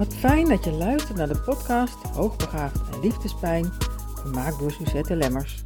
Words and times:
Wat 0.00 0.14
fijn 0.14 0.48
dat 0.48 0.64
je 0.64 0.72
luistert 0.72 1.18
naar 1.18 1.28
de 1.28 1.38
podcast 1.38 1.96
Hoogbegaafd 2.14 2.94
en 2.94 3.00
Liefdespijn, 3.00 3.72
gemaakt 4.14 4.58
door 4.58 4.70
Suzette 4.70 5.16
Lemmers. 5.16 5.64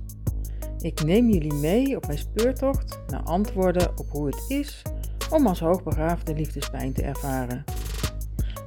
Ik 0.79 1.05
neem 1.05 1.29
jullie 1.29 1.53
mee 1.53 1.97
op 1.97 2.07
mijn 2.07 2.19
speurtocht 2.19 3.01
naar 3.07 3.23
antwoorden 3.23 3.99
op 3.99 4.11
hoe 4.11 4.27
het 4.27 4.45
is 4.49 4.83
om 5.31 5.47
als 5.47 5.61
hoogbegaafde 5.61 6.35
liefdespijn 6.35 6.93
te 6.93 7.03
ervaren. 7.03 7.65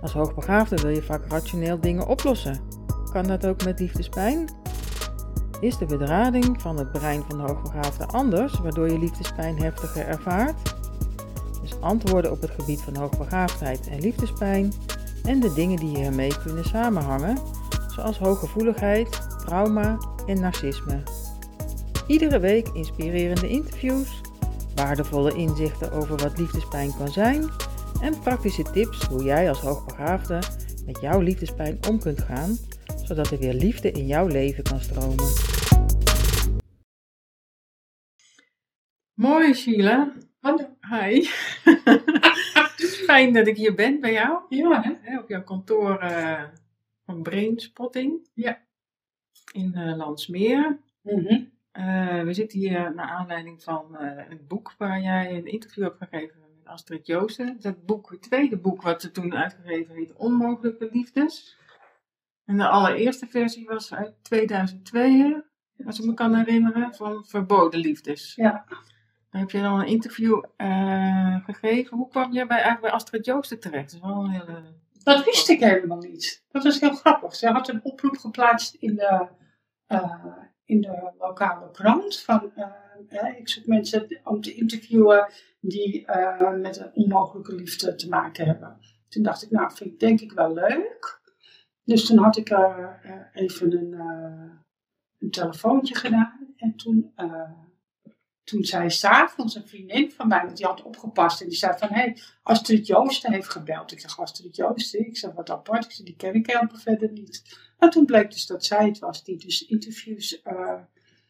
Als 0.02 0.14
hoogbegaafde 0.14 0.76
wil 0.76 0.92
je 0.92 1.04
vaak 1.04 1.32
rationeel 1.32 1.80
dingen 1.80 2.08
oplossen. 2.08 2.60
Kan 3.12 3.28
dat 3.28 3.46
ook 3.46 3.64
met 3.64 3.80
liefdespijn? 3.80 4.50
Is 5.60 5.78
de 5.78 5.86
bedrading 5.86 6.62
van 6.62 6.78
het 6.78 6.92
brein 6.92 7.24
van 7.28 7.38
de 7.38 7.54
hoogbegaafde 7.54 8.06
anders, 8.06 8.60
waardoor 8.60 8.92
je 8.92 9.00
liefdespijn 9.00 9.62
heftiger 9.62 10.06
ervaart? 10.06 10.76
Dus 11.62 11.82
antwoorden 11.82 12.32
op 12.32 12.42
het 12.42 12.52
gebied 12.52 12.82
van 12.82 12.96
hoogbegaafdheid 12.96 13.88
en 13.88 14.00
liefdespijn 14.00 14.74
en 15.28 15.40
de 15.40 15.54
dingen 15.54 15.78
die 15.78 15.98
hiermee 15.98 16.38
kunnen 16.44 16.66
samenhangen, 16.66 17.38
zoals 17.88 18.18
hooggevoeligheid, 18.18 19.22
trauma 19.46 19.98
en 20.26 20.40
narcisme. 20.40 21.04
Iedere 22.08 22.40
week 22.40 22.68
inspirerende 22.68 23.50
interviews, 23.50 24.22
waardevolle 24.76 25.34
inzichten 25.34 25.92
over 25.92 26.18
wat 26.18 26.38
liefdespijn 26.38 26.92
kan 26.98 27.08
zijn 27.08 27.50
en 28.02 28.20
praktische 28.20 28.64
tips 28.64 29.04
hoe 29.04 29.24
jij 29.24 29.50
als 29.50 29.60
hoogbegaafde 29.60 30.40
met 30.86 31.02
jouw 31.02 31.20
liefdespijn 31.20 31.78
om 31.90 32.00
kunt 32.00 32.22
gaan, 32.22 32.58
zodat 33.04 33.32
er 33.32 33.40
weer 33.40 33.54
liefde 33.54 33.92
in 33.92 34.08
jouw 34.08 34.28
leven 34.28 34.64
kan 34.64 34.80
stromen. 34.80 35.26
Mooi, 39.14 39.54
Sheila. 39.54 40.14
Hallo. 40.40 40.70
Hi. 40.90 41.28
Fijn 43.08 43.34
dat 43.34 43.48
ik 43.48 43.58
hier 43.58 43.76
ben 43.76 44.00
bij 44.00 44.12
jou. 44.12 44.42
Ja, 44.50 44.98
hè? 45.02 45.20
Op 45.20 45.30
jouw 45.30 45.44
kantoor 45.44 46.00
eh, 46.00 46.44
van 47.06 47.22
Brainspotting. 47.22 48.30
Ja. 48.34 48.62
In 49.52 49.74
eh, 49.74 49.98
Landsmeer. 49.98 50.80
Mhm. 51.02 51.44
Eh, 51.72 52.22
we 52.22 52.34
zitten 52.34 52.60
hier 52.60 52.94
naar 52.96 53.10
aanleiding 53.10 53.64
van 53.64 53.98
een 54.30 54.48
boek 54.48 54.74
waar 54.78 55.02
jij 55.02 55.38
een 55.38 55.46
interview 55.46 55.84
hebt 55.84 55.98
gegeven 55.98 56.40
met 56.40 56.68
Astrid 56.68 57.08
Joosten. 57.08 57.58
Dat 57.60 57.86
boek, 57.86 58.10
het 58.10 58.22
tweede 58.22 58.58
boek 58.58 58.82
wat 58.82 59.02
ze 59.02 59.12
toen 59.12 59.36
uitgegeven 59.36 59.96
heeft, 59.96 60.14
Onmogelijke 60.14 60.90
Liefdes. 60.92 61.58
En 62.46 62.58
de 62.58 62.68
allereerste 62.68 63.28
versie 63.28 63.66
was 63.66 63.94
uit 63.94 64.24
2002, 64.24 65.12
hè, 65.12 65.38
als 65.86 66.00
ik 66.00 66.06
me 66.06 66.14
kan 66.14 66.36
herinneren, 66.36 66.96
van 66.96 67.26
Verboden 67.26 67.80
Liefdes. 67.80 68.36
Ja. 68.36 68.66
Heb 69.38 69.52
je 69.52 69.62
dan 69.62 69.80
een 69.80 69.88
interview 69.88 70.44
eh, 70.56 71.36
gegeven. 71.46 71.98
Hoe 71.98 72.08
kwam 72.08 72.32
jij 72.32 72.48
bij, 72.48 72.56
eigenlijk 72.56 72.86
bij 72.86 72.92
Astrid 72.92 73.26
Joosten 73.26 73.60
terecht? 73.60 73.92
Dat 73.92 74.02
is 74.02 74.08
wel 74.08 74.24
een 74.24 74.30
hele... 74.30 74.64
Dat 75.04 75.26
wist 75.26 75.50
ik 75.50 75.60
helemaal 75.60 75.98
niet. 75.98 76.44
Dat 76.52 76.64
was 76.64 76.80
heel 76.80 76.94
grappig. 76.94 77.36
Ze 77.36 77.48
had 77.48 77.70
een 77.70 77.84
oproep 77.84 78.18
geplaatst 78.18 78.76
in 78.76 78.96
de, 78.96 79.28
eh, 79.86 80.26
in 80.66 80.82
de 80.82 81.12
lokale 81.20 81.72
krant. 81.72 82.20
Van, 82.20 82.52
eh, 83.08 83.38
ik 83.38 83.50
zoek 83.50 83.66
mensen 83.66 84.22
om 84.24 84.42
te 84.42 84.54
interviewen 84.54 85.32
die 85.60 86.06
met 86.62 86.78
een 86.78 86.94
onmogelijke 86.94 87.56
liefde 87.56 87.96
te 87.96 88.10
maken 88.10 88.46
hebben. 88.46 88.78
Toen 89.10 89.24
dacht 89.24 89.44
ik, 89.44 89.52
nou, 89.52 89.72
vind 89.72 89.92
ik 89.92 90.00
denk 90.00 90.22
ik 90.22 90.32
wel 90.32 90.54
leuk. 90.54 91.22
Dus 91.84 92.06
toen 92.06 92.18
had 92.18 92.38
ik 92.38 92.50
even 93.34 93.78
een, 93.78 93.94
een 95.20 95.32
telefoontje 95.32 95.96
gedaan. 95.96 96.54
En 96.58 96.76
toen, 96.76 97.14
toen 98.48 98.64
zei 98.64 98.90
s'avonds 98.90 99.56
een 99.56 99.68
vriendin 99.68 100.12
van 100.12 100.28
mij, 100.28 100.42
want 100.44 100.58
die 100.58 100.66
had 100.66 100.84
opgepast. 100.84 101.42
En 101.42 101.48
die 101.48 101.58
zei 101.58 101.78
van, 101.78 101.88
hé, 101.88 102.00
hey, 102.00 102.18
Astrid 102.44 102.88
Joosten 102.88 103.32
heeft 103.32 103.50
gebeld. 103.50 103.92
Ik 103.92 104.00
zeg, 104.00 104.20
Astrid 104.20 104.56
Joosten? 104.56 105.08
Ik 105.08 105.18
zeg, 105.18 105.32
wat 105.34 105.50
apart. 105.50 105.86
Ik 105.86 105.92
zeg, 105.92 106.06
die 106.06 106.16
ken 106.16 106.34
ik 106.34 106.48
helemaal 106.48 106.78
verder 106.78 107.12
niet. 107.12 107.58
En 107.78 107.90
toen 107.90 108.06
bleek 108.06 108.32
dus 108.32 108.46
dat 108.46 108.66
zij 108.66 108.86
het 108.86 109.00
was 109.00 109.24
die 109.24 109.38
dus 109.38 109.66
interviews 109.66 110.42
eh 110.42 110.80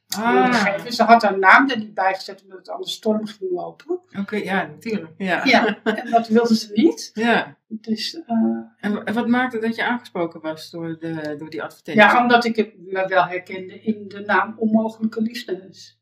wilde 0.08 0.54
geven. 0.54 0.94
Ze 0.94 1.04
had 1.04 1.22
haar 1.22 1.40
naam 1.40 1.70
er 1.70 1.78
niet 1.78 1.94
bij 1.94 2.14
gezet 2.14 2.44
omdat 2.44 2.58
het 2.58 2.70
anders 2.70 2.94
storm 2.94 3.28
ging 3.28 3.52
lopen. 3.52 4.00
Oké, 4.20 4.36
ja, 4.36 4.66
natuurlijk. 4.66 5.14
Ja. 5.18 5.46
Ja, 5.46 5.84
en 5.84 6.12
dat 6.12 6.28
wilde 6.28 6.56
ze 6.56 6.72
niet. 6.74 7.12
Ja. 7.14 7.58
Dus 7.68 8.22
eh, 8.26 8.36
En, 8.80 9.04
en 9.04 9.14
wat 9.14 9.28
maakte 9.28 9.60
dat 9.60 9.76
je 9.76 9.86
aangesproken 9.86 10.42
was 10.42 10.70
door, 10.70 11.00
de, 11.00 11.36
door 11.38 11.50
die 11.50 11.64
advertentie? 11.64 12.04
ja, 12.04 12.22
omdat 12.22 12.46
ik 12.46 12.56
het 12.56 12.74
me 12.78 13.08
wel 13.08 13.26
herkende 13.26 13.82
in 13.82 14.08
de 14.08 14.20
naam 14.20 14.56
Onmogelijke 14.58 15.22
Liefdes. 15.22 15.97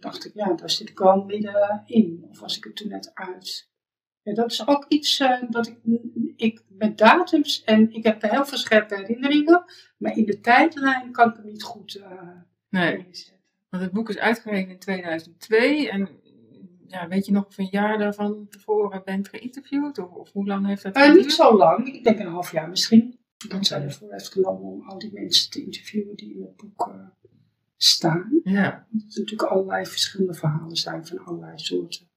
Dacht 0.00 0.24
ik, 0.24 0.34
ja, 0.34 0.52
daar 0.52 0.70
zit 0.70 0.88
ik 0.88 0.98
wel 0.98 1.24
middenin. 1.24 2.26
Of 2.30 2.40
was 2.40 2.56
ik 2.56 2.64
er 2.64 2.72
toen 2.72 2.88
net 2.88 3.10
uit? 3.14 3.68
Ja, 4.22 4.34
dat 4.34 4.50
is 4.50 4.66
ook 4.66 4.84
iets 4.88 5.20
eh, 5.20 5.42
dat 5.48 5.66
ik, 5.66 5.78
ik 6.36 6.62
met 6.68 6.98
datums 6.98 7.64
en 7.64 7.92
ik 7.92 8.04
heb 8.04 8.22
heel 8.22 8.44
veel 8.44 8.58
scherpe 8.58 8.94
herinneringen, 8.96 9.64
maar 9.96 10.16
in 10.16 10.24
de 10.24 10.40
tijdlijn 10.40 11.12
kan 11.12 11.28
ik 11.30 11.36
het 11.36 11.44
niet 11.44 11.62
goed 11.62 11.94
eh 11.94 12.28
nee, 12.68 12.96
inzetten. 13.06 13.40
want 13.68 13.82
het 13.82 13.92
boek 13.92 14.08
is 14.08 14.18
uitgegeven 14.18 14.70
in 14.70 14.78
2002. 14.78 15.90
En 15.90 16.08
ja, 16.86 17.08
weet 17.08 17.26
je 17.26 17.32
nog 17.32 17.46
of 17.46 17.58
een 17.58 17.68
jaar 17.70 17.98
daarvan 17.98 18.46
tevoren 18.50 19.02
bent 19.04 19.28
geïnterviewd? 19.28 19.98
Of, 19.98 20.10
of 20.10 20.32
hoe 20.32 20.46
lang 20.46 20.66
heeft 20.66 20.82
dat 20.82 20.94
Eh, 20.94 21.14
niet 21.14 21.32
zo 21.32 21.56
lang, 21.56 21.94
ik 21.94 22.04
denk 22.04 22.18
een 22.18 22.26
half 22.26 22.52
jaar 22.52 22.68
misschien. 22.68 23.18
Dat 23.48 23.66
zij 23.66 23.82
ervoor 23.82 24.12
heeft 24.12 24.32
genomen 24.32 24.62
om 24.62 24.88
al 24.88 24.98
die 24.98 25.12
mensen 25.12 25.50
te 25.50 25.62
interviewen 25.62 26.16
die 26.16 26.34
in 26.34 26.42
het 26.42 26.56
boek 26.56 26.90
staan. 27.82 28.40
Ja, 28.42 28.72
er 28.72 28.86
natuurlijk 28.90 29.42
allerlei 29.42 29.86
verschillende 29.86 30.34
verhalen 30.34 30.76
zijn 30.76 31.06
van 31.06 31.24
allerlei 31.24 31.58
soorten 31.58 32.10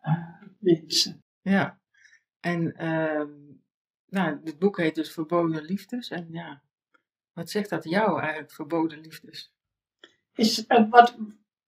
eh, 0.00 0.42
mensen. 0.58 1.24
ja. 1.40 1.80
En 2.40 2.76
ehm, 2.76 3.30
nou, 4.06 4.40
het 4.44 4.58
boek 4.58 4.76
heet 4.76 4.94
dus 4.94 5.12
Verboden 5.12 5.64
Liefdes. 5.64 6.10
En 6.10 6.26
ja, 6.30 6.62
wat 7.32 7.50
zegt 7.50 7.70
dat 7.70 7.84
jou 7.84 8.20
eigenlijk, 8.20 8.52
Verboden 8.52 9.00
Liefdes? 9.00 9.52
Is, 10.34 10.66
eh, 10.66 10.90
wat, 10.90 11.16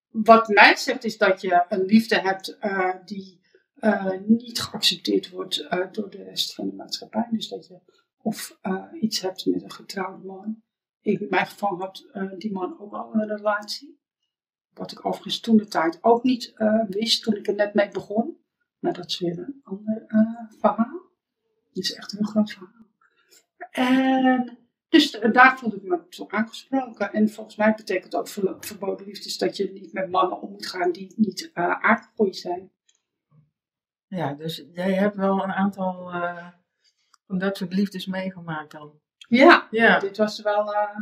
wat 0.09 0.49
mij 0.49 0.77
zegt 0.77 1.05
is 1.05 1.19
dat 1.19 1.41
je 1.41 1.65
een 1.69 1.85
liefde 1.85 2.21
hebt 2.21 2.59
eh, 2.59 2.95
die 3.05 3.39
niet 4.27 4.61
geaccepteerd 4.61 5.31
wordt 5.31 5.67
door 5.93 6.11
de 6.11 6.23
rest 6.23 6.55
van 6.55 6.69
de 6.69 6.75
maatschappij. 6.75 7.29
Dus 7.31 7.49
dat 7.49 7.67
je 7.67 7.81
of 8.23 8.59
iets 9.01 9.21
hebt 9.21 9.47
met 9.47 9.63
een 9.63 9.73
getrouwde 9.73 10.27
man. 10.27 10.63
In 11.01 11.27
mijn 11.31 11.47
geval 11.47 11.79
had 11.79 12.09
eh, 12.13 12.33
die 12.39 12.53
man 12.53 12.81
ook 12.81 12.93
al 12.93 13.15
een 13.15 13.29
relatie. 13.29 14.01
Wat 14.73 14.93
ik 14.93 15.07
overigens 15.07 15.41
toen 15.41 15.57
de 15.57 15.67
tijd 15.67 15.99
ook 16.01 16.23
niet 16.23 16.53
eh, 16.55 16.85
wist 16.89 17.23
toen 17.23 17.37
ik 17.37 17.47
er 17.47 17.55
net 17.55 17.75
mee 17.75 17.89
begon. 17.89 18.39
Maar 18.79 18.93
dat 18.93 19.07
is 19.07 19.19
weer 19.19 19.39
een 19.39 19.61
ander 19.63 20.05
eh, 20.07 20.59
verhaal. 20.59 21.01
Het 21.69 21.77
is 21.77 21.95
echt 21.95 22.13
een 22.13 22.19
heel 22.19 22.29
groot 22.29 22.53
verhaal. 22.53 22.89
En 23.71 24.59
dus 24.89 25.19
eh, 25.19 25.33
daar 25.33 25.59
voelde 25.59 25.77
ik 25.77 25.83
me 25.83 26.07
zo 26.09 26.27
aangesproken. 26.29 27.13
En 27.13 27.29
volgens 27.29 27.57
mij 27.57 27.75
betekent 27.75 28.15
ook 28.15 28.29
ver- 28.29 28.57
verboden 28.61 29.07
liefdes 29.07 29.39
dat 29.39 29.57
je 29.57 29.73
niet 29.73 29.93
met 29.93 30.11
mannen 30.11 30.41
om 30.41 30.51
moet 30.51 30.67
gaan 30.67 30.93
die 30.93 31.13
niet 31.17 31.51
je 32.27 32.35
zijn. 32.35 32.73
Ja, 34.07 34.35
dus 34.35 34.65
jij 34.73 34.95
hebt 34.95 35.17
wel 35.17 35.43
een 35.43 35.53
aantal 35.53 36.13
eh, 36.13 36.49
van 37.27 37.39
dat 37.39 37.59
liefdes 37.73 38.07
meegemaakt 38.07 38.73
dan. 38.73 39.01
Ja, 39.31 39.69
Ja, 39.71 39.99
dit 39.99 40.17
was 40.17 40.43
wel 40.43 40.75
eh, 40.75 40.97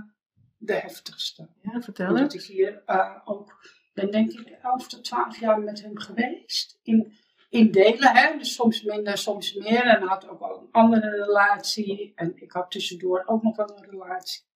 de 0.56 0.74
heftigste. 0.74 1.48
ja 1.62 1.80
vertel 1.80 2.08
Omdat 2.08 2.34
ik 2.34 2.42
hier 2.42 2.82
eh, 2.86 3.16
ook, 3.24 3.60
ben 3.94 4.10
denk 4.10 4.30
ik 4.30 4.58
11 4.62 4.88
tot 4.88 5.04
12 5.04 5.40
jaar 5.40 5.60
met 5.60 5.82
hem 5.82 5.98
geweest. 5.98 6.78
In, 6.82 7.12
in 7.50 7.70
delen, 7.70 8.16
hè? 8.16 8.38
dus 8.38 8.54
soms 8.54 8.82
minder, 8.82 9.18
soms 9.18 9.54
meer. 9.54 9.82
En 9.82 9.98
hij 9.98 10.08
had 10.08 10.28
ook 10.28 10.40
wel 10.40 10.58
een 10.58 10.68
andere 10.70 11.10
relatie. 11.10 12.12
En 12.14 12.32
ik 12.36 12.52
had 12.52 12.70
tussendoor 12.70 13.22
ook 13.26 13.42
nog 13.42 13.56
wel 13.56 13.76
een 13.76 13.90
relatie. 13.90 14.47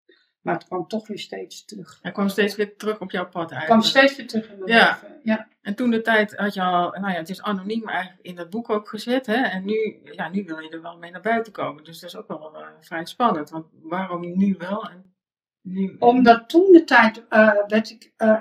Maar 0.43 0.53
het 0.53 0.65
kwam 0.65 0.87
toch 0.87 1.07
weer 1.07 1.19
steeds 1.19 1.65
terug. 1.65 1.99
Hij 2.01 2.11
kwam 2.11 2.29
steeds 2.29 2.55
weer 2.55 2.75
terug 2.77 2.99
op 2.99 3.11
jouw 3.11 3.29
pad 3.29 3.41
Het 3.49 3.51
eigenlijk. 3.51 3.81
kwam 3.81 3.91
steeds 3.91 4.15
weer 4.17 4.27
terug 4.27 4.49
in 4.51 4.57
mijn 4.59 4.71
Ja. 4.71 4.99
leven. 5.01 5.19
Ja. 5.23 5.47
En 5.61 5.75
toen 5.75 5.89
de 5.89 6.01
tijd 6.01 6.35
had 6.35 6.53
je 6.53 6.61
al, 6.61 6.89
nou 6.91 7.11
ja, 7.11 7.17
het 7.17 7.29
is 7.29 7.41
anoniem 7.41 7.87
eigenlijk 7.87 8.21
in 8.21 8.35
dat 8.35 8.49
boek 8.49 8.69
ook 8.69 8.89
gezet, 8.89 9.25
hè? 9.25 9.33
En 9.41 9.65
nu, 9.65 9.99
ja, 10.03 10.29
nu 10.29 10.43
wil 10.43 10.59
je 10.59 10.69
er 10.69 10.81
wel 10.81 10.97
mee 10.97 11.11
naar 11.11 11.21
buiten 11.21 11.53
komen. 11.53 11.83
Dus 11.83 11.99
dat 11.99 12.09
is 12.09 12.15
ook 12.15 12.27
wel 12.27 12.55
eh, 12.55 12.67
vrij 12.81 13.05
spannend. 13.05 13.49
Want 13.49 13.65
waarom 13.81 14.37
nu 14.37 14.55
wel 14.57 14.89
en 14.89 15.15
nu? 15.61 15.95
Omdat 15.99 16.49
toen 16.49 16.71
de 16.71 16.83
tijd 16.83 17.27
eh, 17.29 17.53
werd 17.67 17.89
ik 17.89 18.13
eh, 18.17 18.37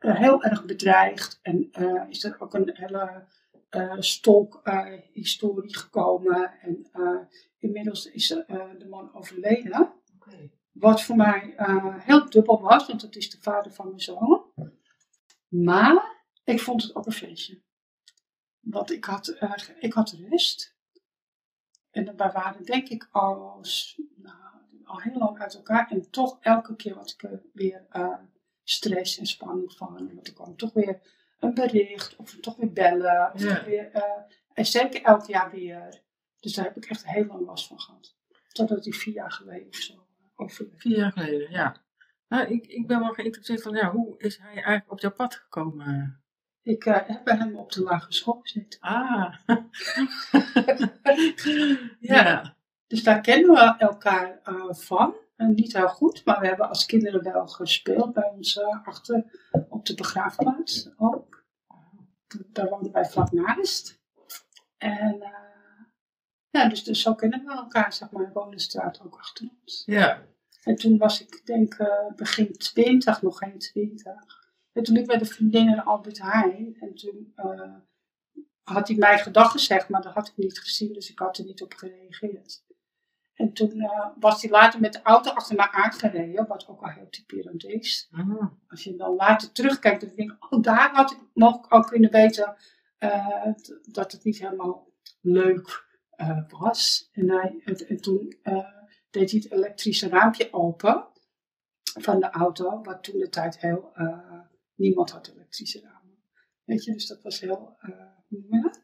heel 0.00 0.42
erg 0.42 0.64
bedreigd. 0.64 1.38
En 1.42 1.68
eh, 1.72 2.02
is 2.08 2.24
er 2.24 2.36
ook 2.38 2.54
een 2.54 2.70
hele 2.72 3.24
eh 3.68 3.94
stok 3.98 4.60
eh, 4.64 4.86
historie 5.12 5.76
gekomen. 5.76 6.52
En 6.60 6.88
eh, 6.92 7.16
inmiddels 7.58 8.06
is 8.10 8.30
eh, 8.30 8.60
de 8.78 8.86
man 8.88 9.10
overleden. 9.14 9.92
Oké. 10.16 10.50
Wat 10.72 11.02
voor 11.02 11.16
mij 11.16 11.54
eh, 11.56 11.98
heel 11.98 12.30
dubbel 12.30 12.60
was, 12.60 12.86
want 12.86 13.02
het 13.02 13.16
is 13.16 13.30
de 13.30 13.40
vader 13.40 13.72
van 13.72 13.86
mijn 13.86 14.00
zoon. 14.00 14.52
Maar 15.48 16.24
ik 16.44 16.60
vond 16.60 16.82
het 16.82 16.94
ook 16.94 17.06
een 17.06 17.12
feestje. 17.12 17.62
Want 18.60 18.90
ik 18.90 19.04
had, 19.04 19.28
eh, 19.28 19.52
ik 19.80 19.92
had 19.92 20.10
rust. 20.10 20.76
En 21.90 22.04
we 22.04 22.14
waren 22.16 22.64
denk 22.64 22.88
ik 22.88 23.08
al, 23.10 23.64
nou, 24.16 24.36
al 24.84 25.00
heel 25.00 25.18
lang 25.18 25.38
uit 25.38 25.54
elkaar. 25.54 25.90
En 25.90 26.10
toch 26.10 26.38
elke 26.40 26.76
keer 26.76 26.94
had 26.94 27.10
ik 27.10 27.22
er 27.22 27.42
weer 27.52 27.86
eh, 27.90 28.18
stress 28.62 29.18
en 29.18 29.26
spanning 29.26 29.72
van. 29.72 30.14
Want 30.14 30.26
er 30.26 30.32
kwam 30.34 30.56
toch 30.56 30.72
weer 30.72 31.00
een 31.38 31.54
bericht. 31.54 32.16
Of 32.16 32.36
toch 32.40 32.56
weer 32.56 32.72
bellen. 32.72 33.32
Of 33.34 33.42
Ja. 33.42 33.54
toch 33.54 33.64
weer, 33.64 33.90
en 34.52 34.66
zeker 34.66 35.02
elk 35.02 35.26
jaar 35.26 35.50
weer. 35.50 36.02
Dus 36.40 36.52
daar 36.52 36.64
heb 36.64 36.76
ik 36.76 36.84
echt 36.84 37.06
heel 37.06 37.26
lang 37.26 37.46
last 37.46 37.66
van 37.66 37.80
gehad. 37.80 38.16
Totdat 38.48 38.84
hij 38.84 38.92
vier 38.92 39.14
jaar 39.14 39.32
geleden 39.32 39.68
of 39.68 39.76
zo 39.76 40.06
overleed. 40.42 40.72
Vier 40.76 40.96
jaar 40.96 41.12
geleden, 41.12 41.50
ja. 41.50 41.76
Nou, 42.28 42.46
ik, 42.46 42.66
ik 42.66 42.86
ben 42.86 43.00
wel 43.00 43.12
geïnteresseerd 43.12 43.62
van, 43.62 43.74
ja, 43.74 43.90
hoe 43.90 44.18
is 44.18 44.38
hij 44.38 44.52
eigenlijk 44.52 44.90
op 44.90 45.00
jouw 45.00 45.12
pad 45.12 45.34
gekomen? 45.34 46.22
Ik 46.62 46.84
uh, 46.84 46.98
heb 47.06 47.24
bij 47.24 47.36
hem 47.36 47.56
op 47.56 47.72
de 47.72 47.82
lagere 47.82 48.12
school 48.12 48.40
gezeten. 48.42 48.80
Ah. 48.80 49.34
ja. 52.14 52.56
Dus 52.86 53.02
daar 53.02 53.20
kennen 53.20 53.50
we 53.50 53.74
elkaar 53.78 54.40
uh, 54.44 54.72
van. 54.72 55.14
En 55.36 55.54
niet 55.54 55.72
heel 55.72 55.88
goed, 55.88 56.24
maar 56.24 56.40
we 56.40 56.46
hebben 56.46 56.68
als 56.68 56.86
kinderen 56.86 57.22
wel 57.22 57.46
gespeeld 57.46 58.12
bij 58.12 58.30
ons 58.30 58.56
uh, 58.56 58.86
achter 58.86 59.24
op 59.68 59.86
de 59.86 59.94
begraafplaats 59.94 60.90
ook. 60.96 61.44
Daar 62.52 62.68
woonden 62.68 62.92
wij 62.92 63.04
vlak 63.04 63.32
naast. 63.32 64.00
En 64.76 65.18
ja, 66.50 66.68
dus, 66.68 66.84
dus 66.84 67.02
zo 67.02 67.14
kennen 67.14 67.44
we 67.44 67.52
elkaar, 67.52 67.92
zeg 67.92 68.10
maar. 68.10 68.32
Wonen 68.32 68.56
de 68.56 68.62
straat 68.62 69.00
ook 69.04 69.16
achter 69.16 69.48
ons. 69.60 69.82
Ja. 69.86 70.22
En 70.62 70.76
toen 70.76 70.98
was 70.98 71.20
ik, 71.20 71.42
denk 71.44 71.76
begin 72.16 72.52
20, 72.52 73.22
nog 73.22 73.38
geen 73.38 73.58
20. 73.58 74.42
En 74.72 74.82
toen 74.82 74.96
ik 74.96 75.06
bij 75.06 75.18
de 75.18 75.24
vriendinnen 75.24 75.84
Albert 75.84 76.22
Heijn. 76.22 76.76
En 76.80 76.94
toen 76.94 77.32
uh, 77.36 77.74
had 78.62 78.88
hij 78.88 78.96
mij 78.96 79.18
gedag 79.18 79.50
gezegd, 79.50 79.88
maar 79.88 80.02
dat 80.02 80.14
had 80.14 80.28
ik 80.28 80.36
niet 80.36 80.58
gezien. 80.58 80.92
Dus 80.92 81.10
ik 81.10 81.18
had 81.18 81.38
er 81.38 81.44
niet 81.44 81.62
op 81.62 81.72
gereageerd. 81.72 82.64
En 83.34 83.52
toen 83.52 83.76
uh, 83.76 84.06
was 84.20 84.42
hij 84.42 84.50
later 84.50 84.80
met 84.80 84.92
de 84.92 85.02
auto 85.02 85.30
achter 85.30 85.56
mij 85.56 85.68
aangereden. 85.70 86.46
Wat 86.46 86.68
ook 86.68 86.80
wel 86.80 86.90
heel 86.90 87.08
typerend 87.08 87.64
is. 87.64 88.08
Ah. 88.10 88.46
Als 88.68 88.84
je 88.84 88.96
dan 88.96 89.14
later 89.14 89.52
terugkijkt, 89.52 90.00
dan 90.00 90.10
denk 90.16 90.32
ik, 90.32 90.52
oh 90.52 90.62
daar 90.62 90.94
had 90.94 91.10
ik 91.10 91.18
mogelijk 91.34 91.74
ook 91.74 91.86
kunnen 91.86 92.10
weten 92.10 92.56
uh, 92.98 93.46
dat 93.82 94.12
het 94.12 94.24
niet 94.24 94.38
helemaal 94.38 94.88
leuk 95.20 95.90
was. 96.48 97.08
En, 97.12 97.30
hij, 97.30 97.60
en, 97.64 97.88
en 97.88 98.00
toen 98.00 98.36
deed 99.12 99.30
hij 99.30 99.40
het 99.42 99.52
elektrische 99.52 100.08
raampje 100.08 100.52
open 100.52 101.06
van 102.00 102.20
de 102.20 102.30
auto. 102.30 102.82
Wat 102.82 103.02
toen 103.04 103.18
de 103.18 103.28
tijd 103.28 103.60
heel 103.60 103.92
niemand 104.74 105.10
had 105.10 105.32
elektrische 105.34 105.80
ramen. 105.80 106.24
Weet 106.64 106.84
je, 106.84 106.92
dus 106.92 107.06
dat 107.06 107.22
was 107.22 107.40
heel, 107.40 107.76
uh, 107.82 107.96
hoe 108.28 108.38
noem 108.40 108.54
je 108.54 108.62
dat? 108.62 108.82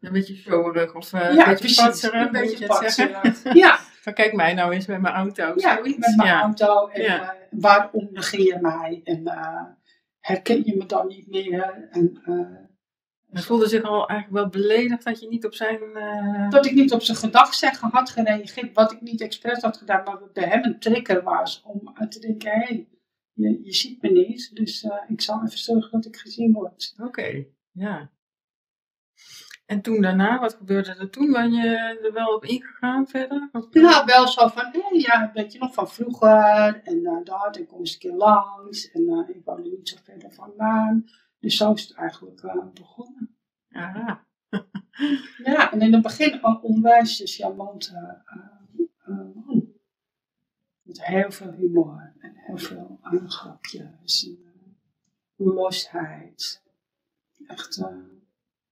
Een 0.00 0.12
beetje 0.12 0.34
showrig 0.36 0.94
of 0.94 1.12
uh, 1.12 1.34
ja, 1.34 1.48
een 1.48 1.56
beetje 1.56 1.84
patserig, 1.84 2.26
een 2.26 2.32
beetje 2.32 2.66
patserig. 2.66 3.42
Ja. 3.62 3.78
Van 3.78 4.14
kijk 4.14 4.32
mij 4.32 4.54
nou 4.54 4.72
eens 4.72 4.86
met 4.86 5.00
mijn 5.00 5.14
auto. 5.14 5.52
Ja, 5.56 5.74
zoiets. 5.76 5.98
met 5.98 6.16
mijn 6.16 6.28
ja. 6.28 6.40
auto. 6.40 6.88
En 6.88 7.02
Ja. 7.02 7.34
uh, 7.34 7.40
waarom 7.50 8.08
negeer 8.10 8.44
je 8.44 8.58
mij? 8.60 9.00
En 9.04 9.22
herken 10.20 10.64
je 10.64 10.76
me 10.76 10.86
dan 10.86 11.06
niet 11.06 11.26
meer? 11.26 11.88
En 11.90 12.22
Hij 13.36 13.44
voelde 13.44 13.68
zich 13.68 13.82
al 13.82 14.08
eigenlijk 14.08 14.30
wel 14.42 14.62
beledigd 14.62 15.04
dat 15.04 15.20
je 15.20 15.28
niet 15.28 15.44
op 15.44 15.54
zijn... 15.54 15.80
eh, 15.94 16.50
dat 16.50 16.66
ik 16.66 16.72
niet 16.72 16.92
op 16.92 17.02
zijn 17.02 17.16
gedachtzeggen 17.16 17.88
had 17.92 18.10
gereageerd. 18.10 18.74
Wat 18.74 18.92
ik 18.92 19.00
niet 19.00 19.20
expres 19.20 19.60
had 19.62 19.76
gedaan, 19.76 20.04
maar 20.04 20.20
wat 20.20 20.32
bij 20.32 20.44
hem 20.48 20.64
een 20.64 20.78
trigger 20.80 21.22
was. 21.22 21.62
Om 21.64 21.90
uit 21.94 22.12
te 22.12 22.18
denken, 22.20 22.50
hé, 22.50 22.58
hey, 22.58 22.88
je, 23.32 23.60
je 23.64 23.72
ziet 23.72 24.02
me 24.02 24.08
niet. 24.10 24.50
Dus 24.54 24.82
uh, 24.84 24.92
ik 25.08 25.20
zal 25.20 25.36
even 25.44 25.58
zorgen 25.58 25.90
dat 25.90 26.04
ik 26.04 26.16
gezien 26.16 26.52
word. 26.52 26.94
Oké, 27.02 27.44
ja. 27.72 28.10
En 29.66 29.80
toen 29.82 30.00
daarna, 30.00 30.38
wat 30.40 30.54
gebeurde 30.54 30.94
er 30.94 31.10
toen? 31.10 31.32
Ben 31.32 31.52
je 31.52 31.98
er 32.02 32.12
wel 32.12 32.34
op 32.34 32.44
ingegaan 32.44 33.06
verder? 33.06 33.48
Of- 33.52 33.72
Nou, 33.72 34.04
wel 34.04 34.28
zo 34.28 34.46
van, 34.48 34.64
hé, 34.72 34.80
ja, 34.98 35.30
weet 35.34 35.52
je 35.52 35.58
nog 35.58 35.74
van 35.74 35.88
vroeger. 35.88 36.80
En 36.84 36.96
uh, 36.96 37.24
dat, 37.24 37.56
en 37.56 37.66
kom 37.66 37.78
eens 37.78 37.92
een 37.92 37.98
keer 37.98 38.12
langs. 38.14 38.90
En 38.90 39.02
uh, 39.02 39.28
ik 39.36 39.40
woonde 39.44 39.68
niet 39.70 39.88
zo 39.88 39.96
verder 40.04 40.32
vandaan. 40.32 41.04
Dus 41.46 41.56
zo 41.56 41.72
is 41.72 41.82
het 41.82 41.96
eigenlijk 41.96 42.42
uh, 42.42 42.66
begonnen. 42.74 43.36
Aha. 43.70 44.26
Ja, 45.44 45.72
en 45.72 45.80
in 45.80 45.92
het 45.92 46.02
begin 46.02 46.32
een 46.42 46.60
onwijs 46.60 47.22
charmante 47.24 48.22
man. 49.34 49.72
Met 50.82 51.04
heel 51.04 51.30
veel 51.30 51.52
humor 51.52 52.14
en 52.18 52.32
heel 52.34 52.56
veel 52.58 52.98
aangrapjes 53.02 54.26
en 54.26 55.44
losheid. 55.44 56.62
Echt 57.46 57.82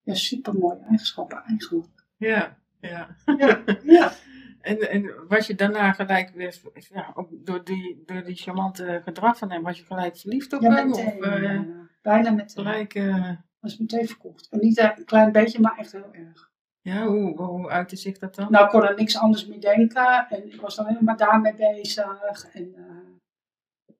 ja, 0.02 0.14
super 0.14 0.54
mooie 0.54 0.80
eigenschappen 0.80 1.42
eigenlijk. 1.42 2.06
Ja, 2.16 2.58
ja. 2.80 3.16
Ja, 3.38 3.64
ja. 3.82 4.12
En, 4.60 4.90
en 4.90 5.26
was 5.28 5.46
je 5.46 5.54
daarna 5.54 5.92
gelijk 5.92 6.30
weer, 6.30 6.60
ja, 6.92 7.12
ook 7.14 7.28
door 7.30 7.64
die, 7.64 8.02
door 8.06 8.24
die 8.24 8.36
charmante 8.36 9.00
gedrag 9.04 9.38
van 9.38 9.50
hem, 9.50 9.62
was 9.62 9.78
je 9.78 9.84
gelijk 9.84 10.16
verliefd 10.16 10.52
op 10.52 10.62
ja 10.62 10.74
hem? 10.74 10.92
of, 10.92 11.14
uh, 11.14 11.83
bijna, 12.04 12.30
meteen. 12.30 12.64
gelijk, 12.64 12.94
uh, 12.94 13.30
was 13.60 13.78
meteen 13.78 14.06
verkocht. 14.06 14.48
En 14.50 14.58
niet 14.58 14.78
een 14.78 15.04
klein 15.04 15.32
beetje, 15.32 15.60
maar 15.60 15.78
echt 15.78 15.92
heel 15.92 16.12
erg. 16.12 16.52
Ja, 16.80 17.06
hoe, 17.06 17.42
hoe 17.42 17.68
uitte 17.68 17.96
zich 17.96 18.18
dat 18.18 18.34
dan? 18.34 18.50
Nou, 18.50 18.64
ik 18.64 18.70
kon 18.70 18.84
er 18.84 18.96
niks 18.96 19.18
anders 19.18 19.46
mee 19.46 19.58
denken. 19.58 20.26
En 20.28 20.52
ik 20.52 20.60
was 20.60 20.76
dan 20.76 20.86
helemaal 20.86 21.16
daarmee 21.16 21.54
bezig. 21.54 22.46
En, 22.52 22.74
uh, 22.76 23.96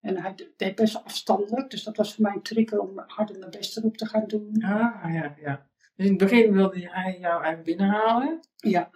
en 0.00 0.22
hij 0.22 0.34
deed 0.56 0.74
best 0.74 1.04
afstandelijk. 1.04 1.70
Dus 1.70 1.84
dat 1.84 1.96
was 1.96 2.14
voor 2.14 2.22
mij 2.22 2.32
een 2.34 2.42
trigger 2.42 2.80
om 2.80 3.02
harder 3.06 3.38
mijn 3.38 3.50
best 3.50 3.76
erop 3.76 3.96
te 3.96 4.06
gaan 4.06 4.26
doen. 4.26 4.64
Ah, 4.64 5.12
ja, 5.14 5.34
ja. 5.40 5.66
Dus 5.96 6.06
in 6.06 6.12
het 6.12 6.18
begin 6.18 6.52
wilde 6.52 6.88
hij 6.90 7.18
jou 7.18 7.42
eigenlijk 7.42 7.64
binnenhalen. 7.64 8.40
Ja. 8.56 8.90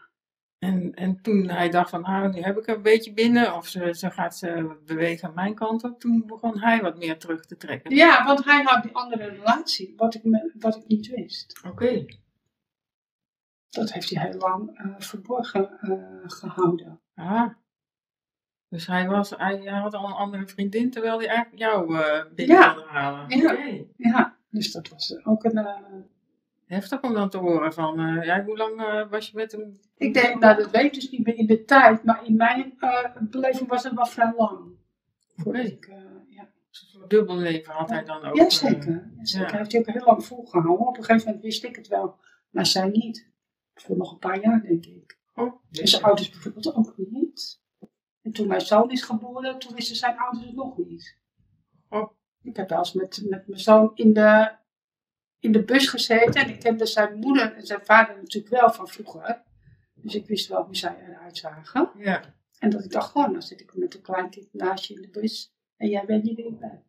En, 0.61 0.95
en 0.95 1.21
toen 1.23 1.49
hij 1.49 1.71
dacht 1.71 1.91
van, 1.91 2.05
ah, 2.05 2.33
nu 2.33 2.41
heb 2.41 2.59
ik 2.59 2.67
een 2.67 2.83
beetje 2.83 3.13
binnen. 3.13 3.55
Of 3.55 3.67
ze, 3.67 3.95
ze 3.95 4.11
gaat 4.11 4.37
ze 4.37 4.77
bewegen 4.87 5.29
aan 5.29 5.35
mijn 5.35 5.55
kant 5.55 5.85
op. 5.85 6.01
Toen 6.01 6.27
begon 6.27 6.59
hij 6.59 6.81
wat 6.81 6.99
meer 6.99 7.19
terug 7.19 7.47
te 7.47 7.57
trekken. 7.57 7.95
Ja, 7.95 8.25
want 8.25 8.45
hij 8.45 8.63
had 8.63 8.83
die 8.83 8.95
andere 8.95 9.25
relatie. 9.25 9.95
Wat 9.97 10.15
ik, 10.15 10.25
me, 10.25 10.53
wat 10.59 10.77
ik 10.77 10.87
niet 10.87 11.07
wist. 11.09 11.61
Oké. 11.65 11.85
Okay. 11.85 12.19
Dat 13.69 13.93
heeft 13.93 14.11
hij 14.11 14.23
heel 14.29 14.39
lang 14.39 14.81
uh, 14.81 14.95
verborgen 14.99 15.79
uh, 15.83 16.03
gehouden. 16.27 17.01
Ah. 17.15 17.49
Dus 18.69 18.87
hij, 18.87 19.09
was, 19.09 19.31
hij, 19.31 19.57
hij, 19.57 19.81
had 19.81 19.95
al 19.95 20.07
een 20.07 20.13
andere 20.13 20.47
vriendin, 20.47 20.91
terwijl 20.91 21.19
hij 21.19 21.29
eigenlijk 21.29 21.59
jou 21.59 21.95
uh, 21.95 22.25
binnen 22.35 22.57
ja. 22.57 22.75
wilde 22.75 22.89
halen. 22.89 23.39
Ja. 23.39 23.53
Okay. 23.53 23.89
ja, 23.97 24.37
dus 24.49 24.73
dat 24.73 24.89
was 24.89 25.25
ook 25.25 25.45
een... 25.45 25.67
Heftig 26.71 27.03
om 27.03 27.15
dan 27.15 27.31
te 27.31 27.39
horen 27.39 27.73
van, 27.73 28.01
uh, 28.01 28.25
ja, 28.25 28.45
hoe 28.45 28.57
lang 28.57 28.81
uh, 28.81 29.11
was 29.11 29.29
je 29.29 29.37
met 29.37 29.53
hem? 29.53 29.81
Ik 29.97 30.15
denk, 30.15 30.41
nou 30.41 30.57
dat 30.57 30.71
weet 30.71 30.95
dus 30.95 31.11
niet 31.11 31.27
meer 31.27 31.37
in 31.37 31.47
de 31.47 31.65
tijd, 31.65 32.05
maar 32.05 32.27
in 32.27 32.37
mijn 32.37 32.75
uh, 32.79 33.17
beleving 33.21 33.69
was 33.69 33.85
het 33.85 33.95
wel 33.95 34.07
vrij 34.07 34.33
lang. 34.37 34.79
Ik, 35.53 35.87
ja. 36.29 36.49
Dus 36.71 36.99
een 37.01 37.09
dubbel 37.09 37.37
leven 37.37 37.73
had 37.73 37.91
hij 37.91 38.05
dan 38.05 38.25
ook? 38.25 38.37
Jazeker. 38.37 39.11
Ja, 39.17 39.25
zeker. 39.25 39.49
Hij 39.49 39.59
heeft 39.59 39.73
hij 39.73 39.81
ook 39.81 39.87
heel 39.87 40.05
lang 40.05 40.25
volgehouden. 40.25 40.87
Op 40.87 40.97
een 40.97 41.05
gegeven 41.05 41.27
moment 41.27 41.45
wist 41.45 41.65
ik 41.65 41.77
het 41.77 41.89
wel, 41.89 42.19
maar 42.51 42.67
zij 42.67 42.89
niet. 42.89 43.29
Voor 43.75 43.97
nog 43.97 44.13
een 44.13 44.19
paar 44.19 44.41
jaar, 44.41 44.63
denk 44.63 44.87
ik. 44.87 45.19
Oh, 45.35 45.55
en 45.71 45.89
zijn 45.89 46.03
ouders 46.03 46.31
bijvoorbeeld 46.31 46.75
ook 46.75 46.95
niet. 46.97 47.61
En 48.23 48.33
toen 48.33 48.47
mijn 48.47 48.61
zoon 48.61 48.91
is 48.91 49.03
geboren, 49.03 49.59
toen 49.59 49.75
wisten 49.75 49.97
zijn 49.97 50.19
ouders 50.19 50.47
het 50.47 50.55
nog 50.55 50.77
niet. 50.77 51.17
Oh. 51.89 52.11
Ik 52.43 52.57
heb 52.57 52.69
wel 52.69 52.79
eens 52.79 52.93
met, 52.93 53.23
met 53.29 53.47
mijn 53.47 53.61
zoon 53.61 53.91
in 53.95 54.13
de, 54.13 54.59
in 55.41 55.53
de 55.53 55.65
bus 55.65 55.89
gezeten. 55.89 56.43
En 56.43 56.49
ik 56.49 56.61
kende 56.61 56.87
zijn 56.87 57.19
moeder 57.19 57.55
en 57.55 57.67
zijn 57.67 57.85
vader 57.85 58.17
natuurlijk 58.17 58.55
wel 58.55 58.73
van 58.73 58.89
vroeger. 58.89 59.43
Dus 59.95 60.15
ik 60.15 60.27
wist 60.27 60.49
wel 60.49 60.65
hoe 60.65 60.77
zij 60.77 60.97
eruit 61.09 61.37
zagen. 61.37 61.91
Ja. 61.99 62.35
En 62.59 62.71
dat 62.71 62.85
ik 62.85 62.91
dacht, 62.91 63.11
gewoon, 63.11 63.33
dan 63.33 63.43
zit 63.43 63.61
ik 63.61 63.77
met 63.77 63.95
een 63.95 64.03
klein 64.03 64.31
kind 64.31 64.53
naast 64.53 64.85
je 64.85 64.95
in 64.95 65.03
de 65.03 65.09
bus. 65.09 65.55
En 65.77 65.89
jij 65.89 66.07
weet 66.07 66.23
niet 66.23 66.59
ben. 66.59 66.83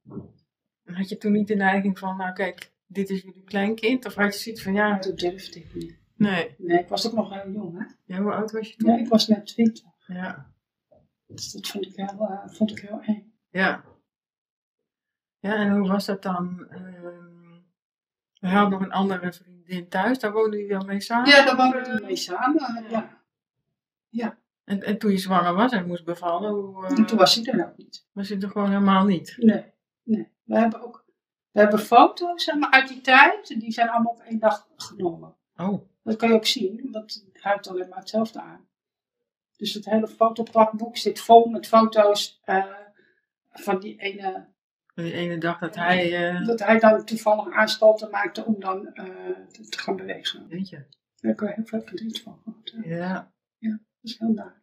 En 0.83 0.93
had 0.93 1.09
je 1.09 1.17
toen 1.17 1.31
niet 1.31 1.47
de 1.47 1.55
neiging 1.55 1.99
van, 1.99 2.17
nou 2.17 2.33
kijk, 2.33 2.71
dit 2.85 3.09
is 3.09 3.21
jullie 3.21 3.43
kleinkind? 3.43 4.05
Of 4.05 4.15
had 4.15 4.33
je 4.33 4.39
zoiets 4.39 4.63
van, 4.63 4.73
ja... 4.73 4.97
Dat 4.97 5.19
durfde 5.19 5.59
ik 5.59 5.73
niet. 5.73 5.99
Nee. 6.15 6.55
Nee, 6.57 6.79
ik 6.79 6.87
was 6.87 7.07
ook 7.07 7.13
nog 7.13 7.33
heel 7.33 7.51
jong, 7.51 7.77
hè. 7.77 7.85
Ja, 8.05 8.21
hoe 8.21 8.33
oud 8.33 8.51
was 8.51 8.69
je 8.69 8.75
toen? 8.75 8.91
Ja, 8.91 8.99
ik 8.99 9.07
was 9.07 9.27
net 9.27 9.45
twintig. 9.45 9.85
Ja. 10.07 10.53
Dus 11.27 11.51
dat 11.51 11.67
vond 11.67 11.85
ik 11.85 11.95
heel, 11.95 12.29
uh, 12.29 12.47
vond 12.47 12.71
ik 12.71 12.79
heel 12.79 13.01
eng. 13.01 13.33
Ja. 13.49 13.83
Ja, 15.39 15.55
en 15.55 15.77
hoe 15.77 15.87
was 15.87 16.05
dat 16.05 16.21
dan? 16.21 16.67
Um, 16.71 17.40
we 18.41 18.47
hadden 18.47 18.69
nog 18.69 18.81
een 18.81 18.91
andere 18.91 19.33
vriendin 19.33 19.89
thuis, 19.89 20.19
daar 20.19 20.31
woonde 20.31 20.57
je 20.57 20.67
wel 20.67 20.85
mee 20.85 21.01
samen? 21.01 21.29
Ja, 21.29 21.45
daar 21.45 21.55
woonde 21.55 21.89
hij 21.89 22.01
mee 22.01 22.15
samen, 22.15 22.85
ja. 22.89 23.21
Ja. 24.09 24.37
En, 24.63 24.83
en 24.83 24.97
toen 24.97 25.11
je 25.11 25.17
zwanger 25.17 25.53
was 25.53 25.71
en 25.71 25.87
moest 25.87 26.05
bevallen, 26.05 26.51
hoe... 26.51 26.89
Uh, 26.89 27.05
toen 27.05 27.17
was 27.17 27.35
hij 27.35 27.43
er 27.43 27.67
ook 27.67 27.77
niet. 27.77 28.07
Was 28.11 28.29
hij 28.29 28.39
er 28.39 28.49
gewoon 28.49 28.69
helemaal 28.69 29.05
niet? 29.05 29.35
Nee, 29.37 29.65
nee. 30.03 30.27
We 30.43 30.57
hebben 30.57 30.81
ook... 30.81 31.05
We 31.51 31.59
hebben 31.59 31.79
foto's 31.79 32.43
zeg 32.43 32.55
maar, 32.55 32.71
uit 32.71 32.87
die 32.87 33.01
tijd, 33.01 33.59
die 33.59 33.71
zijn 33.71 33.89
allemaal 33.89 34.11
op 34.11 34.21
één 34.21 34.39
dag 34.39 34.67
genomen. 34.75 35.35
Oh. 35.55 35.89
Dat 36.03 36.15
kan 36.15 36.29
je 36.29 36.35
ook 36.35 36.45
zien, 36.45 36.87
want 36.91 37.25
hij 37.33 37.51
heeft 37.51 37.67
alleen 37.67 37.89
maar 37.89 37.99
hetzelfde 37.99 38.41
aan. 38.41 38.67
Dus 39.57 39.73
het 39.73 39.85
hele 39.85 40.07
fotoplakboek 40.07 40.97
zit 40.97 41.21
vol 41.21 41.45
met 41.45 41.67
foto's 41.67 42.41
uh, 42.45 42.65
van 43.51 43.79
die 43.79 43.99
ene... 43.99 44.49
Die 45.03 45.13
ene 45.13 45.37
dag 45.37 45.59
dat 45.59 45.75
hij... 45.75 46.33
Uh... 46.33 46.45
Dat 46.45 46.59
hij 46.59 46.79
dan 46.79 47.05
toevallig 47.05 47.53
aanstalten 47.53 48.09
maakte 48.09 48.45
om 48.45 48.59
dan 48.59 48.89
uh, 48.93 49.05
te, 49.69 49.79
gaan 49.79 49.95
bewegen. 49.95 50.47
Weet 50.47 50.69
je. 50.69 50.75
Daar 50.75 51.31
heb 51.31 51.41
ik 51.41 51.55
heel 51.55 51.65
veel 51.65 51.81
verdriet 51.81 52.21
van 52.21 52.39
gehad. 52.43 52.85
Ja. 52.85 53.31
Ja, 53.57 53.69
dat 53.69 53.79
is 54.01 54.19
heel 54.19 54.31
naar. 54.31 54.61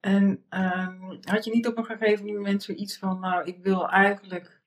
En 0.00 0.44
um, 0.50 1.18
had 1.20 1.44
je 1.44 1.50
niet 1.50 1.66
op 1.66 1.76
een 1.76 1.84
gegeven 1.84 2.26
moment 2.26 2.62
zoiets 2.62 2.98
van, 2.98 3.20
nou, 3.20 3.44
ik 3.44 3.58
wil 3.62 3.88
eigenlijk 3.88 4.60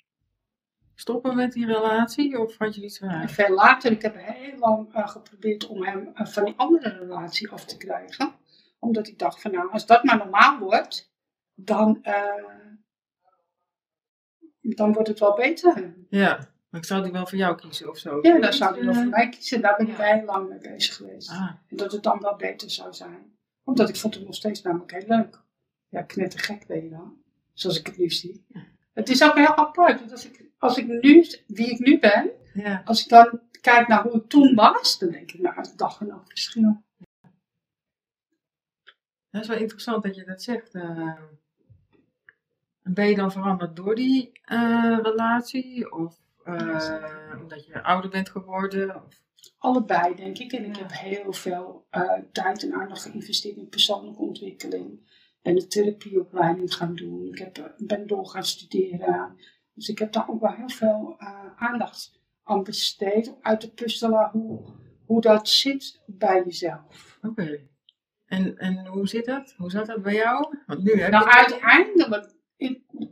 stoppen 0.96 1.36
met 1.36 1.52
die 1.52 1.66
relatie? 1.66 2.40
Of 2.40 2.58
had 2.58 2.76
je 2.76 2.84
iets 2.84 2.98
van... 2.98 3.30
Veel 3.30 3.54
later, 3.54 3.92
ik 3.92 4.02
heb 4.02 4.16
heel 4.18 4.58
lang 4.58 4.96
uh, 4.96 5.08
geprobeerd 5.08 5.68
om 5.68 5.84
hem 5.84 6.12
van 6.14 6.46
die 6.46 6.54
andere 6.58 6.90
relatie 6.90 7.52
af 7.52 7.66
te 7.66 7.78
krijgen. 7.78 8.34
Omdat 8.80 9.08
ik 9.08 9.20
dacht 9.20 9.42
van 9.42 9.52
nou, 9.52 9.72
als 9.72 9.86
dat 9.86 10.04
maar 10.04 10.18
normaal 10.18 10.60
wordt, 10.60 11.12
dan, 11.56 12.00
eh, 12.04 12.16
dan 14.62 14.94
wordt 14.94 15.08
het 15.08 15.20
wel 15.20 15.36
beter. 15.36 15.94
Ja, 16.10 16.50
maar 16.70 16.80
ik 16.82 16.86
zou 16.88 17.04
die 17.04 17.12
wel 17.12 17.28
voor 17.28 17.38
jou 17.38 17.56
kiezen 17.58 17.90
of 17.90 17.98
zo. 17.98 18.20
Ja, 18.22 18.40
dan 18.40 18.54
zou 18.54 18.76
ik 18.78 18.82
wel 18.84 18.94
Eh, 18.94 19.00
voor 19.00 19.10
mij 19.10 19.30
kiezen. 19.30 19.62
Daar 19.62 19.76
ben 19.78 19.88
ik 19.88 19.98
ja. 19.98 20.04
heel 20.04 20.26
lang 20.26 20.50
mee 20.50 20.60
bezig 20.60 20.96
geweest. 20.96 21.30
Ah, 21.30 21.52
En 21.68 21.78
dat 21.78 21.92
het 21.92 22.04
dan 22.04 22.20
wel 22.20 22.36
beter 22.36 22.70
zou 22.70 22.94
zijn. 22.94 23.38
Omdat 23.64 23.90
ik 23.90 23.96
vond 23.96 24.14
het 24.16 24.26
nog 24.26 24.36
steeds 24.36 24.62
namelijk 24.62 24.92
heel 24.92 25.08
leuk. 25.08 25.42
Ja, 25.90 26.02
knettergek 26.02 26.68
ben 26.68 26.84
je 26.84 26.90
dan. 26.90 27.18
Zoals 27.54 27.80
ik 27.80 27.86
het 27.88 27.98
nu 27.98 28.10
zie. 28.10 28.46
Het 28.94 29.10
is 29.10 29.24
ook 29.24 29.36
heel 29.36 29.56
apart. 29.56 30.00
Want 30.00 30.12
als 30.12 30.26
ik, 30.26 30.46
als 30.58 30.78
ik 30.78 30.88
nu, 30.88 31.26
wie 31.48 31.70
ik 31.72 31.80
nu 31.80 32.00
ben, 32.00 32.30
ja. 32.54 32.82
als 32.86 33.02
ik 33.04 33.10
dan 33.10 33.42
kijk 33.62 33.88
naar 33.88 34.04
hoe 34.04 34.14
ik 34.16 34.30
toen 34.30 34.56
was, 34.56 35.00
dan 35.00 35.10
denk 35.12 35.32
ik, 35.32 35.40
nou, 35.42 35.56
het 35.56 35.74
dag 35.78 36.00
en 36.02 36.08
nacht 36.08 36.28
verschil. 36.30 36.84
Dat 39.30 39.42
is 39.42 39.48
wel 39.48 39.58
interessant 39.58 40.04
dat 40.04 40.16
je 40.16 40.24
dat 40.26 40.44
zegt. 40.44 40.74
eh. 40.76 41.14
En 42.90 42.96
ben 42.96 43.10
je 43.10 43.16
dan 43.16 43.32
veranderd 43.32 43.76
door 43.76 43.96
die 43.96 44.32
eh, 44.44 44.98
relatie? 45.02 45.92
Of 45.92 46.18
eh, 46.44 47.36
omdat 47.42 47.66
je 47.66 47.84
ouder 47.84 48.10
bent 48.10 48.30
geworden? 48.30 48.96
Of... 49.06 49.22
Allebei, 49.58 50.16
denk 50.16 50.38
ik. 50.38 50.52
En 50.52 50.66
ik 50.66 50.76
heb 50.76 50.92
heel 50.92 51.34
veel 51.34 51.86
eh, 51.90 52.12
tijd 52.32 52.64
en 52.64 52.74
aandacht 52.74 53.02
geïnvesteerd 53.02 53.58
in 53.58 53.70
persoonlijke 53.70 54.22
ontwikkeling. 54.22 55.00
En 55.42 55.56
de 55.56 55.68
therapieopleiding 55.68 56.74
gaan 56.74 56.96
doen. 56.96 57.28
Ik 57.28 57.38
heb, 57.38 57.74
ben 57.78 58.08
door 58.08 58.26
gaan 58.26 58.44
studeren. 58.44 59.36
Dus 59.74 59.90
ik 59.90 60.00
heb 60.00 60.12
daar 60.12 60.30
ook 60.30 60.42
wel 60.42 60.54
heel 60.54 60.70
veel 60.70 61.16
aandacht 61.56 62.20
aan 62.44 62.64
besteed. 62.64 63.34
Uit 63.42 63.60
te 63.60 63.74
puzzelen 63.74 64.30
hoe, 64.32 64.66
hoe 65.06 65.22
dat 65.22 65.50
zit 65.50 66.02
bij 66.06 66.44
jezelf. 66.44 67.20
Oké. 67.22 67.60
En, 68.26 68.58
en 68.58 68.86
hoe 68.86 69.08
zit 69.08 69.26
dat? 69.26 69.54
Hoe 69.58 69.72
zat 69.72 69.86
dat 69.86 70.02
bij 70.02 70.14
jou? 70.14 70.58
Want 70.66 70.84
nu 70.84 71.02
heb 71.02 71.12
Nou, 71.12 71.30
uiteindelijk 71.30 72.38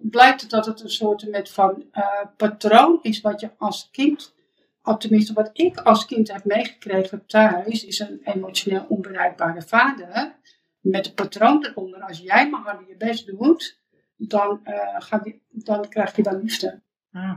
blijkt 0.01 0.49
dat 0.49 0.65
het 0.65 0.81
een 0.81 0.89
soort 0.89 1.29
met 1.29 1.49
van 1.49 1.85
eh, 1.91 2.03
patroon 2.37 2.99
is 3.01 3.21
wat 3.21 3.39
je 3.39 3.49
als 3.57 3.89
kind, 3.91 4.35
of 4.83 4.97
tenminste 4.97 5.33
wat 5.33 5.49
ik 5.53 5.77
als 5.77 6.05
kind 6.05 6.31
heb 6.31 6.45
meegekregen 6.45 7.25
thuis, 7.25 7.85
is 7.85 7.99
een 7.99 8.21
emotioneel 8.23 8.85
onbereikbare 8.89 9.61
vader. 9.61 10.35
Met 10.79 11.07
een 11.07 11.13
patroon 11.13 11.65
eronder. 11.65 12.01
Als 12.01 12.19
jij 12.19 12.49
maar 12.49 12.61
harder 12.61 12.87
je 12.87 12.95
best 12.97 13.25
doet, 13.27 13.79
dan, 14.17 14.59
ga 14.97 15.21
je, 15.23 15.39
dan 15.49 15.89
krijg 15.89 16.15
je 16.15 16.23
wel 16.23 16.39
liefde. 16.41 16.81
Ah. 17.11 17.33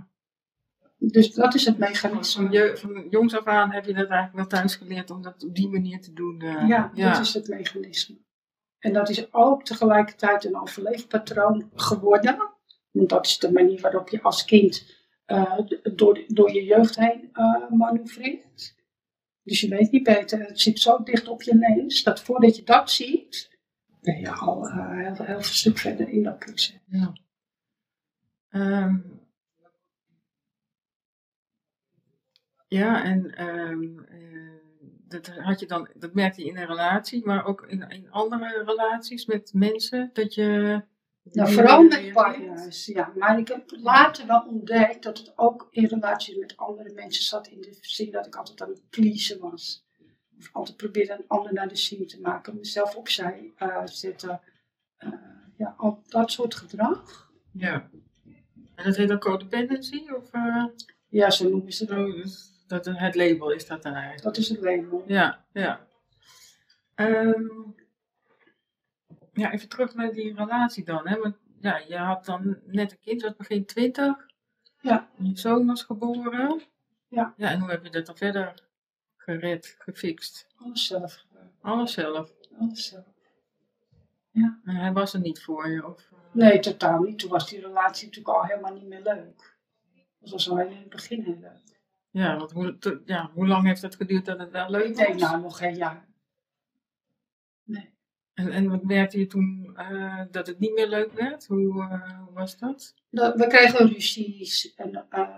Dus 1.02 1.34
dat 1.34 1.54
is 1.54 1.64
het 1.64 1.78
mechanisme. 1.78 2.42
van, 2.42 2.52
je, 2.52 2.76
van 2.76 3.06
jongs 3.10 3.36
af 3.36 3.44
aan 3.44 3.70
heb 3.72 3.84
je 3.84 3.92
dat 3.94 4.08
eigenlijk 4.08 4.34
wel 4.34 4.46
thuis 4.46 4.74
geleerd 4.74 5.10
om 5.10 5.22
dat 5.22 5.44
op 5.44 5.54
die 5.54 5.68
manier 5.68 6.00
te 6.00 6.12
doen. 6.12 6.40
eh. 6.40 6.68
Ja, 6.68 6.90
ja. 6.94 7.12
dat 7.12 7.20
is 7.20 7.34
het 7.34 7.48
mechanisme. 7.48 8.16
En 8.80 8.92
dat 8.92 9.08
is 9.08 9.32
ook 9.32 9.64
tegelijkertijd 9.64 10.44
een 10.44 10.60
overleefpatroon 10.60 11.70
geworden. 11.74 12.48
Want 12.90 13.08
dat 13.08 13.26
is 13.26 13.38
de 13.38 13.52
manier 13.52 13.80
waarop 13.80 14.08
je 14.08 14.22
als 14.22 14.44
kind 14.44 14.98
eh, 15.24 15.58
door, 15.94 16.24
door 16.26 16.52
je 16.52 16.64
jeugd 16.64 16.96
heen 16.96 17.30
eh, 17.32 17.70
manoeuvreert. 17.70 18.74
Dus 19.42 19.60
je 19.60 19.68
weet 19.68 19.90
niet 19.90 20.02
beter. 20.02 20.38
Het 20.38 20.60
zit 20.60 20.80
zo 20.80 21.02
dicht 21.02 21.28
op 21.28 21.42
je 21.42 21.54
neus 21.54 22.02
dat 22.02 22.20
voordat 22.20 22.56
je 22.56 22.62
dat 22.62 22.90
ziet, 22.90 23.58
ben 24.00 24.20
je 24.20 24.30
al 24.30 24.68
eh, 24.68 24.90
heel, 24.90 25.24
heel 25.24 25.42
veel 25.42 25.42
stuk 25.42 25.78
verder 25.78 26.08
in 26.08 26.22
dat 26.22 26.38
proces. 26.38 26.78
Ja. 26.86 27.12
Ehm, 28.48 28.96
ja, 32.68 33.04
en 33.04 33.34
eh, 33.34 34.09
dat 35.10 35.26
had 35.26 35.60
je 35.60 35.66
dan, 35.66 35.88
dat 35.94 36.14
merkte 36.14 36.42
je 36.42 36.48
in 36.48 36.56
een 36.56 36.66
relatie, 36.66 37.24
maar 37.24 37.44
ook 37.44 37.66
in, 37.68 37.88
in 37.88 38.10
andere 38.10 38.62
relaties 38.66 39.26
met 39.26 39.50
mensen, 39.54 40.10
dat 40.12 40.34
je. 40.34 40.82
Nou, 41.22 41.52
vooral 41.52 41.82
met 41.82 42.12
partners, 42.12 42.86
ja. 42.86 43.12
Maar 43.16 43.38
ik 43.38 43.48
heb 43.48 43.70
later 43.70 44.26
wel 44.26 44.40
ontdekt 44.40 45.02
dat 45.02 45.18
het 45.18 45.32
ook 45.36 45.68
in 45.70 45.84
relaties 45.84 46.36
met 46.36 46.56
andere 46.56 46.92
mensen 46.92 47.22
zat. 47.24 47.46
In 47.46 47.60
de 47.60 47.78
zin 47.80 48.10
dat 48.10 48.26
ik 48.26 48.36
altijd 48.36 48.62
aan 48.62 48.68
het 48.68 48.88
pleasen 48.90 49.40
was. 49.40 49.84
Of 50.38 50.48
altijd 50.52 50.76
probeerde 50.76 51.12
een 51.12 51.24
ander 51.26 51.52
naar 51.52 51.68
de 51.68 51.76
zin 51.76 52.06
te 52.06 52.20
maken. 52.20 52.56
Mezelf 52.56 52.96
opzij 52.96 53.52
eh 53.56 53.82
zetten. 53.84 54.40
Eh, 54.96 55.12
ja, 55.56 55.74
al 55.76 56.02
dat 56.08 56.30
soort 56.30 56.54
gedrag. 56.54 57.30
Ja. 57.52 57.90
En 58.74 58.84
dat 58.84 58.96
heet 58.96 59.08
dan 59.08 59.18
codependency? 59.18 60.10
Of, 60.16 60.32
eh, 60.32 60.64
Ja, 61.08 61.30
zo 61.30 61.48
noemen 61.48 61.72
ze 61.72 61.84
dat. 61.84 62.49
Dat, 62.70 62.84
het 62.84 63.14
label 63.14 63.50
is 63.50 63.66
dat 63.66 63.82
dan 63.82 63.92
eigenlijk? 63.92 64.22
Dat 64.22 64.36
is 64.36 64.48
het 64.48 64.60
label. 64.60 65.04
Ja, 65.06 65.44
ja. 65.52 65.86
Ehm, 66.94 67.46
ja, 69.32 69.52
even 69.52 69.68
terug 69.68 69.94
naar 69.94 70.12
die 70.12 70.34
relatie 70.34 70.84
dan. 70.84 71.08
Hè? 71.08 71.18
Want 71.18 71.36
ja, 71.60 71.82
je 71.88 71.96
had 71.96 72.24
dan 72.24 72.58
net 72.66 72.92
een 72.92 73.00
kind, 73.00 73.22
was 73.22 73.36
begin 73.36 73.64
twintig. 73.64 74.28
Ja. 74.80 75.08
Je 75.16 75.38
zoon 75.38 75.66
was 75.66 75.82
geboren. 75.82 76.62
Ja. 77.08 77.34
Ja, 77.36 77.50
en 77.50 77.60
hoe 77.60 77.70
heb 77.70 77.84
je 77.84 77.90
dat 77.90 78.06
dan 78.06 78.16
verder 78.16 78.54
gered, 79.16 79.76
gefixt? 79.78 80.46
Alles 80.56 80.86
zelf. 80.86 81.24
Alles 81.60 81.92
zelf. 81.92 82.32
Alles 82.58 82.88
zelf. 82.88 83.04
En 84.32 84.60
hij 84.64 84.92
was 84.92 85.12
er 85.14 85.20
niet 85.20 85.42
voor 85.42 85.68
je? 85.68 85.86
Of, 85.86 86.10
Nee, 86.32 86.60
totaal 86.60 87.02
niet. 87.02 87.18
Toen 87.18 87.30
was 87.30 87.48
die 87.48 87.60
relatie 87.60 88.06
natuurlijk 88.06 88.36
al 88.36 88.44
helemaal 88.44 88.74
niet 88.74 88.88
meer 88.88 89.02
leuk. 89.02 89.56
Dat 90.20 90.30
was 90.30 90.50
al 90.50 90.60
in 90.60 90.76
het 90.76 90.88
begin 90.88 91.22
heel 91.22 91.38
leuk. 91.40 91.69
Ja, 92.10 92.36
want 92.36 92.50
hoe, 92.52 92.78
te- 92.78 93.00
ja, 93.04 93.30
hoe 93.34 93.46
lang 93.46 93.66
heeft 93.66 93.82
het 93.82 93.94
geduurd 93.96 94.24
dat 94.24 94.38
het 94.38 94.50
wel 94.50 94.70
leuk 94.70 94.84
Ik 94.84 94.96
was? 94.96 95.06
denk 95.06 95.20
nou 95.20 95.40
nog 95.40 95.56
geen 95.58 95.74
jaar. 95.76 96.08
Nee. 97.64 97.90
En, 98.34 98.50
en 98.50 98.68
wat 98.70 98.82
merkte 98.82 99.18
je 99.18 99.26
toen 99.26 99.72
eh, 99.76 100.22
dat 100.30 100.46
het 100.46 100.58
niet 100.58 100.74
meer 100.74 100.88
leuk 100.88 101.12
werd? 101.12 101.46
Hoe, 101.46 101.82
eh, 101.82 102.18
hoe 102.18 102.32
was 102.34 102.58
dat? 102.58 102.94
Dat- 103.10 103.36
we 103.36 103.46
kregen 103.46 103.88
ruzies 103.88 104.74
en 104.74 105.06
eh, 105.10 105.28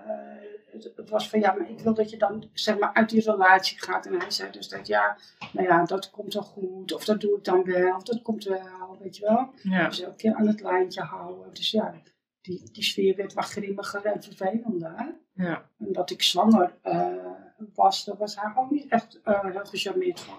het, 0.66 0.92
het 0.96 1.10
was 1.10 1.28
van 1.28 1.40
ja, 1.40 1.52
maar 1.52 1.70
ik 1.70 1.78
wil 1.80 1.94
dat 1.94 2.10
je 2.10 2.16
dan 2.16 2.48
zeg 2.52 2.78
maar 2.78 2.92
uit 2.92 3.08
die 3.10 3.30
relatie 3.30 3.82
gaat. 3.82 4.06
En 4.06 4.20
hij 4.20 4.30
zei 4.30 4.50
dus 4.50 4.68
dat 4.68 4.86
ja, 4.86 5.16
nou 5.52 5.66
ja, 5.66 5.84
dat 5.84 6.10
komt 6.10 6.34
wel 6.34 6.42
goed, 6.42 6.92
of 6.92 7.04
dat 7.04 7.20
doe 7.20 7.36
ik 7.38 7.44
dan 7.44 7.64
wel, 7.64 7.96
of 7.96 8.02
dat 8.02 8.22
komt 8.22 8.44
wel, 8.44 8.98
weet 9.00 9.16
je 9.16 9.24
wel. 9.24 9.50
Ja. 9.62 9.88
Dus 9.88 10.00
elke 10.00 10.16
keer 10.16 10.34
aan 10.34 10.46
het 10.46 10.60
lijntje 10.60 11.00
houden. 11.02 11.54
Dus 11.54 11.70
ja, 11.70 11.94
die, 12.42 12.70
die 12.72 12.82
sfeer 12.82 13.16
werd 13.16 13.32
wat 13.32 13.44
grimmiger 13.44 14.04
en 14.04 14.22
vervelender. 14.22 15.14
Ja. 15.34 15.70
En 15.78 15.92
dat 15.92 16.10
ik 16.10 16.22
zwanger 16.22 16.78
eh, 16.82 17.32
was, 17.74 18.04
daar 18.04 18.16
was 18.16 18.36
hij 18.36 18.52
ook 18.56 18.70
niet 18.70 18.88
echt 18.88 19.20
eh, 19.22 19.44
heel 19.44 19.64
gecharmeerd 19.64 20.20
van. 20.20 20.38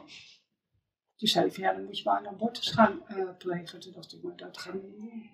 Toen 1.15 1.27
zei 1.27 1.51
van 1.51 1.63
ja, 1.63 1.73
dan 1.73 1.85
moet 1.85 1.97
je 1.97 2.03
maar 2.09 2.19
een 2.19 2.27
abortus 2.27 2.71
gaan 2.71 3.07
eh, 3.07 3.29
plegen. 3.37 3.79
Toen 3.79 3.91
dacht 3.91 4.13
ik, 4.13 4.23
maar 4.23 4.35
dat 4.35 4.57
gaan 4.57 4.81
we 4.81 4.87
niet 4.87 4.97
doen. 4.99 5.29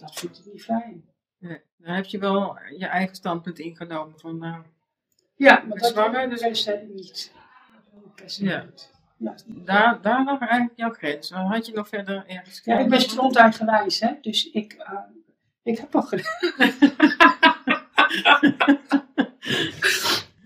Dat 0.00 0.14
vind 0.14 0.38
ik 0.38 0.52
niet 0.52 0.62
fijn. 0.62 1.10
Dan 1.76 1.94
heb 1.94 2.04
je 2.04 2.18
wel 2.18 2.58
je 2.78 2.86
eigen 2.86 3.14
standpunt 3.16 3.58
ingenomen 3.58 4.18
van, 4.18 4.38
nou, 4.38 4.64
Ja, 5.36 5.64
maar 5.68 5.78
dat 5.78 5.88
zwanger, 5.88 6.28
dus- 6.28 6.40
per 6.40 6.56
se 6.56 6.86
niet. 6.94 7.32
Per 8.14 8.30
se 8.30 8.44
Ja. 8.44 8.62
niet. 8.62 8.90
Ja. 9.16 9.34
daar, 9.46 10.02
daar 10.02 10.24
lag 10.24 10.40
eigenlijk 10.40 10.78
jouw 10.78 10.92
grens. 10.92 11.28
Dan 11.28 11.46
had 11.46 11.66
je 11.66 11.72
nog 11.72 11.88
verder 11.88 12.26
ergens... 12.26 12.60
ja, 12.64 12.78
ik 12.78 12.88
ben 12.88 13.00
stronteigenwijs, 13.00 14.00
hè. 14.00 14.14
Dus 14.20 14.50
ik, 14.50 14.76
ik 15.62 15.78
heb 15.78 15.94
al 15.94 16.02
gedaan. 16.02 16.52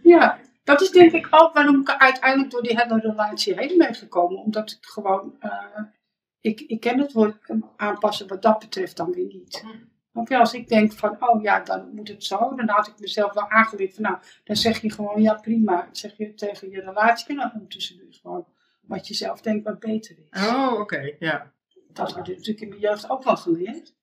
ja, 0.15 0.39
dat 0.65 0.81
is 0.81 0.91
denk 0.91 1.13
ik 1.13 1.29
ook 1.31 1.55
waarom 1.55 1.81
ik 1.81 1.91
uiteindelijk 1.91 2.51
door 2.51 2.63
die 2.63 2.81
hele 2.81 3.01
relatie 3.01 3.55
heen 3.55 3.79
ben 3.79 3.95
gekomen. 3.95 4.39
Omdat 4.39 4.71
ik 4.71 4.87
gewoon, 4.87 5.37
eh, 5.41 5.83
ik, 6.41 6.61
ik 6.61 6.81
ken 6.81 6.99
het 6.99 7.13
woord 7.13 7.37
aanpassen 7.77 8.29
wat 8.29 8.43
dat 8.43 8.59
betreft 8.59 8.97
dan 8.97 9.13
weer 9.13 9.27
niet. 9.27 9.65
Want 10.13 10.29
ja, 10.29 10.39
als 10.39 10.55
ik 10.55 10.69
denk 10.69 10.93
van, 10.93 11.17
oh 11.21 11.43
ja, 11.43 11.61
dan 11.61 11.95
moet 11.95 12.09
het 12.09 12.25
zo, 12.25 12.55
dan 12.55 12.69
had 12.69 12.87
ik 12.87 12.99
mezelf 12.99 13.33
wel 13.33 13.51
aangeleerd 13.51 13.95
van, 13.95 14.03
nou, 14.03 14.17
dan 14.45 14.57
zeg 14.57 14.81
je 14.81 14.91
gewoon, 14.91 15.23
ja 15.23 15.35
prima. 15.35 15.85
Dat 15.87 15.99
zeg 15.99 16.17
je 16.17 16.35
tegen 16.35 16.71
je 16.71 16.81
relatie 16.81 17.29
en 17.29 17.37
dan 17.37 17.51
ondertussen 17.55 17.97
doe 17.97 18.07
je 18.11 18.19
gewoon 18.23 18.47
wat 18.81 19.09
je 19.09 19.15
zelf 19.15 19.41
denkt 19.41 19.65
wat 19.65 19.79
beter 19.79 20.17
is. 20.19 20.47
Oh, 20.47 20.81
oké, 20.81 21.15
ja. 21.19 21.53
Dat 21.89 22.13
had 22.13 22.27
ik 22.27 22.37
natuurlijk 22.37 22.61
in 22.61 22.69
mijn 22.69 22.81
jeugd 22.81 23.11
ook 23.11 23.25
wel 23.25 23.37
geleerd. 23.37 23.96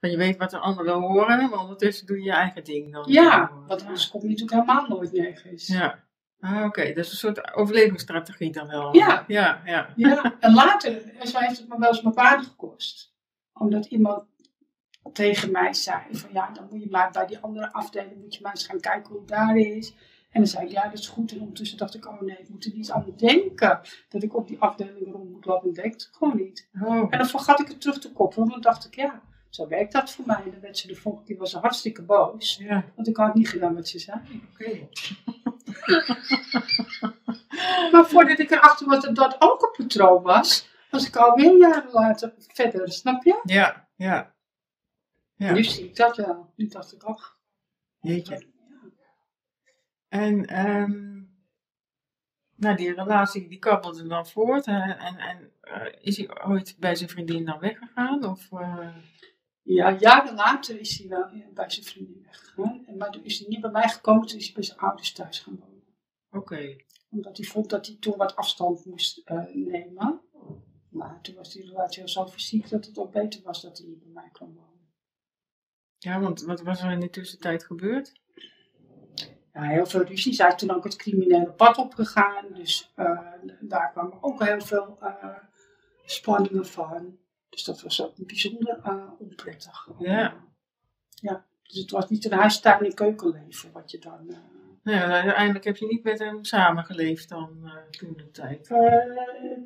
Dat 0.00 0.10
je 0.10 0.16
weet 0.16 0.36
wat 0.36 0.50
de 0.50 0.58
anderen 0.58 1.00
horen, 1.00 1.50
maar 1.50 1.58
ondertussen 1.58 2.06
doe 2.06 2.16
je 2.16 2.24
je 2.24 2.32
eigen 2.32 2.64
ding 2.64 2.92
dan. 2.92 3.04
Ja, 3.06 3.50
want 3.66 3.82
anders 3.82 4.10
kom 4.10 4.20
je 4.20 4.28
natuurlijk 4.28 4.60
helemaal 4.60 4.88
nooit 4.88 5.12
nergens. 5.12 5.66
Ja. 5.66 6.06
Ah, 6.40 6.64
oké. 6.64 6.86
Dat 6.86 7.04
is 7.04 7.10
een 7.10 7.16
soort 7.16 7.54
overlevingsstrategie 7.54 8.52
dan 8.52 8.68
wel. 8.68 8.96
Ja. 8.96 9.24
Ja, 9.26 9.62
ja. 9.64 9.92
Ja, 9.96 10.36
en 10.40 10.54
later 10.54 11.14
en 11.18 11.28
zo 11.28 11.38
heeft 11.38 11.58
het 11.58 11.68
me 11.68 11.78
wel 11.78 11.88
eens 11.88 12.02
mijn 12.02 12.14
baan 12.14 12.44
gekost. 12.44 13.14
Omdat 13.52 13.86
iemand 13.86 14.24
tegen 15.12 15.50
mij 15.52 15.72
zei 15.72 16.02
van 16.10 16.30
ja, 16.32 16.50
dan 16.52 16.68
moet 16.70 16.82
je 16.82 16.90
maar 16.90 17.10
bij 17.10 17.26
die 17.26 17.38
andere 17.38 17.72
afdeling 17.72 18.20
moet 18.20 18.34
je 18.34 18.40
maar 18.42 18.52
eens 18.52 18.66
gaan 18.66 18.80
kijken 18.80 19.10
hoe 19.10 19.20
het 19.20 19.28
daar 19.28 19.56
is. 19.56 19.94
En 20.30 20.40
dan 20.40 20.46
zei 20.46 20.64
ik 20.66 20.72
ja, 20.72 20.82
dat 20.88 20.98
is 20.98 21.08
goed. 21.08 21.32
En 21.32 21.40
ondertussen 21.40 21.78
dacht 21.78 21.94
ik, 21.94 22.06
oh 22.06 22.20
nee, 22.20 22.36
ik 22.38 22.48
moet 22.48 22.64
er 22.64 22.72
niet 22.74 22.90
aan 22.90 23.12
denken 23.16 23.80
dat 24.08 24.22
ik 24.22 24.36
op 24.36 24.48
die 24.48 24.60
afdeling 24.60 25.12
rond 25.12 25.30
moet 25.30 25.44
lopen. 25.44 25.74
Dat 25.74 25.84
ik 25.84 26.08
gewoon 26.12 26.36
niet. 26.36 26.68
Oh, 26.82 27.06
En 27.10 27.18
dan 27.18 27.26
vergat 27.26 27.60
ik 27.60 27.68
het 27.68 27.80
terug 27.80 27.98
te 27.98 28.12
koppelen. 28.12 28.48
Want 28.48 28.62
dan 28.62 28.72
dacht 28.72 28.86
ik, 28.86 28.94
ja, 28.94 29.22
zo 29.48 29.68
werkt 29.68 29.92
dat 29.92 30.10
voor 30.10 30.26
mij. 30.26 30.42
En 30.44 30.50
dan 30.50 30.60
werd 30.60 30.78
ze 30.78 30.86
de 30.86 30.94
volgende 30.94 31.26
keer 31.26 31.36
was 31.38 31.50
ze 31.50 31.58
hartstikke 31.58 32.02
boos. 32.02 32.56
ja, 32.56 32.84
Want 32.94 33.08
ik 33.08 33.16
had 33.16 33.34
niet 33.34 33.48
gedaan 33.48 33.74
wat 33.74 33.88
ze 33.88 33.98
zei. 33.98 34.20
oké. 34.52 34.88
Maar 37.92 38.06
voordat 38.06 38.38
ik 38.38 38.50
erachter 38.50 38.86
was 38.86 39.04
dat 39.04 39.14
dat 39.16 39.36
ook 39.38 39.62
een 39.62 39.86
patroon 39.86 40.22
was, 40.22 40.68
was 40.90 41.06
ik 41.06 41.16
alweer 41.16 41.56
jaren 41.56 41.90
later 41.92 42.34
verder, 42.36 42.92
snap 42.92 43.24
je? 43.24 43.40
Ja, 43.44 43.88
ja. 43.96 44.34
Ja, 45.34 45.52
Nu 45.52 45.64
zie 45.64 45.84
ik 45.84 45.96
dat 45.96 46.16
wel. 46.16 46.52
Nu 46.56 46.66
dacht 46.66 46.92
ik, 46.92 47.02
ach, 47.02 47.38
jeetje. 48.00 48.46
En 50.08 50.46
ehm, 50.46 51.22
nou, 52.54 52.76
die 52.76 52.94
relatie 52.94 53.48
die 53.48 53.58
kabbelde 53.58 54.06
dan 54.06 54.26
voort. 54.26 54.66
En, 54.66 54.98
en 55.18 55.52
eh, 55.60 55.92
is 56.00 56.16
hij 56.16 56.44
ooit 56.44 56.76
bij 56.78 56.94
zijn 56.94 57.08
vriendin 57.10 57.44
dan 57.44 57.58
weggegaan? 57.58 58.24
Of, 58.24 58.52
eh, 58.52 58.88
Ja, 59.74 59.96
jaren 59.98 60.34
later 60.34 60.80
is 60.80 60.98
hij 60.98 61.08
wel 61.08 61.28
bij 61.54 61.70
zijn 61.70 61.86
vriendin 61.86 62.22
weggegaan. 62.22 62.84
En- 62.86 62.96
Maar 62.96 63.10
toen 63.10 63.24
is 63.24 63.38
hij 63.38 63.48
niet 63.48 63.60
bij 63.60 63.70
mij 63.70 63.88
gekomen, 63.88 64.26
toen 64.26 64.38
is 64.38 64.44
hij 64.44 64.54
bij 64.54 64.62
zijn 64.62 64.78
ouders 64.78 65.12
thuis 65.12 65.38
gaan 65.40 65.58
wonen. 65.58 65.82
Oké. 66.30 66.76
Omdat 67.10 67.36
hij 67.36 67.46
vond 67.46 67.70
dat 67.70 67.86
hij 67.86 67.96
toen 68.00 68.16
wat 68.16 68.36
afstand 68.36 68.84
moest 68.84 69.18
eh, 69.24 69.44
nemen. 69.54 70.20
Maar 70.90 71.20
toen 71.22 71.34
was 71.34 71.52
die 71.52 71.66
relatie 71.66 72.02
al 72.02 72.08
zo 72.08 72.26
fysiek 72.26 72.68
dat 72.68 72.86
het 72.86 72.98
ook 72.98 73.12
beter 73.12 73.42
was 73.42 73.62
dat 73.62 73.78
hij 73.78 73.86
niet 73.86 73.98
bij 73.98 74.12
mij 74.12 74.28
kwam 74.32 74.54
wonen. 74.54 74.90
Ja, 75.98 76.20
want 76.20 76.42
wat 76.42 76.60
was 76.62 76.82
er 76.82 76.90
in 76.90 77.00
de 77.00 77.10
tussentijd 77.10 77.64
gebeurd? 77.64 78.20
Ja, 79.52 79.62
heel 79.62 79.86
veel 79.86 80.02
ruzies. 80.02 80.38
Hij 80.38 80.48
is 80.48 80.54
toen 80.54 80.70
ook 80.70 80.84
het 80.84 80.96
criminele 80.96 81.52
pad 81.52 81.76
opgegaan. 81.78 82.52
Dus 82.52 82.92
eh, 82.94 83.32
daar 83.60 83.90
kwamen 83.92 84.22
ook 84.22 84.44
heel 84.44 84.60
veel 84.60 84.96
eh, 85.00 85.36
spanningen 86.04 86.66
van. 86.66 87.18
Dus 87.48 87.64
dat 87.64 87.82
was 87.82 88.02
ook 88.02 88.26
bijzonder 88.26 88.80
eh, 88.82 89.10
onprettig. 89.18 89.88
Ja. 89.98 90.46
Ja, 91.20 91.44
dus 91.62 91.78
het 91.78 91.90
was 91.90 92.08
niet 92.08 92.24
een 92.24 92.38
huistuin- 92.38 92.84
en 92.84 92.94
keukenleven 92.94 93.72
wat 93.72 93.90
je 93.90 93.98
dan... 93.98 94.28
eh, 94.28 94.36
ja, 94.82 95.04
uiteindelijk 95.22 95.64
heb 95.64 95.76
je 95.76 95.86
niet 95.86 96.02
met 96.02 96.18
hem 96.18 96.44
samengeleefd 96.44 97.28
dan 97.28 97.60
eh, 97.64 97.72
toen 97.90 98.12
de 98.16 98.30
tijd. 98.30 98.70
Eh, 98.70 98.78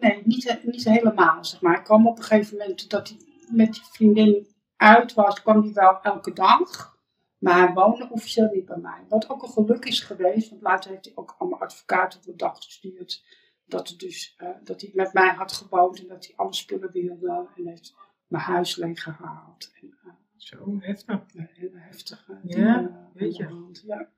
nee, 0.00 0.22
niet, 0.24 0.60
niet 0.64 0.84
helemaal, 0.84 1.44
zeg 1.44 1.60
maar. 1.60 1.78
Ik 1.78 1.84
kwam 1.84 2.06
op 2.06 2.18
een 2.18 2.24
gegeven 2.24 2.56
moment 2.56 2.90
dat 2.90 3.08
hij 3.08 3.18
met 3.50 3.72
die 3.72 3.82
vriendin 3.90 4.46
uit 4.76 5.14
was, 5.14 5.42
kwam 5.42 5.62
hij 5.62 5.72
wel 5.72 6.00
elke 6.02 6.32
dag. 6.32 6.90
Maar 7.38 7.58
hij 7.58 7.72
woonde 7.72 8.08
officieel 8.10 8.50
niet 8.52 8.66
bij 8.66 8.76
mij. 8.76 9.04
Wat 9.08 9.30
ook 9.30 9.42
een 9.42 9.48
geluk 9.48 9.84
is 9.84 10.00
geweest, 10.00 10.50
want 10.50 10.62
later 10.62 10.90
heeft 10.90 11.04
hij 11.04 11.14
ook 11.16 11.34
allemaal 11.38 11.60
advocaten 11.60 12.18
op 12.18 12.24
de 12.24 12.36
dag 12.36 12.56
gestuurd. 12.56 13.24
Dat, 13.72 13.88
het 13.88 13.98
dus, 13.98 14.34
eh, 14.36 14.48
dat 14.64 14.80
hij 14.80 14.90
met 14.94 15.12
mij 15.12 15.34
had 15.34 15.52
gewoond 15.52 16.00
en 16.00 16.06
dat 16.08 16.26
hij 16.26 16.36
alle 16.36 16.54
spullen 16.54 16.92
wilde. 16.92 17.48
En 17.56 17.66
heeft 17.66 17.94
mijn 18.26 18.42
huis 18.42 18.76
leeggehaald. 18.76 19.70
En, 19.80 19.98
eh, 20.04 20.12
Zo 20.36 20.76
heftig. 20.78 21.20
hele 21.34 21.78
heftige 21.78 22.32
Ja, 22.42 22.56
dingen 22.56 22.92
aan 22.92 23.10
weet 23.14 23.36
je. 23.36 23.44
hand. 23.44 23.82
Ja. 23.86 24.08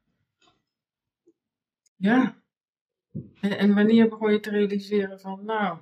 Ja. 1.96 2.34
En, 3.40 3.58
en 3.58 3.74
wanneer 3.74 4.08
begon 4.08 4.32
je 4.32 4.40
te 4.40 4.50
realiseren 4.50 5.20
van, 5.20 5.44
nou, 5.44 5.78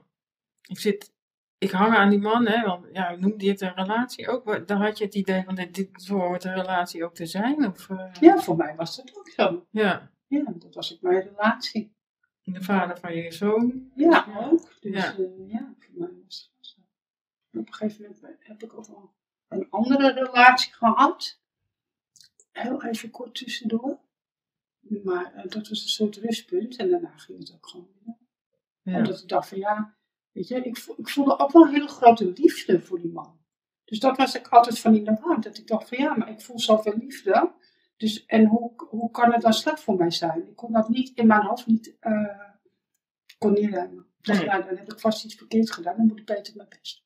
ik 0.63 0.79
zit, 0.79 1.13
ik 1.59 1.71
hang 1.71 1.95
aan 1.95 2.11
die 2.11 2.19
man, 2.21 2.47
hè, 2.47 2.67
want 2.67 2.87
ja, 2.93 3.15
noemde 3.17 3.45
je 3.45 3.51
het 3.51 3.61
een 3.61 3.75
relatie 3.75 4.29
ook? 4.29 4.67
Dan 4.69 4.81
had 4.81 4.99
je 4.99 5.05
het 5.05 5.15
idee 5.15 5.43
van, 5.45 5.55
dit, 5.55 5.75
dit 5.75 6.07
hoort 6.09 6.45
een 6.45 6.55
relatie 6.55 7.05
ook 7.05 7.15
te 7.15 7.27
zijn? 7.27 7.67
Of, 7.67 7.91
eh, 7.91 8.13
ja, 8.21 8.39
voor 8.39 8.57
mij 8.57 8.75
was 8.77 8.97
dat 8.97 9.17
ook 9.19 9.29
zo. 9.29 9.67
ja. 9.71 10.11
Ja, 10.27 10.45
dat 10.57 10.75
was 10.75 10.95
ook 10.95 11.01
mijn 11.03 11.21
relatie. 11.23 11.95
De 12.43 12.63
vader 12.63 12.99
van 12.99 13.15
je 13.17 13.33
zoon? 13.33 13.91
Ja, 13.95 14.27
ook. 14.41 14.81
Dus 14.81 14.93
Ja. 14.93 15.15
ja, 15.19 15.29
ja 15.47 15.75
voor 15.79 15.95
mij 15.95 16.11
was 16.25 16.53
het 16.57 16.67
zo. 16.67 16.81
Op 17.59 17.67
een 17.67 17.75
gegeven 17.75 18.03
moment 18.03 18.37
heb 18.39 18.63
ik 18.63 18.73
ook 18.75 18.87
wel 18.87 19.15
een 19.49 19.71
andere 19.71 20.13
relatie 20.13 20.73
gehad. 20.73 21.41
Heel 22.53 22.83
even 22.83 23.11
kort 23.11 23.35
tussendoor. 23.35 24.01
Maar 24.81 25.35
eh, 25.35 25.43
dat 25.43 25.69
was 25.69 25.83
een 25.83 25.89
soort 25.89 26.17
rustpunt 26.17 26.77
en 26.77 26.91
daarna 26.91 27.17
ging 27.17 27.39
het 27.39 27.53
ook 27.55 27.67
gewoon 27.67 27.89
weer. 28.05 28.17
Ja. 28.83 28.97
Omdat 28.99 29.23
ik 29.23 29.29
dacht 29.29 29.49
van 29.49 29.59
ja, 29.59 29.97
weet 30.33 30.49
je, 30.49 30.57
ik, 30.57 30.79
ik 30.97 31.09
voelde 31.09 31.39
ook 31.39 31.53
wel 31.53 31.63
een 31.63 31.73
hele 31.73 31.89
grote 31.89 32.33
liefde 32.33 32.81
voor 32.81 33.01
die 33.01 33.13
man. 33.13 33.41
Dus 33.85 33.99
dat 33.99 34.17
was 34.17 34.35
ik 34.35 34.49
altijd 34.49 34.79
van 34.79 34.95
in 34.95 35.05
de 35.05 35.19
war. 35.21 35.41
Dat 35.41 35.59
ik 35.59 35.67
dacht 35.67 35.89
van 35.89 35.99
ja, 35.99 36.17
maar 36.17 36.31
ik 36.31 36.41
voel 36.41 36.59
zoveel 36.61 36.97
liefde. 36.97 37.53
Dus, 38.03 38.27
en 38.27 38.47
hoe, 38.47 38.73
hoe 38.89 39.11
kan 39.11 39.33
het 39.33 39.43
dan 39.43 39.53
slecht 39.53 39.81
voor 39.81 39.97
mij 39.97 40.11
zijn? 40.11 40.49
Ik 40.49 40.57
kon 40.57 40.73
dat 40.73 40.89
niet 40.89 41.11
in 41.15 41.27
mijn 41.27 41.43
hoofd 41.43 41.67
niet, 41.67 41.97
eh 42.01 42.51
kon 43.39 43.53
niet 43.53 43.71
Nee. 43.71 44.45
nou, 44.47 44.65
dan 44.65 44.77
heb 44.77 44.93
ik 44.93 45.01
vast 45.01 45.25
iets 45.25 45.35
verkeerd 45.35 45.73
gedaan. 45.73 45.97
Dan 45.97 46.07
moet 46.07 46.19
ik 46.19 46.27
beter 46.27 46.57
mijn 46.57 46.69
best 46.69 47.05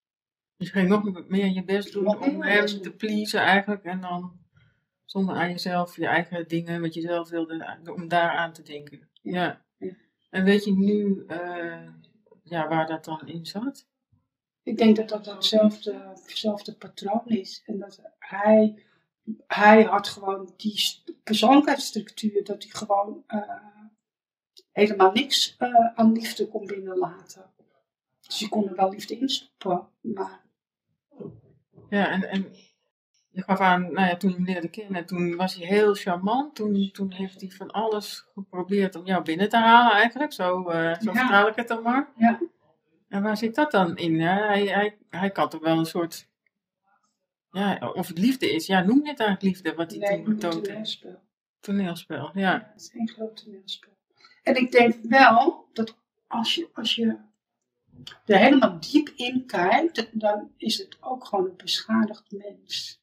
Dus 0.57 0.67
je 0.67 0.73
ging 0.73 0.89
nog 0.89 1.29
meer 1.29 1.47
je 1.47 1.65
best 1.65 1.93
doen 1.93 2.05
Nog 2.05 2.21
om 2.21 2.43
hem 2.43 2.67
doen. 2.67 2.81
te 2.81 2.93
pleasen 2.93 3.41
eigenlijk. 3.41 3.85
En 3.85 4.01
dan 4.01 4.39
zonder 5.05 5.37
aan 5.37 5.51
jezelf, 5.51 5.97
je 5.97 6.07
eigen 6.07 6.49
dingen, 6.49 6.81
wat 6.81 6.95
je 6.95 7.01
zelf 7.01 7.29
wilde, 7.29 7.79
om 7.95 8.09
daar 8.09 8.31
aan 8.31 8.53
te 8.53 8.63
denken. 8.63 9.09
Ja. 9.23 9.65
Ja. 9.79 9.95
En 10.31 10.45
weet 10.45 10.65
je 10.65 10.73
nu 10.73 11.25
eh, 11.27 11.89
ja, 12.43 12.69
waar 12.69 12.87
dat 12.87 13.05
dan 13.05 13.27
in 13.27 13.47
zat? 13.47 13.87
Ik 14.63 14.79
denk 14.79 14.97
dat 14.97 15.09
dat 15.09 15.27
hetzelfde, 15.27 16.13
hetzelfde 16.27 16.75
patroon 16.75 17.27
is. 17.27 17.63
En 17.67 17.79
dat 17.79 18.03
hij, 18.19 18.85
hij 19.47 19.83
had 19.83 20.09
gewoon 20.09 20.53
die 20.57 20.79
st- 20.79 21.12
persoonlijkheidsstructuur, 21.23 22.45
dat 22.45 22.62
hij 22.62 22.73
gewoon 22.73 23.23
eh, 23.27 23.41
helemaal 24.73 25.12
niks 25.12 25.55
eh, 25.59 25.87
aan 25.95 26.12
liefde 26.12 26.49
kon 26.49 26.67
binnenlaten. 26.67 27.45
Dus 28.21 28.39
je 28.39 28.49
kon 28.49 28.69
er 28.69 28.77
wel 28.77 28.91
liefde 28.91 29.19
in 29.19 29.29
stoppen, 29.29 29.89
maar 30.01 30.45
Ja, 31.91 32.11
en, 32.11 32.31
en 32.31 32.55
je 33.31 33.43
gaf 33.43 33.61
aan, 33.61 33.81
nou 33.93 34.07
ja, 34.09 34.17
toen 34.17 34.31
je 34.31 34.37
hem 34.37 34.45
leerde 34.45 34.69
kennen, 34.69 35.07
toen 35.07 35.37
was 35.37 35.55
hij 35.55 35.67
heel 35.67 35.95
charmant. 35.95 36.55
Toen, 36.55 36.91
toen 36.93 37.12
heeft 37.12 37.41
hij 37.41 37.51
van 37.51 37.71
alles 37.71 38.27
geprobeerd 38.35 38.95
om 38.95 39.07
jou 39.07 39.23
binnen 39.23 39.49
te 39.49 39.57
halen 39.57 39.93
eigenlijk. 39.97 40.33
Zo, 40.33 40.69
eh 40.69 41.01
zo 41.01 41.12
Ja. 41.12 41.19
vertaal 41.21 41.49
ik 41.49 41.57
het 41.57 41.69
dan 41.69 41.83
maar. 41.83 42.09
ja, 42.17 42.41
En 43.09 43.23
waar 43.23 43.37
zit 43.37 43.55
dat 43.55 43.71
dan 43.71 43.97
in? 43.97 44.21
Hè? 44.21 44.47
Hij, 44.47 44.67
hij, 44.67 44.99
hij 45.11 45.31
kan 45.31 45.49
toch 45.49 45.61
wel 45.62 45.79
een 45.79 45.87
soort, 45.87 46.29
ja, 47.59 47.92
of 47.95 48.09
het 48.09 48.19
liefde 48.19 48.51
is. 48.55 48.66
Ja, 48.66 48.83
noem 48.83 49.03
je 49.05 49.11
het 49.11 49.21
eigenlijk 49.21 49.42
liefde, 49.42 49.75
wat 49.75 49.90
hij 49.90 49.99
nee, 49.99 50.23
toen 50.25 50.38
toneelspel. 50.38 51.21
Toneelspel, 51.61 52.31
ja. 52.35 52.71
Het 52.73 52.83
is 52.83 52.90
een 52.95 53.09
groot 53.09 53.45
toneelspel. 53.45 53.92
En 54.42 54.57
ik 54.57 54.73
denk 54.73 54.95
wel 55.03 55.69
dat 55.73 55.97
als 56.27 56.55
je, 56.55 56.69
als 56.73 56.95
je 56.95 57.16
er 58.27 58.38
helemaal 58.38 58.81
diep 58.81 59.09
in 59.09 59.47
kijkt, 59.47 60.09
dan 60.21 60.51
is 60.57 60.79
het 60.79 60.97
ook 61.01 61.25
gewoon 61.25 61.45
een 61.45 61.57
beschadigd 61.57 62.33
mens. 62.33 63.01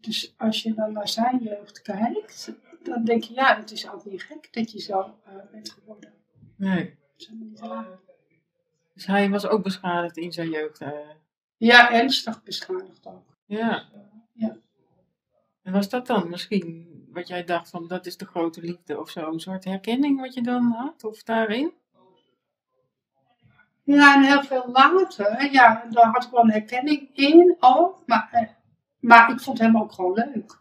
Dus 0.00 0.34
als 0.36 0.62
je 0.62 0.74
dan 0.74 0.92
naar 0.92 1.08
zijn 1.08 1.38
jeugd 1.42 1.82
kijkt, 1.82 2.52
dan 2.82 3.04
denk 3.04 3.24
je, 3.24 3.34
ja, 3.34 3.56
het 3.56 3.70
is 3.70 3.90
ook 3.90 4.04
niet 4.04 4.22
gek 4.22 4.48
dat 4.52 4.72
je 4.72 4.80
zo 4.80 5.18
eh, 5.24 5.34
bent 5.50 5.70
geworden. 5.70 6.12
Nee. 6.56 6.84
Dat 6.84 6.94
is 7.16 7.28
niet 7.32 7.60
raar. 7.60 7.98
Dus 8.94 9.06
hij 9.06 9.30
was 9.30 9.46
ook 9.46 9.62
beschadigd 9.62 10.16
in 10.16 10.32
zijn 10.32 10.50
jeugd. 10.50 10.80
eh. 10.80 10.90
Ja, 11.64 11.92
ernstig 11.92 12.42
beschadigd 12.42 13.06
ook. 13.06 13.36
ja. 13.46 13.84
Ja. 14.32 14.56
En 15.62 15.72
was 15.72 15.88
dat 15.88 16.06
dan 16.06 16.28
misschien 16.28 17.04
wat 17.12 17.28
jij 17.28 17.44
dacht 17.44 17.70
van, 17.70 17.88
dat 17.88 18.06
is 18.06 18.16
de 18.16 18.26
grote 18.26 18.60
liefde 18.60 19.00
of 19.00 19.10
zo? 19.10 19.32
Een 19.32 19.40
soort 19.40 19.64
herkenning 19.64 20.20
wat 20.20 20.34
je 20.34 20.42
dan 20.42 20.62
had, 20.62 21.04
of 21.04 21.22
daarin? 21.22 21.72
Ja, 23.84 24.14
en 24.14 24.22
heel 24.22 24.42
veel 24.42 24.68
later, 24.72 25.52
ja, 25.52 25.86
daar 25.90 26.10
had 26.10 26.24
ik 26.24 26.30
wel 26.30 26.42
een 26.42 26.50
herkenning 26.50 27.10
in 27.12 27.56
ook. 27.60 28.02
Maar, 28.06 28.28
eh, 28.32 28.48
maar 29.00 29.30
ik 29.30 29.40
vond 29.40 29.58
hem 29.58 29.78
ook 29.78 29.92
gewoon 29.92 30.12
leuk. 30.12 30.58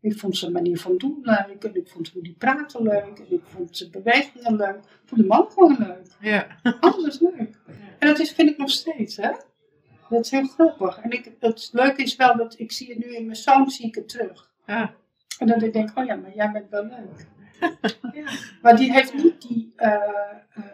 Ik 0.00 0.18
vond 0.18 0.36
zijn 0.36 0.52
manier 0.52 0.78
van 0.78 0.96
doen 0.96 1.18
leuk. 1.22 1.64
En 1.64 1.74
ik 1.74 1.88
vond 1.88 2.08
hoe 2.08 2.22
die 2.22 2.36
praten 2.38 2.82
leuk. 2.82 3.18
En 3.18 3.32
ik 3.32 3.42
vond 3.44 3.76
zijn 3.76 3.90
bewegingen 3.90 4.56
leuk. 4.56 4.76
Ik 4.76 5.02
vond 5.04 5.20
de 5.20 5.26
man 5.26 5.50
gewoon 5.50 5.76
leuk. 5.78 6.06
Ja. 6.20 6.46
Alles 6.80 7.04
is 7.06 7.20
leuk. 7.20 7.58
En 7.98 8.08
dat 8.08 8.18
is, 8.18 8.32
vind 8.32 8.50
ik 8.50 8.56
nog 8.56 8.70
steeds, 8.70 9.16
hè. 9.16 9.32
Dat 10.08 10.24
is 10.24 10.30
heel 10.30 10.46
grappig. 10.46 10.98
En 10.98 11.10
ik, 11.10 11.32
het 11.40 11.68
leuke 11.72 12.02
is 12.02 12.16
wel 12.16 12.36
dat 12.36 12.58
ik 12.58 12.72
zie 12.72 12.88
het 12.88 12.98
nu 12.98 13.16
in 13.16 13.24
mijn 13.24 13.36
zoon, 13.36 13.70
zie 13.70 13.86
ik 13.86 13.94
het 13.94 14.08
terug. 14.08 14.52
Ja. 14.66 14.94
En 15.38 15.46
dat 15.46 15.62
ik 15.62 15.72
denk, 15.72 15.98
oh 15.98 16.04
ja, 16.04 16.14
maar 16.14 16.34
jij 16.34 16.50
bent 16.50 16.70
wel 16.70 16.84
leuk. 16.84 17.26
ja. 18.14 18.30
Maar 18.62 18.76
die 18.76 18.92
heeft 18.92 19.14
niet 19.14 19.48
die, 19.48 19.72
eh, 19.76 19.92
eh, 20.54 20.64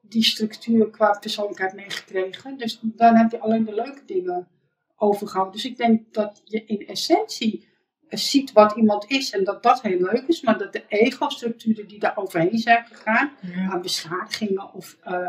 die 0.00 0.24
structuur 0.24 0.90
qua 0.90 1.18
persoonlijkheid 1.20 1.74
meegekregen. 1.74 2.58
Dus 2.58 2.78
dan 2.82 3.16
heb 3.16 3.30
je 3.30 3.40
alleen 3.40 3.64
de 3.64 3.74
leuke 3.74 4.04
dingen 4.06 4.48
overgehouden. 4.96 5.54
Dus 5.54 5.64
ik 5.64 5.76
denk 5.76 6.14
dat 6.14 6.42
je 6.44 6.64
in 6.64 6.86
essentie 6.86 7.68
ziet 8.08 8.52
wat 8.52 8.76
iemand 8.76 9.10
is 9.10 9.30
en 9.30 9.44
dat 9.44 9.62
dat 9.62 9.82
heel 9.82 10.00
leuk 10.00 10.24
is. 10.26 10.40
Maar 10.40 10.58
dat 10.58 10.72
de 10.72 10.84
ego-structuren 10.88 11.88
die 11.88 11.98
daar 11.98 12.16
overheen 12.16 12.58
zijn 12.58 12.84
gegaan, 12.86 13.30
Ja. 13.42 13.70
aan 13.70 13.82
beschadigingen 13.82 14.72
of 14.72 14.96
eh, 15.00 15.26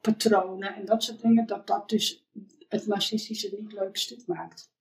patronen 0.00 0.74
en 0.74 0.84
dat 0.84 1.02
soort 1.02 1.20
dingen, 1.22 1.46
dat 1.46 1.66
dat 1.66 1.88
dus 1.88 2.24
het 2.68 2.86
narcistische 2.86 3.56
niet 3.60 3.72
leuk 3.72 3.96
stuk 3.96 4.26
maakt. 4.26 4.72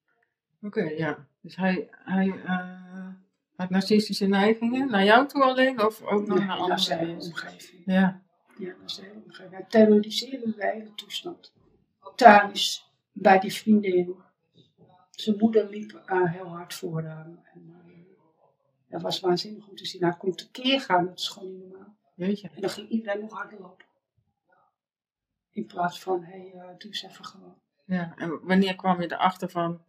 Oké, 0.61 0.81
ja. 0.83 1.27
Dus 1.41 1.55
hij, 1.55 1.89
hij 1.91 2.33
eh, 2.45 3.07
had 3.55 3.69
narcistische 3.69 4.25
neigingen 4.25 4.89
naar 4.91 5.03
jou 5.03 5.27
toe 5.27 5.43
alleen 5.43 5.85
of 5.85 6.01
ook 6.01 6.27
nog 6.27 6.37
Nee, 6.37 6.47
naar 6.47 6.57
is 6.57 6.89
andere 6.91 7.05
mensen? 7.11 7.31
omgeving. 7.31 7.81
Ja. 7.85 8.21
Ja, 8.57 8.67
dat 8.81 8.89
is 8.89 8.95
de 8.95 9.01
hele 9.01 9.21
omgeving. 9.25 9.51
Hij 9.53 9.65
terroriseerde 9.69 10.53
de 10.55 10.67
hele 10.73 10.91
toestand. 10.95 11.53
Thuis, 12.15 12.91
bij 13.11 13.39
die 13.39 13.53
vriendin. 13.53 14.15
Zijn 15.23 15.37
moeder 15.37 15.69
liep 15.69 16.01
eh, 16.05 16.31
heel 16.31 16.47
hard 16.47 16.73
voor 16.73 17.01
hem. 17.01 17.39
En, 17.53 17.75
eh, 17.85 17.93
dat 18.87 19.01
was 19.01 19.19
waanzinnig 19.19 19.67
om 19.67 19.75
te 19.75 19.85
zien. 19.85 20.03
Hij 20.03 20.17
kon 20.17 20.35
tekeer 20.35 20.81
gaan, 20.81 21.05
dat 21.05 21.19
is 21.19 21.27
gewoon 21.27 21.51
niet 21.53 21.69
normaal. 21.69 21.95
Weet 22.13 22.39
je. 22.39 22.49
En 22.49 22.61
dan 22.61 22.69
ging 22.69 22.89
iedereen 22.89 23.21
nog 23.21 23.31
harder 23.31 23.59
lopen. 23.59 23.85
In 25.51 25.65
plaats 25.65 25.99
van, 25.99 26.23
hé, 26.23 26.31
hey, 26.31 26.51
uh, 26.55 26.61
doe 26.77 26.91
eens 26.91 27.03
even 27.03 27.25
gewoon. 27.25 27.55
Ja, 27.85 28.13
en 28.17 28.45
wanneer 28.45 28.75
kwam 28.75 29.01
je 29.01 29.11
erachter 29.11 29.49
van, 29.49 29.81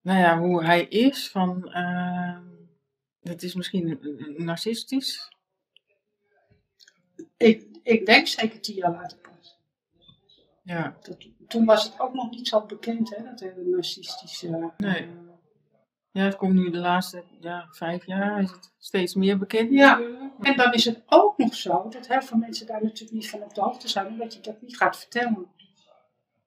nou 0.00 0.18
ja, 0.18 0.38
hoe 0.38 0.64
hij 0.64 0.84
is? 0.84 1.30
Van, 1.30 1.68
uh, 1.68 2.38
dat 3.20 3.42
is 3.42 3.54
misschien 3.54 3.98
narcistisch? 4.36 5.36
Ik, 7.36 7.78
ik 7.82 8.06
denk 8.06 8.26
zeker 8.26 8.60
tien 8.60 8.74
jaar 8.74 8.92
later 8.92 9.18
pas. 9.18 9.58
Ja. 10.62 10.98
Dat, 11.02 11.28
toen 11.50 11.64
was 11.64 11.84
het 11.84 12.00
ook 12.00 12.14
nog 12.14 12.30
niet 12.30 12.48
zo 12.48 12.66
bekend, 12.66 13.16
hè, 13.16 13.24
dat 13.24 13.40
hele 13.40 13.64
narcistische... 13.64 14.72
Nee. 14.76 15.08
Ja, 16.12 16.22
het 16.22 16.36
komt 16.36 16.54
nu 16.54 16.70
de 16.70 16.78
laatste 16.78 17.24
ja, 17.40 17.68
vijf 17.70 18.06
jaar, 18.06 18.42
is 18.42 18.50
het 18.50 18.72
steeds 18.78 19.14
meer 19.14 19.38
bekend. 19.38 19.70
Ja, 19.70 20.00
en 20.40 20.56
dan 20.56 20.72
is 20.72 20.84
het 20.84 21.02
ook 21.06 21.38
nog 21.38 21.54
zo 21.54 21.88
dat 21.88 22.08
heel 22.08 22.22
veel 22.22 22.38
mensen 22.38 22.66
daar 22.66 22.82
natuurlijk 22.82 23.12
niet 23.12 23.30
van 23.30 23.42
op 23.42 23.54
de 23.54 23.60
hoogte 23.60 23.88
zijn, 23.88 24.06
omdat 24.06 24.34
je 24.34 24.40
dat 24.40 24.62
niet 24.62 24.76
gaat 24.76 24.98
vertellen. 24.98 25.46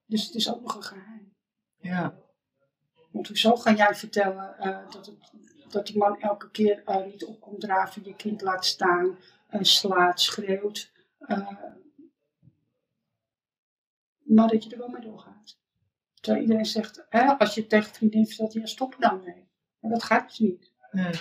Dus 0.06 0.26
het 0.26 0.36
is 0.36 0.54
ook 0.54 0.62
nog 0.62 0.76
een 0.76 0.84
geheim. 0.84 1.34
Ja. 1.78 2.14
Want 3.12 3.28
hoezo 3.28 3.56
ga 3.56 3.74
jij 3.74 3.96
vertellen 3.96 4.56
uh, 4.60 4.92
dat, 4.92 5.06
het, 5.06 5.32
dat 5.70 5.88
die 5.88 5.98
man 5.98 6.20
elke 6.20 6.52
keer 6.52 6.84
uh, 6.86 7.06
niet 7.06 7.26
op 7.26 7.42
komt 7.42 7.62
draven, 7.62 8.04
je 8.04 8.16
kind 8.16 8.42
laat 8.42 8.66
staan, 8.66 9.18
uh, 9.52 9.62
slaat, 9.62 10.22
schreeuwt, 10.22 10.92
maar 14.34 14.48
dat 14.48 14.64
je 14.64 14.70
er 14.70 14.78
wel 14.78 14.88
mee 14.88 15.02
doorgaat. 15.02 15.58
Terwijl 16.14 16.44
iedereen 16.44 16.66
zegt, 16.66 17.06
hè, 17.10 17.38
als 17.38 17.56
je 17.56 17.68
tegen 17.68 17.94
vriendin 17.94 18.28
vertelt, 18.28 18.54
ja 18.54 18.66
stop 18.66 18.94
er 18.94 19.00
dan 19.00 19.22
mee. 19.24 19.48
En 19.80 19.90
dat 19.90 20.04
gaat 20.04 20.28
dus 20.28 20.40
niet. 20.40 20.72
Nee. 20.92 21.14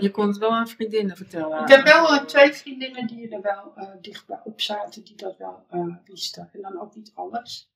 Je 0.00 0.10
kon 0.10 0.26
het 0.26 0.38
wel 0.38 0.52
aan 0.52 0.68
vriendinnen 0.68 1.16
vertellen. 1.16 1.62
Ik 1.62 1.68
heb 1.68 1.84
wel 1.84 2.14
uh, 2.14 2.24
twee 2.24 2.52
vriendinnen 2.52 3.06
die 3.06 3.28
er 3.28 3.40
wel 3.42 3.72
uh, 3.76 3.90
dichtbij 4.00 4.40
op 4.44 4.60
zaten, 4.60 5.04
die 5.04 5.16
dat 5.16 5.36
wel 5.36 5.66
uh, 5.72 5.96
wisten. 6.04 6.50
En 6.52 6.60
dan 6.62 6.80
ook 6.80 6.94
niet 6.94 7.12
alles, 7.14 7.72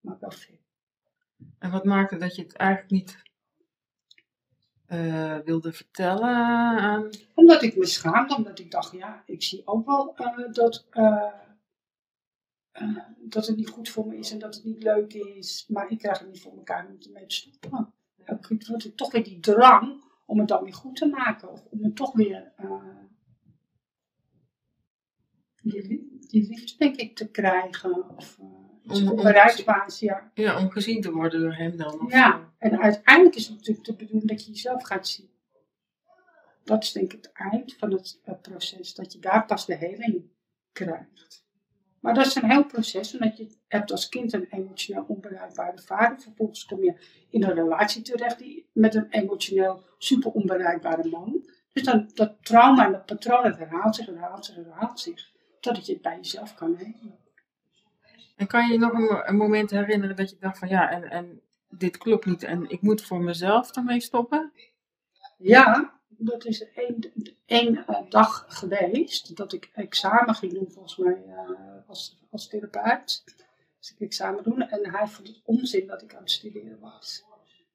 maar 0.00 0.16
wel 0.20 0.30
veel. 0.30 0.60
En 1.58 1.70
wat 1.70 1.84
maakte 1.84 2.16
dat 2.16 2.34
je 2.36 2.42
het 2.42 2.56
eigenlijk 2.56 2.90
niet 2.90 3.30
wilde 5.44 5.72
vertellen 5.72 6.36
aan... 6.78 7.10
Omdat 7.34 7.62
ik 7.62 7.76
me 7.76 7.86
schaamde, 7.86 8.36
omdat 8.36 8.58
ik 8.58 8.70
dacht, 8.70 8.92
ja, 8.92 9.22
ik 9.26 9.42
zie 9.42 9.66
ook 9.66 9.86
wel 9.86 10.14
dat, 10.52 10.86
dat 13.18 13.46
het 13.46 13.56
niet 13.56 13.68
goed 13.68 13.88
voor 13.88 14.06
me 14.06 14.16
is 14.16 14.32
en 14.32 14.38
dat 14.38 14.54
het 14.54 14.64
niet 14.64 14.82
leuk 14.82 15.12
is. 15.12 15.64
Maar 15.68 15.90
ik 15.90 15.98
krijg 15.98 16.18
het 16.18 16.28
niet 16.28 16.40
voor 16.40 16.56
elkaar 16.56 16.86
om 16.86 16.96
ermee 17.06 17.26
te 17.26 17.34
stoppen. 17.34 17.92
Ik 18.48 18.84
ik 18.84 18.96
toch 18.96 19.12
weer 19.12 19.24
die 19.24 19.40
drang 19.40 20.02
om 20.26 20.38
het 20.38 20.48
dan 20.48 20.64
weer 20.64 20.74
goed 20.74 20.96
te 20.96 21.06
maken. 21.06 21.50
Of 21.50 21.64
om 21.70 21.82
het 21.82 21.96
toch 21.96 22.12
weer 22.12 22.52
uh, 22.60 22.82
die, 25.62 26.18
die 26.20 26.48
liefde, 26.48 26.74
denk 26.78 26.96
ik, 26.96 27.16
te 27.16 27.30
krijgen. 27.30 28.16
Of 28.16 28.38
uh, 28.84 29.10
om, 29.10 29.16
bereiksbasis, 29.16 30.00
ja. 30.00 30.30
Ja, 30.34 30.60
om 30.60 30.70
gezien 30.70 31.00
te 31.00 31.12
worden 31.12 31.40
door 31.40 31.54
hem 31.54 31.76
dan. 31.76 32.06
Ja, 32.08 32.30
zo. 32.30 32.44
en 32.58 32.80
uiteindelijk 32.80 33.36
is 33.36 33.46
het 33.46 33.56
natuurlijk 33.56 33.86
de 33.86 33.96
bedoeling 33.96 34.28
dat 34.28 34.44
je 34.44 34.50
jezelf 34.50 34.82
gaat 34.82 35.08
zien. 35.08 35.30
Dat 36.64 36.82
is 36.82 36.92
denk 36.92 37.12
ik 37.12 37.22
het 37.22 37.32
eind 37.32 37.74
van 37.74 37.92
het 37.92 38.42
proces. 38.42 38.94
Dat 38.94 39.12
je 39.12 39.18
daar 39.18 39.46
pas 39.46 39.66
de 39.66 39.76
heling 39.76 40.22
krijgt. 40.72 41.44
Maar 42.02 42.14
dat 42.14 42.26
is 42.26 42.34
een 42.34 42.50
heel 42.50 42.64
proces, 42.64 43.12
omdat 43.12 43.36
je 43.36 43.56
hebt 43.68 43.90
als 43.90 44.08
kind 44.08 44.32
een 44.32 44.46
emotioneel 44.50 45.04
onbereikbare 45.08 45.78
vader. 45.78 46.20
Vervolgens 46.20 46.64
kom 46.64 46.84
je 46.84 46.94
in 47.30 47.42
een 47.42 47.54
relatie 47.54 48.02
terecht 48.02 48.38
die, 48.38 48.66
met 48.72 48.94
een 48.94 49.06
emotioneel 49.10 49.84
super 49.98 50.30
onbereikbare 50.30 51.08
man. 51.08 51.48
Dus 51.72 51.82
dan, 51.82 52.10
dat 52.14 52.36
trauma 52.40 52.86
en 52.86 52.92
dat 52.92 53.06
patroon, 53.06 53.44
het 53.44 53.58
herhaalt 53.58 53.96
zich, 53.96 54.06
herhaalt 54.06 54.44
zich, 54.44 54.54
herhaalt 54.54 55.00
zich. 55.00 55.30
Totdat 55.60 55.86
je 55.86 55.92
het 55.92 56.02
bij 56.02 56.16
jezelf 56.16 56.54
kan 56.54 56.74
heen. 56.74 57.14
En 58.36 58.46
kan 58.46 58.66
je 58.66 58.72
je 58.72 58.78
nog 58.78 58.92
een, 58.92 59.28
een, 59.28 59.36
moment 59.36 59.70
herinneren 59.70 60.16
dat 60.16 60.30
je 60.30 60.36
dacht 60.40 60.58
van 60.58 60.68
ja, 60.68 60.90
en, 60.90 61.10
en 61.10 61.40
dit 61.68 61.96
klopt 61.96 62.26
niet 62.26 62.42
en 62.42 62.70
ik 62.70 62.82
moet 62.82 63.02
voor 63.02 63.20
mezelf 63.20 63.76
ermee 63.76 64.00
stoppen? 64.00 64.52
Ja, 65.38 66.00
dat 66.24 66.44
is 66.44 66.70
één, 66.72 67.12
één 67.46 67.84
uh, 67.88 68.00
dag 68.08 68.44
geweest 68.48 69.36
dat 69.36 69.52
ik 69.52 69.70
examen 69.72 70.34
ging 70.34 70.52
doen, 70.52 70.70
volgens 70.70 70.96
mij 70.96 71.24
uh, 71.26 71.88
als, 71.88 72.18
als 72.30 72.48
therapeut. 72.48 73.24
Dus 73.78 73.92
ik 73.92 74.00
examen 74.00 74.42
doen 74.42 74.62
en 74.62 74.90
hij 74.90 75.06
vond 75.06 75.28
het 75.28 75.40
onzin 75.44 75.86
dat 75.86 76.02
ik 76.02 76.14
aan 76.14 76.22
het 76.22 76.30
studeren 76.30 76.80
was. 76.80 77.24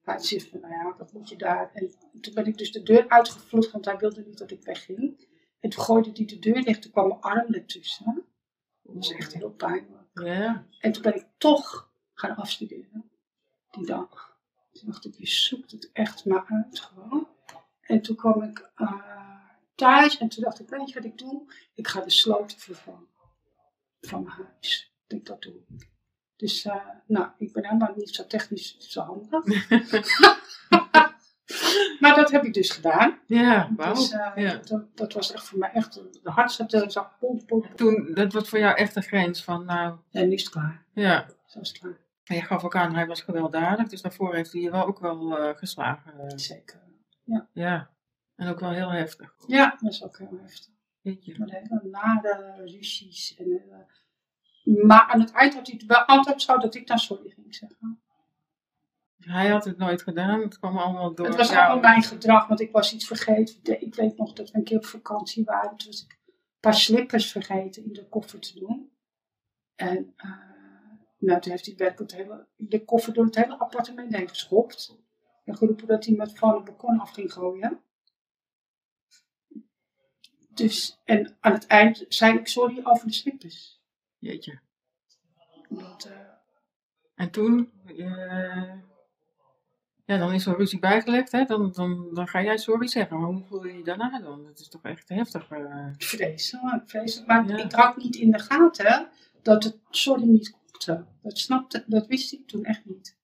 Hij 0.02 0.20
zei 0.20 0.42
van, 0.42 0.60
nou 0.60 0.74
ja, 0.74 0.94
dat 0.98 1.14
moet 1.14 1.30
je 1.30 1.36
daar. 1.36 1.72
En 1.74 1.92
toen 2.22 2.34
ben 2.34 2.46
ik 2.46 2.58
dus 2.58 2.72
de 2.72 2.84
deur 2.84 3.10
uitgevloed, 3.10 3.72
want 3.72 3.86
hij 3.86 3.98
wilde 3.98 4.24
niet 4.26 4.38
dat 4.38 4.52
ik 4.52 4.64
wegging. 4.64 5.28
En 5.60 5.70
toen 5.70 5.84
gooide 5.84 6.12
hij 6.14 6.26
de 6.26 6.40
deur 6.40 6.64
dicht, 6.64 6.82
toen 6.82 6.92
kwam 6.92 7.08
mijn 7.08 7.22
arm 7.22 7.54
ertussen. 7.54 8.26
Dat 8.84 8.96
was 8.96 9.12
echt 9.12 9.34
heel 9.34 9.52
pijnlijk. 9.52 10.10
Ja. 10.14 10.66
En 10.80 10.92
toen 10.92 11.02
ben 11.02 11.16
ik 11.16 11.26
toch 11.38 11.92
gaan 12.14 12.36
afstuderen, 12.36 13.12
die 13.72 13.86
dag. 13.86 14.38
Toen 14.72 14.90
dacht 14.90 15.06
ik, 15.06 15.16
je 15.16 15.28
zoekt 15.28 15.72
het 15.72 15.90
echt 15.94 16.26
maar 16.26 16.46
uit 16.46 16.80
gewoon. 16.80 17.28
En 17.88 18.02
toen 18.02 18.15
kwam 18.15 18.43
ik 18.43 18.69
uh, 18.78 18.91
thuis 19.76 20.17
en 20.17 20.30
toen 20.30 20.43
dacht 20.43 20.60
ik, 20.60 20.69
weet 20.69 20.89
je 20.89 20.93
wat 20.93 21.04
ik 21.04 21.17
doe? 21.17 21.54
Ik 21.73 21.88
ga 21.88 22.02
de 22.02 22.10
sloten 22.10 22.60
vervangen 22.60 23.08
van 24.02 24.23
mijn 24.23 24.36
huis. 24.36 24.93
Ik 25.04 25.10
denk, 25.10 25.26
dat 25.26 25.41
doe 25.41 25.54
ik. 25.54 25.88
Dus, 26.36 26.65
uh, 26.65 26.76
nou, 27.08 27.28
ik 27.38 27.54
ben 27.54 27.65
helemaal 27.65 27.93
niet 27.95 28.15
zo 28.15 28.28
technisch 28.28 28.78
zo 28.78 29.02
handig. 29.02 29.30
maar 32.00 32.15
dat 32.15 32.32
heb 32.32 32.43
ik 32.43 32.54
dus 32.54 32.69
gedaan. 32.69 33.19
Ja, 33.26 33.69
wauw. 33.76 33.93
Dus, 33.93 34.12
uh, 34.12 34.32
ja. 34.36 34.56
dat, 34.56 34.97
dat, 34.97 35.13
was 35.13 35.32
echt 35.32 35.47
voor 35.47 35.60
mij 35.60 35.71
echt, 35.71 35.93
de 35.93 36.32
hartstikke 36.32 36.84
ik 36.84 36.91
zag, 36.91 37.17
pom, 37.19 37.45
pom, 37.45 37.62
pom. 37.62 37.76
Toen, 37.76 38.12
dat 38.13 38.34
was 38.34 38.50
voor 38.50 38.60
jou 38.60 38.76
echt 38.76 38.95
een 38.95 39.04
grens 39.04 39.43
van, 39.43 39.65
nou... 39.65 39.97
En 40.12 40.28
nu 40.28 40.34
is 40.34 40.43
het 40.43 40.52
klaar. 40.52 40.86
Ja. 40.93 41.26
Zo 41.45 41.60
is 41.60 41.67
het 41.67 41.80
klaar. 41.80 41.97
En 42.23 42.36
je 42.36 42.41
gaf 42.41 42.63
ook 42.63 42.76
aan, 42.76 42.95
hij 42.95 43.08
was 43.08 43.21
gewelddadig, 43.21 43.88
dus 43.88 44.02
daarvoor 44.02 44.36
heeft 44.36 44.52
hij 44.52 44.62
je 44.62 44.71
wel 44.71 44.86
ook 44.86 45.00
wel 45.00 45.39
uh, 45.39 45.58
geslagen. 45.58 46.39
Zeker, 46.39 46.87
ja. 47.28 47.48
Ja. 47.54 47.90
En 48.36 48.48
ook 48.48 48.60
wel 48.60 48.72
heel 48.72 48.92
heftig. 48.92 49.34
Ja, 49.48 49.78
dat 49.80 49.92
is 49.92 50.04
ook 50.04 50.18
heel 50.18 50.40
heftig. 50.42 50.74
Weet 51.02 51.26
je. 51.26 51.36
Met 51.38 51.52
hele 51.52 51.82
nare 51.84 52.54
ruzies. 52.58 53.36
En, 53.38 53.48
uh, 53.48 54.86
maar 54.86 55.02
aan 55.02 55.20
het 55.20 55.32
eind 55.32 55.54
had 55.54 55.68
hij 55.68 55.76
het 55.78 55.88
wel 55.88 56.06
altijd 56.06 56.42
zo 56.42 56.58
dat 56.58 56.76
ik 56.76 56.88
dan 56.88 57.00
sorry 57.00 57.30
ging 57.30 57.56
zeggen. 57.56 58.02
Hij 59.20 59.48
had 59.48 59.66
het 59.66 59.78
nooit 59.78 60.02
gedaan, 60.02 60.42
het 60.42 60.60
kwam 60.60 60.78
allemaal 60.78 61.16
door. 61.16 61.26
Het 61.26 61.36
was 61.36 61.50
jou. 61.50 61.60
allemaal 61.60 61.92
mijn 61.92 62.04
gedrag, 62.04 62.48
want 62.48 62.60
ik 62.60 62.72
was 62.72 62.94
iets 62.94 63.08
vergeten. 63.08 63.82
Ik 63.82 63.96
weet 63.96 64.18
nog 64.18 64.34
dat 64.34 64.52
we 64.52 64.58
een 64.58 64.63
keer 64.63 64.78
op 64.78 64.86
vakantie 64.86 65.44
waren. 65.44 65.78
Toen 65.78 65.88
was 65.88 66.04
ik 66.04 66.20
een 66.26 66.34
paar 66.60 66.74
slippers 66.74 67.32
vergeten 67.32 67.84
in 67.84 67.94
de 67.94 68.08
koffer 68.08 68.40
te 68.40 68.60
doen. 68.60 68.92
En 69.76 70.13
uh, 70.18 70.32
nou, 71.18 71.42
toen 71.42 71.52
heeft 71.52 71.66
hij 71.66 71.76
werkelijk 71.76 72.12
hele, 72.12 72.48
de 72.56 72.86
koffer 72.86 73.13
door 73.13 73.26
het 73.26 73.36
hele 73.36 73.58
appartement 73.58 74.16
heen 74.16 74.30
geschopt. 74.30 74.98
En 75.48 75.58
geroepen 75.58 75.88
dat 75.88 76.06
hij 76.06 76.16
met 76.16 76.38
van 76.38 76.56
het 76.56 76.64
balkon 76.64 77.00
af 77.00 77.12
ging 77.12 77.34
gooien. 77.34 77.82
Dus, 80.50 81.02
en 81.04 81.38
aan 81.40 81.54
het 81.54 81.68
eind 81.68 82.06
zei 82.10 82.38
ik 82.38 82.48
sorry 82.48 82.80
over 82.84 83.08
de 83.08 83.14
slippers. 83.14 83.82
Jeetje. 84.18 84.60
Want, 85.70 86.08
uh, 86.08 86.14
en 87.16 87.32
toen, 87.32 87.72
uh, 87.86 88.74
ja, 90.06 90.18
dan 90.18 90.34
is 90.34 90.44
zo'n 90.44 90.56
ruzie 90.56 90.80
bijgelegd, 90.80 91.32
hè? 91.32 91.46
Dan, 91.46 91.72
dan, 91.72 92.14
dan 92.14 92.28
ga 92.28 92.44
jij 92.44 92.58
sorry 92.58 92.88
zeggen. 92.88 93.20
Maar 93.20 93.30
hoe 93.30 93.44
voel 93.44 93.66
je 93.66 93.78
je 93.78 93.84
daarna 93.84 94.20
dan? 94.20 94.44
Dat 94.44 94.60
is 94.60 94.70
toch 94.70 94.84
echt 94.84 95.10
heftig. 95.10 95.52
Uh... 95.52 95.90
Vreselijk, 95.98 96.90
vreselijk. 96.90 97.28
Maar 97.28 97.48
ja. 97.48 97.58
ik 97.58 97.72
had 97.72 97.98
niet 97.98 98.16
in 98.16 98.32
de 98.32 98.40
gaten 98.40 99.10
dat 99.42 99.64
het 99.64 99.80
sorry 99.90 100.24
niet 100.24 100.52
klopte. 100.52 101.06
Dat 101.22 101.38
snapte, 101.38 101.84
dat 101.88 102.08
wist 102.08 102.34
ik 102.34 102.48
toen 102.48 102.66
echt 102.66 102.86
niet. 102.86 103.16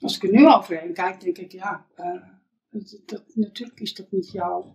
Als 0.00 0.16
ik 0.16 0.22
er 0.22 0.30
nu 0.30 0.46
overheen 0.46 0.92
kijk, 0.92 1.20
denk 1.20 1.38
ik, 1.38 1.52
ja, 1.52 1.86
dat, 2.70 3.00
dat, 3.06 3.24
natuurlijk 3.34 3.80
is 3.80 3.94
dat 3.94 4.10
niet 4.10 4.30
jouw 4.30 4.74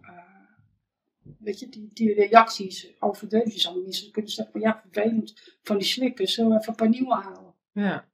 weet 1.40 1.60
je, 1.60 1.70
die, 1.70 1.90
die 1.94 2.14
reacties 2.14 2.94
overdreven. 3.00 3.60
Zou 3.60 3.82
mensen 3.82 4.12
kunnen 4.12 4.32
zeggen, 4.32 4.60
ja, 4.60 4.82
vervelend 4.82 5.58
van 5.62 5.78
die 5.78 5.88
slippers, 5.88 6.34
zullen 6.34 6.52
we 6.52 6.58
even 6.58 6.70
een 6.70 6.76
paar 6.76 6.90
nieuwe 6.90 7.16
halen. 7.16 7.56
Ja. 7.72 8.12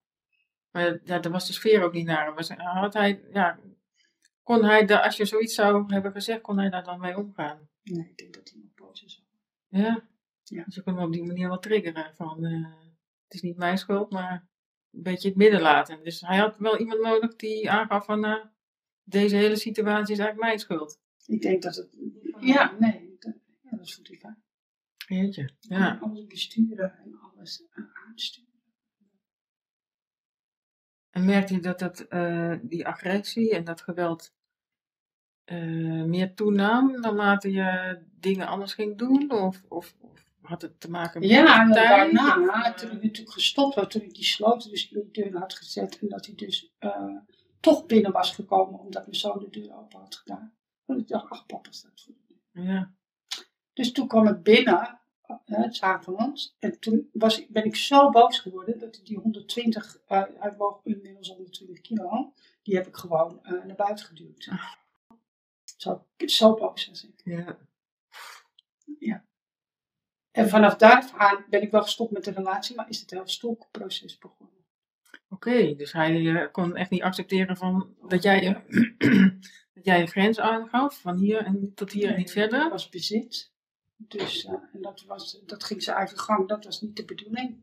Maar 0.72 1.00
ja, 1.04 1.20
daar 1.20 1.32
was 1.32 1.48
de 1.48 1.54
sfeer 1.54 1.84
ook 1.84 1.94
niet 1.94 2.06
naar. 2.06 2.34
Was, 2.34 2.50
had 2.50 2.94
hij, 2.94 3.22
ja, 3.34 3.60
kon 4.44 4.64
hij, 4.64 4.86
daar, 4.86 5.02
als 5.02 5.18
je 5.18 5.26
zoiets 5.26 5.56
zou 5.56 5.94
hebben 5.94 6.12
gezegd, 6.12 6.42
kon 6.42 6.58
hij 6.58 6.70
daar 6.70 6.84
dan 6.84 7.00
mee 7.00 7.18
omgaan? 7.18 7.70
Nee, 7.84 8.10
ik 8.10 8.18
denk 8.18 8.34
dat 8.34 8.50
hij 8.50 8.62
nog 8.62 8.74
boos 8.76 9.04
is. 9.04 9.24
Ja? 9.68 10.08
Ja. 10.44 10.64
Dus 10.64 10.76
je 10.76 10.84
kon 10.84 10.96
hem 10.96 11.04
op 11.04 11.12
die 11.12 11.26
manier 11.26 11.48
wel 11.48 11.60
triggeren 11.60 12.14
van, 12.16 12.46
uh, 12.46 12.68
het 13.24 13.34
is 13.34 13.42
niet 13.42 13.58
mijn 13.58 13.78
schuld, 13.78 14.12
maar 14.12 14.48
een 14.92 15.04
beetje 15.04 15.28
het 15.28 15.38
midden 15.38 15.62
laten. 15.62 16.04
Dus 16.04 16.22
hij 16.22 16.38
had 16.38 16.58
wel 16.58 16.78
iemand 16.78 17.02
nodig 17.02 17.36
die 17.36 17.72
aangaf 17.72 18.06
van, 18.06 18.26
uh, 18.26 18.46
deze 19.04 19.36
hele 19.36 19.56
situatie 19.56 20.14
is 20.14 20.20
eigenlijk 20.20 20.40
mijn 20.40 20.60
schuld. 20.60 21.00
Ik 21.26 21.42
denk 21.42 21.62
dat 21.62 21.76
het. 21.76 21.98
Ja, 22.40 22.76
nee. 22.80 23.16
Dat, 23.20 23.34
ja, 23.62 23.78
dat 23.78 24.00
hij 24.04 24.18
fijn. 24.18 24.44
Jeetje, 25.08 25.50
ja. 25.60 25.98
Alles 26.02 26.26
besturen 26.26 26.98
en 26.98 27.20
alles 27.20 27.64
uitsturen. 28.08 28.48
En 31.10 31.26
merkte 31.26 31.54
je 31.54 31.60
dat, 31.60 31.80
dat 31.80 32.06
uh, 32.10 32.56
die 32.62 32.88
agressie 32.88 33.56
en 33.56 33.64
dat 33.64 33.82
geweld 33.82 34.34
uh, 35.46 36.04
meer 36.04 36.34
toenam 36.34 37.00
naarmate 37.00 37.52
je 37.52 38.00
dingen 38.20 38.48
anders 38.48 38.74
ging 38.74 38.98
doen? 38.98 39.32
Of, 39.32 39.64
of, 39.68 39.96
of 40.00 40.29
had 40.50 40.62
het 40.62 40.80
te 40.80 40.90
maken 40.90 41.20
met 41.20 41.30
Ja, 41.30 41.62
en 41.62 41.72
daarna, 41.72 42.66
eh, 42.66 42.74
toen 42.74 42.92
ik 42.92 43.04
natuurlijk 43.04 43.32
gestopt 43.34 43.76
was, 43.76 43.88
toen 43.88 44.02
ik 44.02 44.14
die 44.14 44.24
sloten 44.24 44.70
dus 44.70 44.90
in 44.92 45.00
de 45.00 45.22
deur 45.22 45.38
had 45.40 45.54
gezet 45.54 46.00
en 46.00 46.08
dat 46.10 46.26
hij 46.26 46.36
dus 46.36 46.74
eh, 46.80 47.16
toch 47.60 47.86
binnen 47.86 48.12
was 48.12 48.32
gekomen 48.32 48.80
omdat 48.80 49.02
mijn 49.06 49.16
zoon 49.16 49.40
de 49.40 49.50
deur 49.50 49.76
open 49.76 50.00
had 50.00 50.16
gedaan. 50.16 50.54
Want 50.86 51.00
ik 51.02 51.08
dacht, 51.08 51.30
ach 51.30 51.46
papa 51.46 51.72
staat 51.72 52.02
voor 52.02 52.14
de 52.14 52.36
deur. 52.54 52.64
Ja. 52.66 52.94
Dus 53.74 53.92
toen 53.92 54.08
kwam 54.08 54.28
ik 54.28 54.44
binnen, 54.44 55.00
uh, 55.46 55.66
s'avonds, 55.70 56.56
en 56.60 56.80
toen 56.80 57.10
was, 57.14 57.40
ik- 57.40 57.50
ben 57.50 57.64
ik 57.64 57.76
zo 57.76 58.10
boos 58.10 58.40
geworden 58.40 58.80
dat 58.80 58.96
ik 58.98 59.06
die 59.06 59.18
120, 59.18 60.00
eh 60.08 60.24
hij 60.40 60.56
woog 60.58 60.80
inmiddels 60.84 61.28
120 61.30 61.82
kilo, 61.82 62.34
die 62.64 62.76
heb 62.76 62.88
ik 62.88 62.96
gewoon 62.96 63.40
eh, 63.44 63.52
naar 63.64 63.76
buiten 63.76 64.06
geduwd. 64.06 64.50
Zo, 65.78 66.06
zo 66.18 66.54
boos 66.54 66.88
was 66.88 67.04
ik. 67.04 67.22
ja. 67.24 67.58
En 70.32 70.50
vanaf 70.50 70.76
daar 70.76 71.12
aan 71.18 71.46
ben 71.50 71.62
ik 71.62 71.72
wel 71.72 71.82
gestopt 71.82 72.12
met 72.12 72.24
de 72.24 72.32
relatie, 72.32 72.76
maar 72.76 72.90
is 72.90 73.00
het 73.00 73.10
hele 73.10 73.30
stolkproces 73.30 74.18
begonnen. 74.18 74.56
Oké, 75.30 75.76
dus 75.76 75.92
hij 75.94 76.36
eh, 76.36 76.52
kon 76.52 76.76
echt 76.76 76.90
niet 76.90 77.02
accepteren 77.04 77.58
van 77.58 77.96
dat 78.08 78.24
jij, 78.24 78.42
je- 78.44 78.98
dat 79.74 79.86
jij 79.86 80.02
een 80.02 80.08
grens 80.08 80.40
aangaf, 80.40 81.02
van 81.02 81.18
hier 81.18 81.46
en 81.46 81.72
tot 81.76 81.92
hier 81.92 82.10
en 82.10 82.16
niet 82.18 82.26
Dat 82.26 82.34
verder. 82.34 82.70
was 82.70 82.90
bezit. 82.90 83.52
Dus, 83.98 84.46
eh, 84.46 84.54
en 84.74 84.82
dat, 84.82 85.04
was, 85.08 85.42
dat 85.46 85.64
ging 85.64 85.84
zijn 85.84 85.98
eigen 85.98 86.18
gang, 86.20 86.48
dat 86.48 86.66
was 86.66 86.82
niet 86.82 86.96
de 86.96 87.06
bedoeling. 87.06 87.58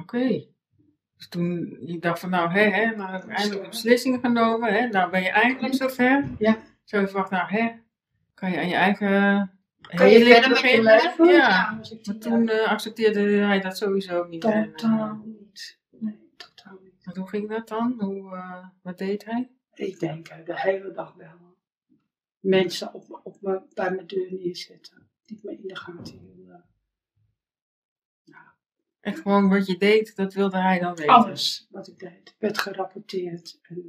Oké. 0.00 0.44
Dus 1.16 1.28
toen 1.28 1.78
je 1.80 1.98
dacht 1.98 2.20
van 2.20 2.30
nou, 2.30 2.50
hè, 2.50 2.60
hè, 2.62 2.96
nou 2.96 3.10
heb 3.12 3.24
ik 3.24 3.30
eindelijk 3.30 3.68
beslissingen 3.70 4.20
genomen, 4.20 4.72
hè, 4.72 4.86
nou 4.86 5.10
ben 5.10 5.22
je 5.22 5.30
eindelijk 5.30 5.74
zover. 5.74 6.28
Ja. 6.38 6.58
Zo 6.84 7.00
je 7.00 7.06
verwacht, 7.06 7.30
nou 7.30 7.50
hè, 7.50 7.70
kan 8.34 8.50
je 8.50 8.58
aan 8.58 8.68
je 8.68 8.74
eigen 8.74 9.57
Kan 9.80 10.10
je 10.10 10.24
verder 10.24 10.50
met 10.50 10.60
je 10.60 10.82
leven? 10.82 11.26
Ja. 11.26 11.80
Maar 12.04 12.18
toen 12.18 12.48
eh, 12.48 12.68
accepteerde 12.68 13.20
hij 13.20 13.60
dat 13.60 13.76
sowieso 13.76 14.24
niet. 14.24 14.44
En, 14.44 14.72
Totaal 14.72 15.22
niet. 15.24 15.78
Nee, 15.90 16.32
totaal 16.36 16.78
niet. 16.82 17.04
want 17.04 17.16
hoe 17.16 17.28
ging 17.28 17.48
dat 17.48 17.68
dan? 17.68 17.94
Hoe, 17.98 18.36
eh, 18.36 18.66
wat 18.82 18.98
deed 18.98 19.24
hij? 19.24 19.50
Ik 19.74 20.00
denk 20.00 20.46
de 20.46 20.60
hele 20.60 20.92
dag 20.92 21.14
wel. 21.14 21.56
Mensen 22.40 22.94
op, 22.94 23.20
op 23.22 23.36
me, 23.40 23.62
bij 23.74 23.90
mijn 23.90 24.06
deur 24.06 24.32
neerzetten. 24.32 25.08
Die 25.24 25.40
me 25.42 25.52
in 25.52 25.66
de 25.68 25.76
gaten 25.76 26.18
hielden. 26.18 26.64
Echt 29.00 29.20
gewoon 29.20 29.48
wat 29.48 29.66
je 29.66 29.76
deed, 29.76 30.16
dat 30.16 30.34
wilde 30.34 30.58
hij 30.58 30.78
dan 30.78 30.94
weten. 30.94 31.14
Alles 31.14 31.66
wat 31.70 31.88
ik 31.88 31.98
deed 31.98 32.34
werd 32.38 32.58
gerapporteerd. 32.58 33.58
En, 33.62 33.76
eh, 33.76 33.84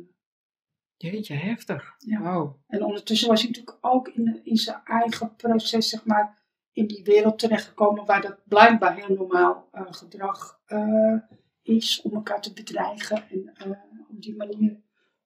Jeetje, 1.01 1.33
heftig. 1.33 1.95
Ja. 1.97 2.21
Wow. 2.21 2.55
En 2.67 2.83
ondertussen 2.83 3.27
was 3.27 3.41
hij 3.41 3.49
natuurlijk 3.49 3.77
ook 3.81 4.07
in, 4.07 4.41
in 4.43 4.57
zijn 4.57 4.81
eigen 4.83 5.35
proces, 5.35 5.89
zeg 5.89 6.05
maar, 6.05 6.43
in 6.71 6.87
die 6.87 7.03
wereld 7.03 7.39
terechtgekomen 7.39 8.05
waar 8.05 8.21
dat 8.21 8.37
blijkbaar 8.45 8.95
heel 8.95 9.15
normaal 9.15 9.69
eh, 9.71 9.85
gedrag 9.89 10.61
eh, 10.65 11.15
is 11.61 12.01
om 12.01 12.13
elkaar 12.13 12.41
te 12.41 12.53
bedreigen 12.53 13.29
en 13.29 13.53
eh, 13.55 13.69
op 14.09 14.21
die 14.21 14.35
manier 14.35 14.81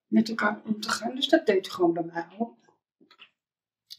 met 0.06 0.28
elkaar 0.28 0.62
om 0.64 0.80
te 0.80 0.90
gaan. 0.90 1.14
Dus 1.14 1.28
dat 1.28 1.46
deed 1.46 1.66
hij 1.66 1.74
gewoon 1.74 1.92
bij 1.92 2.04
mij 2.04 2.26
ook. 2.38 2.56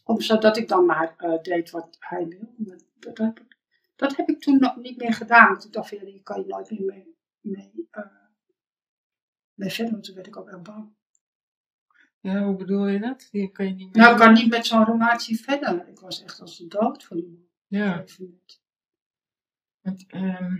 Om, 0.04 0.20
zodat 0.20 0.56
ik 0.56 0.68
dan 0.68 0.86
maar 0.86 1.38
deed 1.42 1.70
wat 1.70 1.96
hij 2.00 2.26
wil. 2.28 2.78
Dat 2.98 3.18
heb, 3.18 3.40
ik, 3.40 3.56
dat 3.96 4.16
heb 4.16 4.28
ik 4.28 4.40
toen 4.40 4.58
nog 4.58 4.76
niet 4.76 4.96
meer 4.96 5.12
gedaan. 5.12 5.48
Want 5.48 5.64
ik 5.64 5.72
dacht, 5.72 5.90
ja, 5.90 6.04
hier 6.04 6.22
kan 6.22 6.40
je 6.40 6.46
nooit 6.46 6.70
meer 6.70 6.84
mee, 6.84 7.16
mee, 7.40 7.88
mee 9.54 9.70
verder. 9.70 9.92
Want 9.92 10.04
toen 10.04 10.14
werd 10.14 10.26
ik 10.26 10.36
ook 10.36 10.50
wel 10.50 10.60
bang. 10.60 10.95
Ja, 12.26 12.44
hoe 12.44 12.56
bedoel 12.56 12.86
je 12.86 12.98
dat? 12.98 13.28
Die 13.30 13.50
kan 13.50 13.66
je 13.66 13.72
niet 13.72 13.94
meer... 13.94 14.02
Nou, 14.02 14.12
ik 14.12 14.20
kan 14.20 14.32
niet 14.32 14.50
met 14.50 14.66
zo'n 14.66 14.84
relatie 14.84 15.40
verder. 15.40 15.88
Ik 15.88 15.98
was 15.98 16.22
echt 16.22 16.40
als 16.40 16.58
de 16.58 16.66
dood 16.66 17.04
van 17.04 17.16
die 17.16 17.48
Ja, 17.66 18.04
want 19.80 20.06
ehm, 20.06 20.56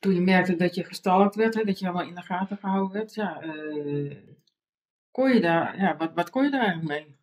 toen 0.00 0.14
je 0.14 0.20
merkte 0.20 0.56
dat 0.56 0.74
je 0.74 0.84
gestalkt 0.84 1.34
werd, 1.34 1.54
hè, 1.54 1.64
dat 1.64 1.78
je 1.78 1.86
allemaal 1.86 2.06
in 2.06 2.14
de 2.14 2.22
gaten 2.22 2.56
gehouden 2.56 2.92
werd, 2.92 3.14
ja, 3.14 3.40
eh, 3.40 4.16
kon 5.10 5.34
je 5.34 5.40
daar, 5.40 5.80
ja, 5.80 5.96
wat, 5.96 6.12
wat 6.14 6.30
kon 6.30 6.44
je 6.44 6.50
daar 6.50 6.60
eigenlijk 6.60 6.88
mee? 6.88 7.16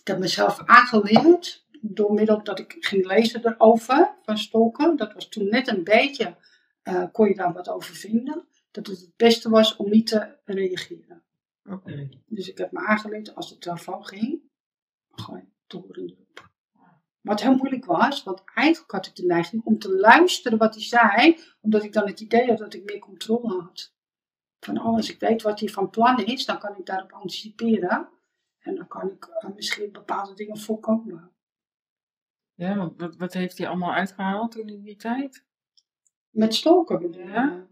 Ik 0.00 0.06
heb 0.06 0.18
mezelf 0.18 0.60
aangeleerd 0.60 1.66
door 1.80 2.14
middel 2.14 2.42
dat 2.42 2.58
ik 2.58 2.76
ging 2.80 3.06
lezen 3.06 3.46
erover 3.46 4.14
van 4.22 4.38
Stolken. 4.38 4.96
Dat 4.96 5.12
was 5.12 5.28
toen 5.28 5.48
net 5.48 5.68
een 5.68 5.84
beetje, 5.84 6.36
eh, 6.82 7.04
kon 7.12 7.28
je 7.28 7.34
daar 7.34 7.52
wat 7.52 7.68
over 7.68 7.94
vinden. 7.94 8.48
Dat 8.70 8.86
het 8.86 9.00
het 9.00 9.16
beste 9.16 9.50
was 9.50 9.76
om 9.76 9.90
niet 9.90 10.06
te 10.06 10.36
reageren. 10.44 11.23
Oké. 11.70 12.08
Dus 12.26 12.48
ik 12.48 12.58
heb 12.58 12.72
me 12.72 12.86
aangeleerd 12.86 13.34
als 13.34 13.48
de 13.48 13.58
telefoon 13.58 14.06
ging, 14.06 14.42
gewoon 15.10 15.52
erop. 15.66 16.52
Wat 17.20 17.40
heel 17.40 17.56
moeilijk 17.56 17.84
was, 17.84 18.22
want 18.22 18.42
eigenlijk 18.54 18.92
had 18.92 19.06
ik 19.06 19.14
de 19.14 19.26
neiging 19.26 19.64
om 19.64 19.78
te 19.78 19.96
luisteren 19.96 20.58
wat 20.58 20.74
hij 20.74 20.84
zei, 20.84 21.38
omdat 21.60 21.84
ik 21.84 21.92
dan 21.92 22.06
het 22.06 22.20
idee 22.20 22.48
had 22.48 22.58
dat 22.58 22.74
ik 22.74 22.84
meer 22.84 22.98
controle 22.98 23.62
had. 23.62 23.94
Van 24.60 24.78
oh, 24.78 24.94
als 24.94 25.10
ik 25.10 25.20
weet 25.20 25.42
wat 25.42 25.60
hij 25.60 25.68
van 25.68 25.90
plan 25.90 26.24
is, 26.24 26.44
dan 26.44 26.58
kan 26.58 26.76
ik 26.78 26.86
daarop 26.86 27.12
anticiperen. 27.12 28.08
En 28.58 28.74
dan 28.74 28.86
kan 28.86 29.10
ik 29.10 29.24
eh, 29.24 29.50
misschien 29.54 29.92
bepaalde 29.92 30.34
dingen 30.34 30.58
voorkomen. 30.58 31.32
Ja, 32.54 32.76
want 32.76 33.00
wat, 33.00 33.16
wat 33.16 33.32
heeft 33.32 33.58
hij 33.58 33.68
allemaal 33.68 33.92
uitgehaald 33.92 34.52
toen 34.52 34.68
in 34.68 34.82
die 34.82 34.96
tijd? 34.96 35.44
Met 36.30 36.62
bedoel 36.62 37.00
je? 37.00 37.24
Ja. 37.24 37.66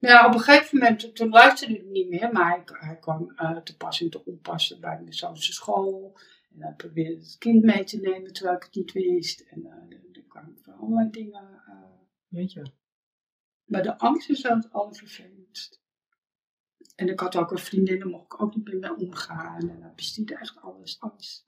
Ja, 0.00 0.26
op 0.26 0.34
een 0.34 0.40
gegeven 0.40 0.78
moment, 0.78 1.14
toen 1.16 1.28
luisterde 1.28 1.74
ik 1.78 1.84
niet 1.84 2.08
meer, 2.08 2.32
maar 2.32 2.48
hij, 2.48 2.62
hij 2.64 2.96
kwam 2.98 3.30
eh, 3.36 3.56
te 3.56 3.76
pas 3.76 4.00
en 4.00 4.10
te 4.10 4.24
onpassen 4.24 4.80
bij 4.80 5.00
mijn 5.00 5.12
zoonse 5.14 5.52
school. 5.52 6.18
En 6.54 6.62
hij 6.62 6.74
probeerde 6.74 7.14
het 7.20 7.36
kind 7.38 7.62
mee 7.64 7.84
te 7.84 8.00
nemen 8.00 8.32
terwijl 8.32 8.56
ik 8.56 8.62
het 8.62 8.74
niet 8.74 8.92
wist. 8.92 9.40
En 9.40 9.66
eh, 9.66 9.72
er- 9.72 10.24
kwamen 10.28 10.58
van 10.62 10.74
allerlei 10.74 11.10
dingen. 11.10 11.62
eh. 11.66 11.74
Weet 12.28 12.52
je. 12.52 12.72
maar 13.64 13.82
de 13.82 13.98
angst 13.98 14.30
is 14.30 14.40
wel 14.42 14.56
het 14.56 14.72
allervervelendst. 14.72 15.80
En 16.96 17.08
ik 17.08 17.20
had 17.20 17.36
ook 17.36 17.50
een 17.50 17.58
vriendin, 17.58 17.98
daar 17.98 18.08
mocht 18.08 18.24
ik 18.32 18.42
ook 18.42 18.54
niet 18.56 18.64
meer 18.64 18.78
mee 18.78 18.96
omgaan. 18.96 19.68
En 19.70 19.82
hij 19.82 19.92
bestuurde 19.94 20.34
echt 20.38 20.56
alles, 20.60 21.00
alles. 21.00 21.46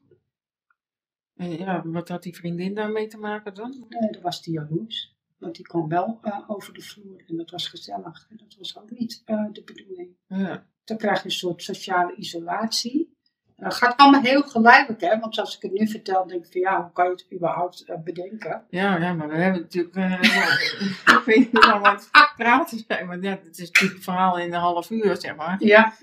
En 1.35 1.51
ja, 1.51 1.83
wat 1.88 2.09
had 2.09 2.23
die 2.23 2.37
vriendin 2.37 2.75
daarmee 2.75 3.07
te 3.07 3.19
maken 3.19 3.55
dan? 3.55 3.87
Nee, 3.88 4.11
dat 4.12 4.23
was 4.23 4.43
die 4.43 4.55
jaloers. 4.55 5.12
Want 5.42 5.57
die 5.57 5.66
kwam 5.66 5.88
wel 5.88 6.18
eh, 6.22 6.38
over 6.46 6.74
de 6.74 6.83
vloer 6.83 7.22
en 7.26 7.37
dat 7.37 7.50
was 7.50 7.68
gezellig. 7.68 8.26
En 8.31 8.37
dat 8.37 8.55
was 8.59 8.78
ook 8.78 8.90
niet 8.90 9.22
eh, 9.24 9.46
de 9.52 9.62
bedoeling. 9.64 10.16
Ja, 10.26 10.66
Dan 10.85 10.96
krijg 10.96 11.18
je 11.18 11.24
een 11.24 11.31
soort 11.31 11.62
sociale 11.62 12.14
isolatie. 12.16 13.16
Dat 13.57 13.74
gaat 13.74 13.96
allemaal 13.96 14.20
heel 14.20 14.42
geleidelijk, 14.42 15.00
hè? 15.00 15.18
Want 15.18 15.35
zoals 15.35 15.57
ik 15.57 15.62
het 15.62 15.72
nu 15.72 15.88
vertel, 15.88 16.26
denk 16.26 16.44
ik 16.44 16.52
van 16.52 16.61
ja, 16.61 16.83
hoe 16.83 16.92
kan 16.92 17.05
je 17.05 17.11
het 17.11 17.26
überhaupt 17.33 17.85
eh, 17.85 17.98
bedenken? 17.98 18.66
ja, 18.70 18.96
ja, 18.96 19.12
maar 19.12 19.28
we 19.28 19.37
hebben 19.37 19.61
natuurlijk, 19.61 19.94
ik 21.18 21.22
weet 21.26 21.52
niet 21.52 21.57
of 21.57 21.81
we 21.81 21.87
aan 21.87 21.94
het 21.94 22.11
praten 22.37 22.85
zijn, 22.87 23.07
maar 23.07 23.22
ja, 23.22 23.31
het 23.44 23.59
is 23.59 23.70
natuurlijk 23.70 23.96
een 23.96 24.02
verhaal 24.02 24.38
in 24.38 24.52
een 24.52 24.61
half 24.61 24.90
uur, 24.90 25.16
zeg 25.16 25.37
maar. 25.37 25.64
Ja, 25.64 25.94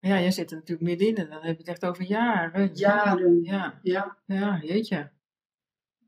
Ja, 0.00 0.20
jij 0.20 0.30
zit 0.30 0.50
er 0.50 0.56
natuurlijk 0.56 0.88
middenin 0.88 1.16
en 1.16 1.30
dan 1.30 1.42
heb 1.42 1.52
je 1.52 1.58
het 1.58 1.68
echt 1.68 1.84
over 1.84 2.04
jaren. 2.04 2.70
jaren. 2.74 3.42
Ja, 3.42 3.78
Ja, 3.82 4.16
ja, 4.26 4.58
jeetje. 4.62 5.10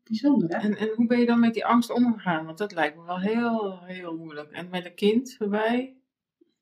Bijzonder, 0.02 0.48
hè? 0.48 0.56
En, 0.56 0.76
en 0.76 0.92
hoe 0.94 1.06
ben 1.06 1.18
je 1.18 1.26
dan 1.26 1.40
met 1.40 1.54
die 1.54 1.66
angst 1.66 1.90
omgegaan? 1.90 2.44
Want 2.44 2.58
dat 2.58 2.72
lijkt 2.72 2.96
me 2.96 3.04
wel 3.04 3.20
heel, 3.20 3.82
heel 3.82 4.16
moeilijk. 4.16 4.50
En 4.50 4.68
met 4.68 4.84
een 4.84 4.94
kind 4.94 5.36
erbij? 5.38 5.96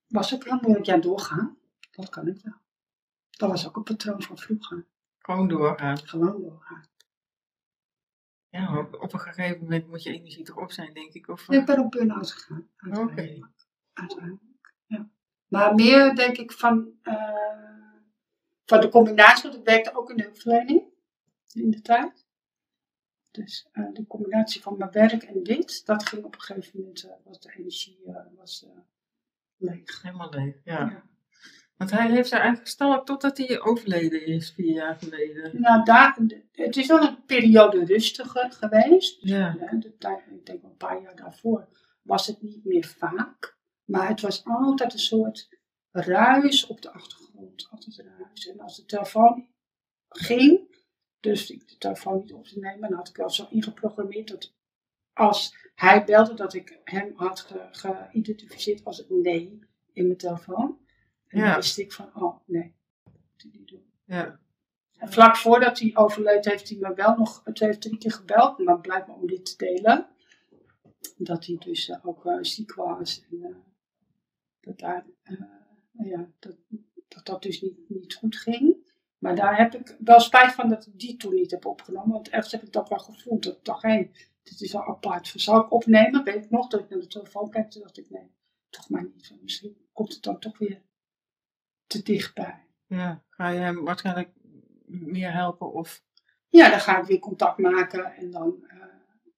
Was 0.08 0.34
ook 0.34 0.44
heel 0.44 0.58
moeilijk. 0.60 0.86
Ja, 0.86 0.96
doorgaan. 0.96 1.56
Dat 1.90 2.08
kan 2.08 2.26
ik 2.26 2.40
wel. 2.42 2.54
Dat 3.30 3.50
was 3.50 3.66
ook 3.66 3.76
een 3.76 3.82
patroon 3.82 4.22
van 4.22 4.38
vroeger. 4.38 4.86
Gewoon 5.18 5.48
doorgaan. 5.48 5.98
Gewoon 5.98 6.40
doorgaan. 6.40 6.88
Ja, 8.48 8.78
op, 8.78 8.94
op 8.94 9.12
een 9.12 9.20
gegeven 9.20 9.62
moment 9.62 9.88
moet 9.88 10.02
je 10.02 10.12
energie 10.12 10.44
toch 10.44 10.56
op 10.56 10.72
zijn, 10.72 10.94
denk 10.94 11.12
ik. 11.12 11.28
Of, 11.28 11.48
Ik 11.48 11.66
ben 11.66 11.78
op 11.78 11.90
burn-out 11.90 12.32
gegaan. 12.32 12.68
Oké. 12.88 12.96
Uiteindelijk. 12.96 13.66
Uiteindelijk, 13.92 14.74
ja. 14.86 15.08
Maar 15.48 15.74
meer 15.74 16.14
denk 16.14 16.36
ik 16.36 16.52
van, 16.52 16.92
eh, 17.02 17.14
van 18.64 18.80
de 18.80 18.88
combinatie, 18.88 19.42
want 19.42 19.60
ik 19.60 19.64
werkte 19.64 19.96
ook 19.96 20.10
in 20.10 20.16
de 20.16 20.22
hulpverlening 20.22 20.82
in 21.52 21.70
de 21.70 21.80
tijd. 21.80 22.26
Dus 23.30 23.68
eh, 23.72 23.84
de 23.92 24.06
combinatie 24.06 24.62
van 24.62 24.76
mijn 24.78 24.90
werk 24.90 25.22
en 25.22 25.42
dit, 25.42 25.86
dat 25.86 26.08
ging 26.08 26.24
op 26.24 26.34
een 26.34 26.40
gegeven 26.40 26.78
moment, 26.80 27.04
eh, 27.04 27.10
was 27.24 27.40
de 27.40 27.52
energie 27.56 27.98
eh, 28.06 28.14
was, 28.36 28.66
leeg. 29.56 30.02
Helemaal 30.02 30.30
leeg, 30.30 30.54
ja. 30.64 30.78
Ja. 30.78 31.02
Want 31.76 31.90
hij 31.90 32.10
heeft 32.10 32.28
zijn 32.28 32.42
eigen 32.42 32.60
gestalkt 32.60 33.06
totdat 33.06 33.38
hij 33.38 33.60
overleden 33.60 34.26
is, 34.26 34.50
vier 34.50 34.72
jaar 34.72 34.96
geleden. 34.96 35.60
Nou, 35.60 35.84
daar, 35.84 36.18
het 36.52 36.76
is 36.76 36.86
wel 36.86 37.02
een 37.02 37.24
periode 37.24 37.84
rustiger 37.84 38.52
geweest. 38.52 39.22
Ja. 39.22 39.56
Ja, 39.60 39.78
de 39.78 39.96
tijd, 39.96 40.22
ik 40.30 40.46
denk 40.46 40.62
een 40.62 40.76
paar 40.76 41.02
jaar 41.02 41.16
daarvoor 41.16 41.68
was 42.02 42.26
het 42.26 42.42
niet 42.42 42.64
meer 42.64 42.84
vaak. 42.84 43.58
Maar 43.84 44.08
het 44.08 44.20
was 44.20 44.44
altijd 44.44 44.92
een 44.92 44.98
soort 44.98 45.48
ruis 45.90 46.66
op 46.66 46.82
de 46.82 46.90
achtergrond. 46.90 47.68
Altijd 47.70 48.04
ruis. 48.18 48.48
En 48.48 48.60
als 48.60 48.76
de 48.76 48.84
telefoon 48.84 49.48
ging, 50.08 50.69
dus 51.20 51.50
ik 51.50 51.68
de 51.68 51.76
telefoon 51.78 52.18
niet 52.20 52.32
op 52.32 52.44
te 52.44 52.58
nemen, 52.58 52.88
dan 52.88 52.98
had 52.98 53.08
ik 53.08 53.16
wel 53.16 53.30
zo 53.30 53.46
ingeprogrammeerd 53.50 54.28
dat 54.28 54.54
als 55.12 55.56
hij 55.74 56.04
belde, 56.04 56.34
dat 56.34 56.54
ik 56.54 56.80
hem 56.84 57.12
had 57.16 57.40
ge- 57.40 57.68
geïdentificeerd 57.70 58.84
als 58.84 59.04
nee 59.08 59.58
in 59.92 60.04
mijn 60.06 60.18
telefoon. 60.18 60.78
En 61.26 61.38
Ja. 61.38 61.44
dan 61.46 61.54
wist 61.54 61.78
ik 61.78 61.92
van, 61.92 62.10
oh 62.14 62.40
nee, 62.46 62.74
dat 63.04 63.12
moet 63.32 63.44
ik 63.44 63.52
niet 63.58 63.68
doen. 63.68 63.92
Ja. 64.04 64.40
En 64.98 65.12
vlak 65.12 65.36
voordat 65.36 65.78
hij 65.78 65.90
overleed, 65.96 66.44
heeft 66.44 66.68
hij 66.68 66.78
me 66.78 66.94
wel 66.94 67.16
nog 67.16 67.42
twee 67.52 67.70
of 67.70 67.78
drie 67.78 67.98
keer 67.98 68.12
gebeld, 68.12 68.58
maar 68.58 68.80
blijkbaar 68.80 69.16
om 69.16 69.26
dit 69.26 69.44
te 69.44 69.64
delen. 69.64 70.08
Dat 71.16 71.46
hij 71.46 71.56
dus 71.58 71.88
eh, 71.88 72.06
ook 72.06 72.24
uh, 72.24 72.38
ziek 72.40 72.74
was. 72.74 73.22
En 73.30 73.36
uh, 73.38 73.56
dat, 74.60 74.78
daar, 74.78 75.06
ja, 75.92 76.30
dat, 76.38 76.56
dat 77.08 77.26
dat 77.26 77.42
dus 77.42 77.60
niet, 77.60 77.88
niet 77.88 78.14
goed 78.14 78.36
ging. 78.36 78.89
Maar 79.20 79.36
daar 79.36 79.56
heb 79.56 79.74
ik 79.74 79.96
wel 79.98 80.20
spijt 80.20 80.52
van 80.52 80.68
dat 80.68 80.86
ik 80.86 80.98
die 80.98 81.16
toen 81.16 81.34
niet 81.34 81.50
heb 81.50 81.64
opgenomen. 81.64 82.12
Want 82.12 82.28
ergens 82.28 82.52
heb 82.52 82.62
ik 82.62 82.72
dat 82.72 82.88
wel 82.88 82.98
gevoeld. 82.98 83.42
Dat 83.42 83.56
ik 83.56 83.64
dacht, 83.64 83.82
hé, 83.82 84.10
dit 84.42 84.60
is 84.60 84.72
wel 84.72 84.86
apart. 84.86 85.32
Zal 85.36 85.60
ik 85.60 85.72
opnemen? 85.72 86.24
Weet 86.24 86.44
ik 86.44 86.50
nog 86.50 86.68
dat 86.68 86.80
ik 86.80 86.88
naar 86.88 86.98
de 86.98 87.06
telefoon 87.06 87.50
kijk. 87.50 87.70
Toen 87.70 87.82
dacht 87.82 87.98
ik, 87.98 88.10
nee, 88.10 88.30
toch 88.70 88.88
maar 88.88 89.02
niet. 89.02 89.34
Misschien 89.42 89.76
komt 89.92 90.12
het 90.12 90.22
dan 90.22 90.38
toch 90.38 90.58
weer 90.58 90.82
te 91.86 92.02
dichtbij. 92.02 92.66
Ja, 92.86 93.24
ga 93.28 93.48
je 93.48 93.58
hem 93.58 93.84
waarschijnlijk 93.84 94.30
meer 94.86 95.32
helpen 95.32 95.72
of... 95.72 96.02
Ja, 96.48 96.70
dan 96.70 96.80
ga 96.80 96.98
ik 96.98 97.06
weer 97.06 97.18
contact 97.18 97.58
maken 97.58 98.14
en 98.14 98.30
dan 98.30 98.56
uh, 98.62 98.84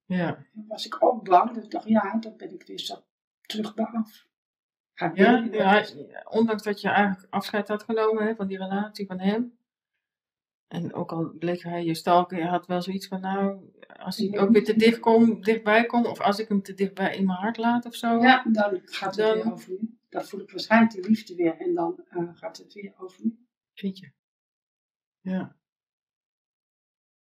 ja. 0.05 0.45
was 0.67 0.85
ik 0.85 1.03
ook 1.03 1.23
bang. 1.23 1.53
Dus 1.53 1.63
ik 1.63 1.71
dacht, 1.71 1.87
ja, 1.87 2.17
dan 2.19 2.37
ben 2.37 2.53
ik 2.53 2.63
weer 2.63 2.79
zo 2.79 3.03
terug 3.41 3.73
bij 3.73 3.85
af. 3.85 4.27
Ja, 5.13 5.85
ondanks 6.29 6.63
dat 6.63 6.81
je 6.81 6.89
eigenlijk 6.89 7.33
afscheid 7.33 7.67
had 7.67 7.83
genomen 7.83 8.25
hè, 8.25 8.35
van 8.35 8.47
die 8.47 8.57
relatie 8.57 9.05
van 9.05 9.19
hem. 9.19 9.57
En 10.73 10.93
ook 10.93 11.11
al 11.11 11.33
bleek 11.39 11.63
hij 11.63 11.83
je 11.83 11.93
stalker, 11.93 12.37
je 12.37 12.45
had 12.45 12.67
wel 12.67 12.81
zoiets 12.81 13.07
van, 13.07 13.21
nou, 13.21 13.71
als 13.97 14.17
hij 14.17 14.39
ook 14.39 14.51
weer 14.51 14.63
te 14.63 14.75
dicht 14.75 14.99
kom, 14.99 15.41
dichtbij 15.41 15.85
komt, 15.85 16.07
of 16.07 16.21
als 16.21 16.39
ik 16.39 16.47
hem 16.47 16.61
te 16.61 16.73
dichtbij 16.73 17.15
in 17.15 17.25
mijn 17.25 17.39
hart 17.39 17.57
laat 17.57 17.85
of 17.85 17.95
zo. 17.95 18.21
Ja, 18.21 18.43
dan 18.51 18.81
gaat 18.85 19.15
het 19.15 19.25
dan, 19.25 19.33
weer 19.33 19.51
over 19.51 19.71
je. 19.71 19.87
Dan 20.09 20.25
voel 20.25 20.39
ik 20.39 20.51
waarschijnlijk 20.51 20.91
de 20.91 21.09
liefde 21.09 21.35
weer 21.35 21.57
en 21.57 21.73
dan 21.73 22.03
uh, 22.11 22.29
gaat 22.33 22.57
het 22.57 22.73
weer 22.73 22.93
over 22.97 23.23
je. 23.23 23.35
Vind 23.73 23.99
je? 23.99 24.11
Ja. 25.19 25.55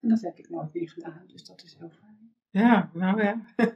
En 0.00 0.08
dat 0.08 0.20
heb 0.20 0.38
ik 0.38 0.48
nooit 0.48 0.74
meer 0.74 0.88
gedaan, 0.88 1.24
dus 1.26 1.44
dat 1.44 1.62
is 1.62 1.76
heel 1.78 1.90
fijn. 1.90 2.34
Ja, 2.50 2.90
nou 2.94 3.22
ja. 3.22 3.46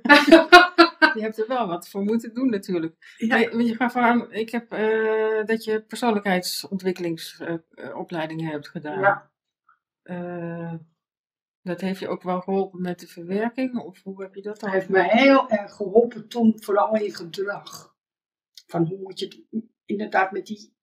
je 1.14 1.20
hebt 1.20 1.38
er 1.38 1.48
wel 1.48 1.66
wat 1.66 1.88
voor 1.88 2.02
moeten 2.02 2.34
doen 2.34 2.50
natuurlijk. 2.50 3.14
Ja. 3.16 3.36
je 3.36 3.74
gaf 3.74 3.96
aan, 3.96 4.32
ik 4.32 4.50
heb 4.50 4.72
uh, 4.72 5.44
dat 5.44 5.64
je 5.64 5.82
persoonlijkheidsontwikkelingsopleidingen 5.82 8.46
uh, 8.46 8.50
hebt 8.50 8.68
gedaan. 8.68 9.00
Ja. 9.00 9.34
Uh, 10.10 10.74
dat 11.62 11.80
heeft 11.80 12.00
je 12.00 12.08
ook 12.08 12.22
wel 12.22 12.40
geholpen 12.40 12.82
met 12.82 13.00
de 13.00 13.06
verwerking? 13.06 13.78
Of 13.78 14.02
hoe 14.02 14.22
heb 14.22 14.34
je 14.34 14.42
dat 14.42 14.60
dan? 14.60 14.70
Het 14.70 14.78
heeft 14.78 14.90
me 14.90 15.02
heel 15.02 15.50
erg 15.50 15.72
geholpen 15.72 16.28
toen, 16.28 16.62
vooral 16.62 16.96
in 16.96 17.14
gedrag. 17.14 17.96
Van 18.66 18.86
hoe 18.86 18.98
moet 18.98 19.18
je 19.18 19.44
inderdaad 19.84 20.32
met 20.32 20.46
die 20.46 20.74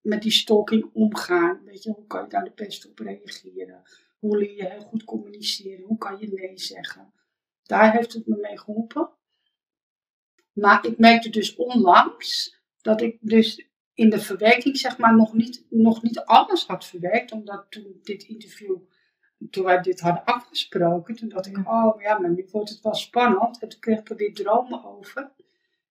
met 0.00 0.22
die 0.22 0.32
stalking 0.32 0.90
omgaan. 0.92 1.64
Weet 1.64 1.82
je, 1.82 1.90
hoe 1.90 2.06
kan 2.06 2.22
je 2.22 2.28
daar 2.28 2.44
de 2.44 2.52
beste 2.54 2.88
op 2.88 2.98
reageren? 2.98 3.82
Hoe 4.18 4.38
leer 4.38 4.56
je 4.56 4.68
heel 4.68 4.80
goed 4.80 5.04
communiceren? 5.04 5.84
Hoe 5.84 5.98
kan 5.98 6.18
je 6.18 6.28
nee 6.32 6.58
zeggen? 6.58 7.12
Daar 7.62 7.92
heeft 7.92 8.12
het 8.12 8.26
me 8.26 8.36
mee 8.36 8.58
geholpen. 8.58 9.10
Maar 10.52 10.86
ik 10.86 10.98
merkte 10.98 11.30
dus 11.30 11.56
onlangs 11.56 12.58
dat 12.80 13.00
ik 13.00 13.18
dus 13.20 13.69
in 14.00 14.10
de 14.10 14.20
verwerking 14.20 14.76
zeg 14.76 14.98
maar 14.98 15.16
nog 15.16 15.32
niet, 15.32 15.66
nog 15.70 16.02
niet 16.02 16.18
alles 16.18 16.66
had 16.66 16.84
verwerkt. 16.84 17.32
Omdat 17.32 17.66
toen 17.68 17.98
dit 18.02 18.22
interview, 18.22 18.76
toen 19.50 19.64
wij 19.64 19.80
dit 19.80 20.00
hadden 20.00 20.24
afgesproken, 20.24 21.14
toen 21.14 21.28
dacht 21.28 21.46
ik, 21.46 21.56
oh 21.56 22.00
ja, 22.00 22.18
maar 22.18 22.30
nu 22.30 22.48
wordt 22.50 22.70
het 22.70 22.80
wel 22.80 22.94
spannend. 22.94 23.62
En 23.62 23.68
toen 23.68 23.80
kreeg 23.80 23.98
ik 23.98 24.10
er 24.10 24.16
weer 24.16 24.34
dromen 24.34 24.84
over. 24.84 25.32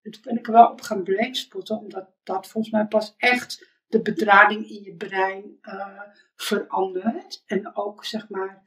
En 0.02 0.12
toen 0.12 0.22
ben 0.22 0.38
ik 0.38 0.48
er 0.48 0.54
wel 0.54 0.72
op 0.72 0.82
gaan 0.82 1.04
brainspotten, 1.04 1.78
omdat 1.78 2.10
dat 2.24 2.48
volgens 2.48 2.74
mij 2.74 2.86
pas 2.86 3.14
echt 3.18 3.82
de 3.88 4.02
bedrading 4.02 4.70
in 4.70 4.84
je 4.84 4.96
brein 4.96 5.58
uh, 5.62 6.02
verandert. 6.36 7.44
En 7.46 7.76
ook 7.76 8.06
zeg 8.06 8.30
maar 8.30 8.64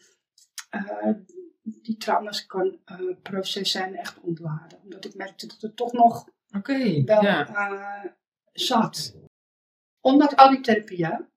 uh, 0.70 1.14
die 1.62 1.96
trauma's 1.96 2.46
kan 2.46 2.78
uh, 2.86 3.16
processen 3.22 3.82
en 3.84 3.94
echt 3.94 4.20
ontladen. 4.20 4.78
Omdat 4.82 5.04
ik 5.04 5.14
merkte 5.14 5.46
dat 5.46 5.60
het 5.60 5.76
toch 5.76 5.92
nog 5.92 6.28
okay, 6.56 7.04
wel 7.04 7.22
ja. 7.22 8.16
zat. 8.52 9.20
Ondanks 10.02 10.36
al 10.36 10.50
die 10.50 10.60
therapieën 10.60 11.30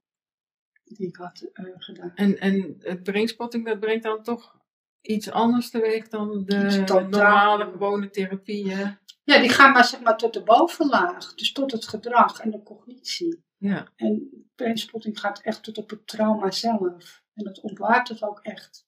die 0.83 1.07
ik 1.07 1.15
had 1.15 1.49
gedaan. 1.77 2.11
En, 2.15 2.39
en 2.39 2.75
het 2.79 3.03
brainspotting 3.03 3.65
dat 3.65 3.79
brengt 3.79 4.03
dan 4.03 4.23
toch 4.23 4.55
iets 5.01 5.31
anders 5.31 5.69
teweeg 5.69 6.07
dan 6.07 6.45
de 6.45 6.83
normale 7.09 7.71
gewone 7.71 8.09
therapieën? 8.09 8.97
Ja, 9.23 9.39
die 9.39 9.49
gaan 9.49 9.71
maar 9.71 9.85
zeg 9.85 10.01
maar 10.01 10.17
tot 10.17 10.33
de 10.33 10.43
bovenlaag. 10.43 11.33
Dus 11.33 11.51
tot 11.51 11.71
het 11.71 11.87
gedrag 11.87 12.39
en 12.39 12.51
de 12.51 12.63
cognitie. 12.63 13.43
Ja. 13.57 13.91
En 13.95 14.29
brainspotting 14.55 15.19
gaat 15.19 15.41
echt 15.41 15.63
tot 15.63 15.77
op 15.77 15.89
het 15.89 16.07
trauma 16.07 16.51
zelf. 16.51 17.23
En 17.33 17.43
dat 17.43 17.59
ontwaart 17.59 18.07
het 18.07 18.23
ook 18.23 18.39
echt. 18.39 18.87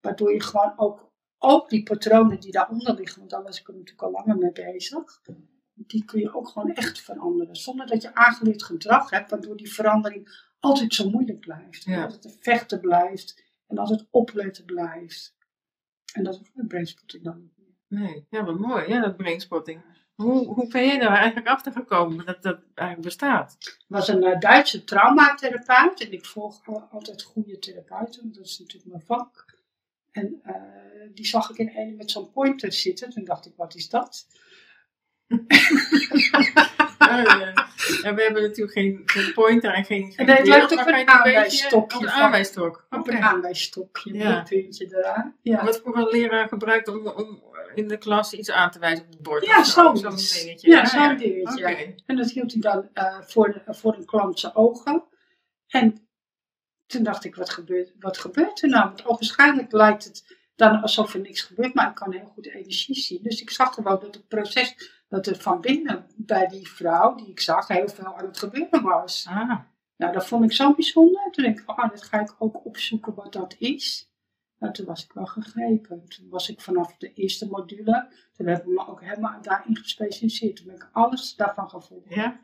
Waardoor 0.00 0.32
je 0.32 0.42
gewoon 0.42 0.72
ook, 0.76 1.12
ook 1.38 1.68
die 1.68 1.82
patronen 1.82 2.40
die 2.40 2.52
daaronder 2.52 2.94
liggen, 2.94 3.18
want 3.18 3.30
daar 3.30 3.42
was 3.42 3.60
ik 3.60 3.68
er 3.68 3.74
natuurlijk 3.74 4.02
al 4.02 4.10
langer 4.10 4.36
mee 4.36 4.52
bezig, 4.52 5.20
die 5.86 6.04
kun 6.04 6.20
je 6.20 6.34
ook 6.34 6.48
gewoon 6.48 6.72
echt 6.72 7.00
veranderen. 7.00 7.56
Zonder 7.56 7.86
dat 7.86 8.02
je 8.02 8.14
aangeleerd 8.14 8.62
gedrag 8.62 9.10
hebt, 9.10 9.30
waardoor 9.30 9.56
die 9.56 9.72
verandering 9.72 10.50
altijd 10.60 10.94
zo 10.94 11.10
moeilijk 11.10 11.40
blijft. 11.40 11.84
Ja. 11.84 12.06
Dat 12.06 12.24
het 12.24 12.36
vechten 12.40 12.80
blijft 12.80 13.44
en 13.66 13.76
dat 13.76 13.88
het 13.88 14.06
opletten 14.10 14.64
blijft. 14.64 15.34
En 16.12 16.24
dat 16.24 16.36
hoeft 16.38 16.54
met 16.54 16.68
brainspotting 16.68 17.24
dan 17.24 17.40
niet 17.40 17.52
meer. 17.56 18.00
Nee, 18.00 18.26
ja, 18.30 18.44
wat 18.44 18.58
mooi. 18.58 18.88
Ja, 18.88 19.00
dat 19.00 19.16
brainspotting. 19.16 19.82
Hoe, 20.14 20.46
hoe 20.46 20.68
ben 20.68 20.86
je 20.86 20.98
daar 20.98 21.16
eigenlijk 21.16 21.46
achter 21.46 21.72
gekomen 21.72 22.26
dat 22.26 22.42
dat 22.42 22.60
eigenlijk 22.74 23.08
bestaat? 23.08 23.56
Ik 23.60 23.84
was 23.88 24.08
een 24.08 24.24
uh, 24.24 24.38
Duitse 24.38 24.84
traumatherapeut 24.84 26.00
en 26.00 26.12
ik 26.12 26.24
volg 26.24 26.66
altijd 26.90 27.22
goede 27.22 27.58
therapeuten, 27.58 28.32
dat 28.32 28.44
is 28.44 28.58
natuurlijk 28.58 28.92
mijn 28.92 29.06
vak. 29.06 29.58
En 30.10 30.42
uh, 30.46 30.54
die 31.14 31.26
zag 31.26 31.50
ik 31.50 31.58
in 31.58 31.72
een 31.74 31.96
met 31.96 32.10
zo'n 32.10 32.30
pointer 32.30 32.72
zitten. 32.72 33.10
Toen 33.10 33.24
dacht 33.24 33.46
ik, 33.46 33.52
wat 33.56 33.74
is 33.74 33.88
dat? 33.88 34.26
ja, 38.02 38.14
we 38.14 38.22
hebben 38.22 38.42
natuurlijk 38.42 38.72
geen, 38.72 39.02
geen 39.04 39.32
pointer 39.32 39.72
en 39.72 39.84
geen. 39.84 40.12
het 40.16 40.46
lijkt 40.46 40.72
op 40.72 40.86
een 40.86 41.08
aanwijsstokje. 41.08 41.96
Op 41.96 42.02
een 42.02 42.10
aanwijsstok. 42.10 42.86
Op 42.90 43.08
een 43.08 43.22
aanwijsstokje, 43.22 44.14
ja. 44.14 44.38
een 44.38 44.44
puntje 44.44 44.96
eraan. 44.96 45.36
Ja. 45.42 45.64
Wat 45.64 45.80
voor 45.84 45.96
een 45.96 46.08
leraar 46.08 46.48
gebruikt 46.48 46.88
om, 46.88 47.06
om 47.06 47.42
in 47.74 47.88
de 47.88 47.96
klas 47.98 48.32
iets 48.32 48.50
aan 48.50 48.70
te 48.70 48.78
wijzen 48.78 49.04
op 49.04 49.10
het 49.10 49.22
bord? 49.22 49.44
Ja, 49.44 49.64
zo'n 49.64 49.96
zo 49.96 50.10
dingetje. 50.10 50.70
Ja, 50.70 50.86
zo'n 50.86 51.16
dingetje. 51.16 51.64
Okay. 51.64 51.94
En 52.06 52.16
dat 52.16 52.30
hield 52.30 52.52
hij 52.52 52.60
dan 52.60 52.88
uh, 52.94 53.20
voor, 53.20 53.62
voor 53.66 53.94
een 53.94 54.04
klant 54.04 54.40
zijn 54.40 54.54
ogen. 54.54 55.04
En 55.68 56.08
toen 56.86 57.02
dacht 57.02 57.24
ik, 57.24 57.34
wat 57.34 57.50
gebeurt, 57.50 57.92
wat 57.98 58.18
gebeurt 58.18 58.62
er 58.62 58.68
nou? 58.68 58.84
Want 58.84 59.02
waarschijnlijk 59.02 59.72
lijkt 59.72 60.04
het 60.04 60.40
dan 60.56 60.80
alsof 60.80 61.14
er 61.14 61.20
niks 61.20 61.42
gebeurt, 61.42 61.74
maar 61.74 61.88
ik 61.88 61.94
kan 61.94 62.12
heel 62.12 62.32
goed 62.34 62.46
energie 62.46 62.94
zien. 62.94 63.22
Dus 63.22 63.40
ik 63.40 63.50
zag 63.50 63.74
gewoon 63.74 64.00
dat 64.00 64.14
het 64.14 64.28
proces, 64.28 64.74
dat 65.12 65.26
er 65.26 65.36
van 65.36 65.60
binnen 65.60 66.06
bij 66.16 66.46
die 66.46 66.68
vrouw 66.68 67.14
die 67.14 67.28
ik 67.28 67.40
zag, 67.40 67.68
heel 67.68 67.88
veel 67.88 68.16
aan 68.16 68.26
het 68.26 68.38
gebeuren 68.38 68.82
was. 68.82 69.26
Ah. 69.28 69.58
Nou, 69.96 70.12
dat 70.12 70.26
vond 70.26 70.44
ik 70.44 70.52
zo 70.52 70.74
bijzonder. 70.74 71.30
Toen 71.30 71.44
denk 71.44 71.60
ik, 71.60 71.70
oh, 71.70 71.90
dat 71.90 72.02
ga 72.02 72.20
ik 72.20 72.34
ook 72.38 72.64
opzoeken 72.64 73.14
wat 73.14 73.32
dat 73.32 73.56
is. 73.58 74.10
Nou, 74.58 74.72
toen 74.72 74.86
was 74.86 75.04
ik 75.04 75.12
wel 75.12 75.26
gegrepen. 75.26 76.08
Toen 76.08 76.28
was 76.28 76.48
ik 76.48 76.60
vanaf 76.60 76.96
de 76.96 77.12
eerste 77.12 77.48
module, 77.48 78.08
toen 78.36 78.46
heb 78.46 78.60
ik 78.60 78.66
me 78.66 78.86
ook 78.86 79.00
helemaal 79.00 79.42
daarin 79.42 79.76
gespecialiseerd. 79.76 80.56
Toen 80.56 80.66
ben 80.66 80.74
ik 80.74 80.88
alles 80.92 81.36
daarvan 81.36 81.70
gevonden. 81.70 82.14
Ja? 82.14 82.40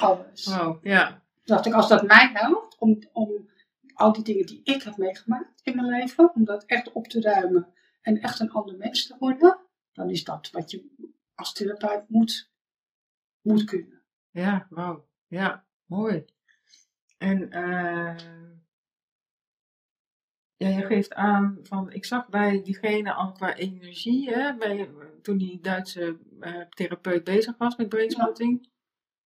alles. 0.00 0.46
Wow, 0.56 0.84
ja. 0.84 1.08
Toen 1.08 1.56
dacht 1.56 1.66
ik, 1.66 1.74
als 1.74 1.88
dat 1.88 2.06
mij 2.06 2.30
helpt 2.32 2.76
om, 2.78 2.98
om 3.12 3.48
al 3.94 4.12
die 4.12 4.24
dingen 4.24 4.46
die 4.46 4.60
ik 4.64 4.82
heb 4.82 4.96
meegemaakt 4.96 5.60
in 5.62 5.76
mijn 5.76 5.88
leven, 5.88 6.34
om 6.34 6.44
dat 6.44 6.64
echt 6.64 6.92
op 6.92 7.06
te 7.06 7.20
ruimen 7.20 7.66
en 8.02 8.20
echt 8.20 8.40
een 8.40 8.50
ander 8.50 8.76
mens 8.76 9.06
te 9.06 9.16
worden, 9.18 9.58
dan 9.92 10.10
is 10.10 10.24
dat 10.24 10.50
wat 10.50 10.70
je 10.70 11.07
als 11.38 11.52
therapeut 11.52 12.08
moet, 12.08 12.50
moet 13.40 13.64
kunnen. 13.64 14.02
Ja, 14.30 14.66
wauw. 14.70 15.08
Ja, 15.26 15.66
mooi. 15.84 16.24
En 17.18 17.42
uh, 17.42 18.16
ja, 20.56 20.68
je 20.68 20.86
geeft 20.86 21.14
aan 21.14 21.58
van, 21.62 21.92
ik 21.92 22.04
zag 22.04 22.28
bij 22.28 22.62
diegene 22.62 23.12
al 23.12 23.32
qua 23.32 23.56
energie, 23.56 24.30
hè, 24.30 24.56
bij, 24.56 24.90
toen 25.22 25.38
die 25.38 25.60
Duitse 25.60 26.18
uh, 26.40 26.64
therapeut 26.68 27.24
bezig 27.24 27.56
was 27.56 27.76
met 27.76 27.88
brainspotting, 27.88 28.70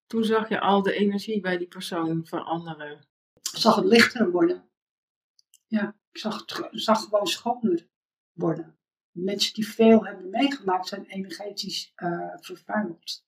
toen 0.06 0.24
zag 0.24 0.48
je 0.48 0.60
al 0.60 0.82
de 0.82 0.94
energie 0.94 1.40
bij 1.40 1.58
die 1.58 1.68
persoon 1.68 2.26
veranderen 2.26 3.06
zag 3.52 3.76
het 3.76 3.84
lichter 3.84 4.30
worden. 4.30 4.70
Ja, 5.66 5.96
ik 6.10 6.18
zag 6.18 6.40
het 6.40 6.68
zag 6.70 7.02
gewoon 7.02 7.26
schoner 7.26 7.88
worden. 8.32 8.78
Mensen 9.12 9.54
die 9.54 9.68
veel 9.68 10.06
hebben 10.06 10.30
meegemaakt 10.30 10.88
zijn 10.88 11.04
energetisch 11.06 11.92
uh, 11.96 12.34
vervuild. 12.40 13.24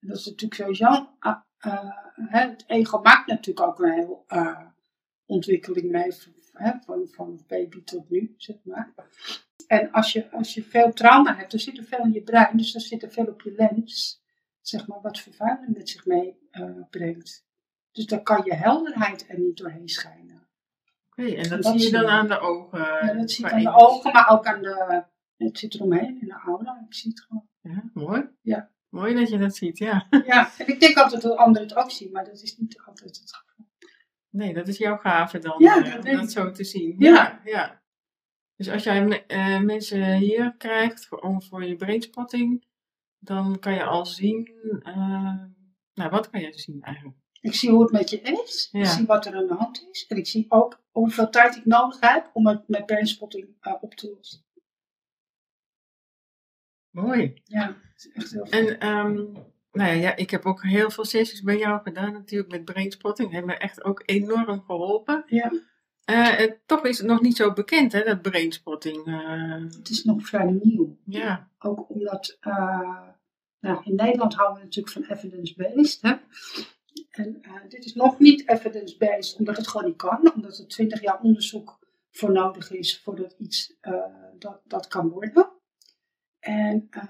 En 0.00 0.08
dat 0.08 0.16
is 0.16 0.26
natuurlijk 0.26 0.54
sowieso. 0.54 1.08
Uh, 1.20 1.90
het 2.16 2.64
ego 2.66 3.00
maakt 3.00 3.26
natuurlijk 3.26 3.66
ook 3.66 3.80
een 3.80 3.92
heel 3.92 4.24
uh, 4.28 4.66
ontwikkeling 5.26 5.90
mee. 5.90 6.12
Van, 6.84 7.08
van 7.10 7.44
baby 7.46 7.82
tot 7.84 8.10
nu, 8.10 8.34
zeg 8.36 8.56
maar. 8.64 8.94
En 9.66 9.90
als 9.90 10.12
je, 10.12 10.30
als 10.30 10.54
je 10.54 10.62
veel 10.62 10.92
trauma 10.92 11.36
hebt, 11.36 11.50
dan 11.50 11.60
zit 11.60 11.78
er 11.78 11.84
veel 11.84 12.04
in 12.04 12.12
je 12.12 12.22
brein, 12.22 12.56
dus 12.56 12.72
dan 12.72 12.80
zit 12.80 13.02
er 13.02 13.10
veel 13.10 13.26
op 13.26 13.40
je 13.42 13.52
lens, 13.52 14.22
zeg 14.60 14.86
maar, 14.86 15.00
wat 15.00 15.18
vervuiling 15.18 15.76
met 15.76 15.88
zich 15.88 16.06
meebrengt. 16.06 17.46
Dus 17.92 18.06
dan 18.06 18.22
kan 18.22 18.42
je 18.44 18.54
helderheid 18.54 19.28
er 19.28 19.38
niet 19.38 19.56
doorheen 19.56 19.88
schijnen. 19.88 20.48
Oké, 21.10 21.34
en 21.34 21.48
dat, 21.48 21.62
dat 21.62 21.80
zie 21.80 21.90
je 21.90 21.90
dan 21.90 22.06
aan 22.06 22.28
de 22.28 22.38
ogen? 22.38 22.78
Ja, 22.78 23.12
dat 23.14 23.30
zie 23.30 23.44
je 23.46 23.52
aan 23.52 23.62
de 23.62 23.74
ogen, 23.74 24.12
maar 24.12 24.30
ook 24.30 24.46
aan 24.46 24.62
de... 24.62 25.04
Het 25.44 25.58
zit 25.58 25.74
eromheen, 25.74 26.20
in 26.20 26.26
de 26.26 26.40
aura. 26.44 26.84
Ik 26.88 26.94
zie 26.94 27.10
het 27.10 27.20
gewoon. 27.20 27.48
Ja, 27.60 27.90
mooi. 27.94 28.28
Ja. 28.40 28.70
Mooi 28.88 29.14
dat 29.14 29.28
je 29.28 29.38
dat 29.38 29.56
ziet, 29.56 29.78
ja. 29.78 30.06
Ja, 30.26 30.50
en 30.58 30.66
ik 30.66 30.80
denk 30.80 30.96
altijd 30.96 31.22
dat 31.22 31.36
anderen 31.36 31.68
het 31.68 31.76
ook 31.76 31.90
zien, 31.90 32.10
maar 32.10 32.24
dat 32.24 32.42
is 32.42 32.56
niet 32.56 32.82
altijd 32.84 33.16
het 33.18 33.34
geval. 33.34 33.66
Nee, 34.30 34.54
dat 34.54 34.68
is 34.68 34.78
jouw 34.78 34.96
gave 34.96 35.38
dan, 35.38 35.54
Ja, 35.58 35.76
eh, 35.76 35.84
dat 35.84 36.04
om 36.04 36.12
dat 36.12 36.22
ik. 36.24 36.30
zo 36.30 36.50
te 36.50 36.64
zien. 36.64 36.94
Ja. 36.98 37.14
Ja, 37.14 37.40
ja. 37.44 37.82
Dus 38.56 38.68
als 38.68 38.82
jij 38.82 39.26
eh, 39.26 39.60
mensen 39.60 40.16
hier 40.16 40.54
krijgt 40.56 41.06
voor, 41.06 41.18
om, 41.18 41.42
voor 41.42 41.64
je 41.64 41.76
brainspotting, 41.76 42.64
dan 43.18 43.58
kan 43.58 43.74
je 43.74 43.84
al 43.84 44.06
zien, 44.06 44.52
eh, 44.82 45.44
nou 45.94 46.10
wat 46.10 46.30
kan 46.30 46.40
je 46.40 46.52
zien 46.52 46.82
eigenlijk? 46.82 47.16
Ik 47.40 47.54
zie 47.54 47.70
hoe 47.70 47.82
het 47.82 47.92
met 47.92 48.10
je 48.10 48.20
is. 48.20 48.68
Ik 48.72 48.86
zie 48.86 49.06
wat 49.06 49.26
er 49.26 49.34
aan 49.34 49.46
de 49.46 49.54
hand 49.54 49.88
is. 49.90 50.06
En 50.06 50.16
ik 50.16 50.26
zie 50.26 50.46
ook 50.48 50.82
hoeveel 50.90 51.30
tijd 51.30 51.56
ik 51.56 51.64
nodig 51.64 52.00
heb 52.00 52.30
om 52.32 52.46
het 52.46 52.68
met 52.68 52.86
brainspotting 52.86 53.48
op 53.80 53.94
te 53.94 54.12
lossen. 54.14 54.44
Mooi. 56.92 57.40
Ja, 57.44 57.66
dat 57.66 57.76
is 57.96 58.10
echt 58.12 58.30
heel 58.32 58.46
fijn. 58.46 58.66
En 58.68 58.78
ehm, 58.80 59.14
nou 59.72 59.90
ja, 59.90 59.92
ja, 59.92 60.16
ik 60.16 60.30
heb 60.30 60.46
ook 60.46 60.62
heel 60.62 60.90
veel 60.90 61.04
sessies 61.04 61.42
bij 61.42 61.58
jou 61.58 61.80
gedaan 61.82 62.12
natuurlijk 62.12 62.50
met 62.50 62.64
brainspotting. 62.64 63.28
Dat 63.28 63.36
heeft 63.36 63.46
me 63.52 63.56
echt 63.58 63.84
ook 63.84 64.02
enorm 64.06 64.60
geholpen. 64.62 65.24
Ja, 65.26 65.52
Eh, 66.04 66.40
en 66.40 66.56
toch 66.66 66.84
is 66.86 66.98
het 66.98 67.06
nog 67.06 67.20
niet 67.20 67.36
zo 67.36 67.52
bekend, 67.52 67.92
hè, 67.92 68.02
dat 68.04 68.22
brainspotting. 68.22 69.06
eh, 69.06 69.62
het 69.78 69.88
is 69.90 70.04
nog 70.04 70.26
vrij 70.26 70.58
nieuw. 70.62 70.96
ja, 71.04 71.50
Ook 71.58 71.90
omdat 71.90 72.36
eh, 72.40 73.00
nou, 73.60 73.80
in 73.84 73.94
Nederland 73.94 74.34
houden 74.34 74.58
we 74.58 74.64
natuurlijk 74.64 74.94
van 74.94 75.16
evidence-based. 75.16 75.98
hè. 76.02 76.12
En 77.10 77.38
eh, 77.42 77.52
dit 77.68 77.84
is 77.84 77.94
nog 77.94 78.18
niet 78.18 78.48
evidence-based, 78.48 79.38
omdat 79.38 79.56
het 79.56 79.68
gewoon 79.68 79.86
niet 79.86 79.96
kan. 79.96 80.32
Omdat 80.34 80.58
er 80.58 80.66
20 80.66 81.02
jaar 81.02 81.20
onderzoek 81.20 81.78
voor 82.10 82.32
nodig 82.32 82.70
is 82.70 83.00
voordat 83.00 83.34
iets 83.38 83.76
eh, 83.80 83.94
dat, 84.38 84.60
dat 84.64 84.86
kan 84.88 85.08
worden. 85.08 85.51
En, 86.42 86.86
eh, 86.90 87.02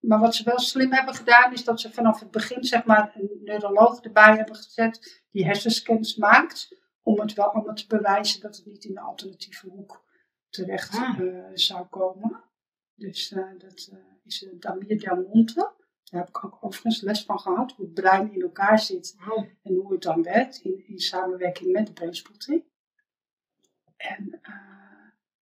maar 0.00 0.18
wat 0.18 0.34
ze 0.34 0.44
wel 0.44 0.58
slim 0.58 0.92
hebben 0.92 1.14
gedaan, 1.14 1.52
is 1.52 1.64
dat 1.64 1.80
ze 1.80 1.92
vanaf 1.92 2.20
het 2.20 2.30
begin 2.30 2.64
zeg 2.64 2.84
maar, 2.84 3.12
een 3.14 3.40
neuroloog 3.44 4.00
erbij 4.00 4.36
hebben 4.36 4.56
gezet 4.56 5.24
die 5.30 5.44
hersenscans 5.44 6.16
maakt. 6.16 6.76
Om 7.02 7.20
het 7.20 7.32
wel 7.34 7.46
allemaal 7.52 7.74
te 7.74 7.86
bewijzen 7.86 8.40
dat 8.40 8.56
het 8.56 8.66
niet 8.66 8.84
in 8.84 8.94
de 8.94 9.00
alternatieve 9.00 9.68
hoek 9.68 10.04
terecht 10.48 10.94
Ah. 10.96 11.18
eh, 11.20 11.44
zou 11.54 11.86
komen. 11.86 12.44
Dus 12.94 13.32
eh, 13.32 13.58
dat 13.58 13.90
is 14.24 14.48
Damir 14.58 14.98
Del 15.00 15.28
Monte. 15.32 15.72
Daar 16.04 16.20
heb 16.20 16.28
ik 16.28 16.44
ook 16.44 16.58
overigens 16.60 17.00
les 17.00 17.24
van 17.24 17.38
gehad, 17.40 17.72
hoe 17.72 17.84
het 17.84 17.94
brein 17.94 18.32
in 18.32 18.42
elkaar 18.42 18.78
zit 18.78 19.16
en 19.62 19.74
hoe 19.74 19.92
het 19.92 20.02
dan 20.02 20.22
werkt 20.22 20.58
in, 20.60 20.84
in 20.86 20.98
samenwerking 20.98 21.72
met 21.72 21.86
de 21.86 21.92
brainspotting. 21.92 22.64
En 23.96 24.40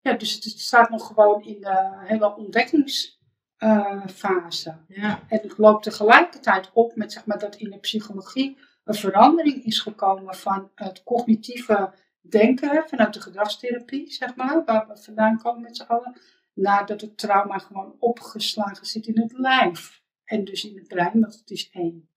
ja, 0.07 0.13
dus 0.13 0.35
het 0.35 0.45
staat 0.45 0.91
nog 0.91 1.07
gewoon 1.07 1.45
in 1.45 1.61
de 1.61 1.99
hele 1.99 2.37
ontdekkingsfase. 2.37 4.77
ja, 4.89 5.23
En 5.29 5.41
het 5.43 5.59
loopt 5.59 5.83
tegelijkertijd 5.83 6.71
op 6.73 6.97
met 6.97 7.13
zeg 7.13 7.27
maar, 7.27 7.39
dat 7.39 7.57
in 7.57 7.71
de 7.71 7.79
psychologie 7.79 8.59
een 8.85 8.95
verandering 8.95 9.65
is 9.65 9.81
gekomen 9.81 10.35
van 10.35 10.71
het 10.75 11.03
cognitieve 11.03 11.95
denken 12.21 12.89
vanuit 12.89 13.15
de 13.15 13.21
gedragstherapie, 13.21 14.13
zeg 14.13 14.37
maar, 14.37 14.65
waar 14.65 14.89
we 14.89 14.97
vandaan 14.97 15.39
komen 15.39 15.63
met 15.63 15.77
z'n 15.77 15.83
allen, 15.83 16.21
naar 16.55 16.87
dat 16.87 17.01
het 17.01 17.19
trauma 17.19 17.59
gewoon 17.59 17.97
opgeslagen 17.99 18.87
zit 18.87 19.07
in 19.07 19.21
het 19.21 19.33
lijf. 19.33 20.03
En 20.25 20.45
dus 20.45 20.65
in 20.65 20.77
het 20.77 20.89
brein, 20.89 21.21
want 21.21 21.35
het 21.35 21.51
is 21.51 21.71
één. 21.71 22.09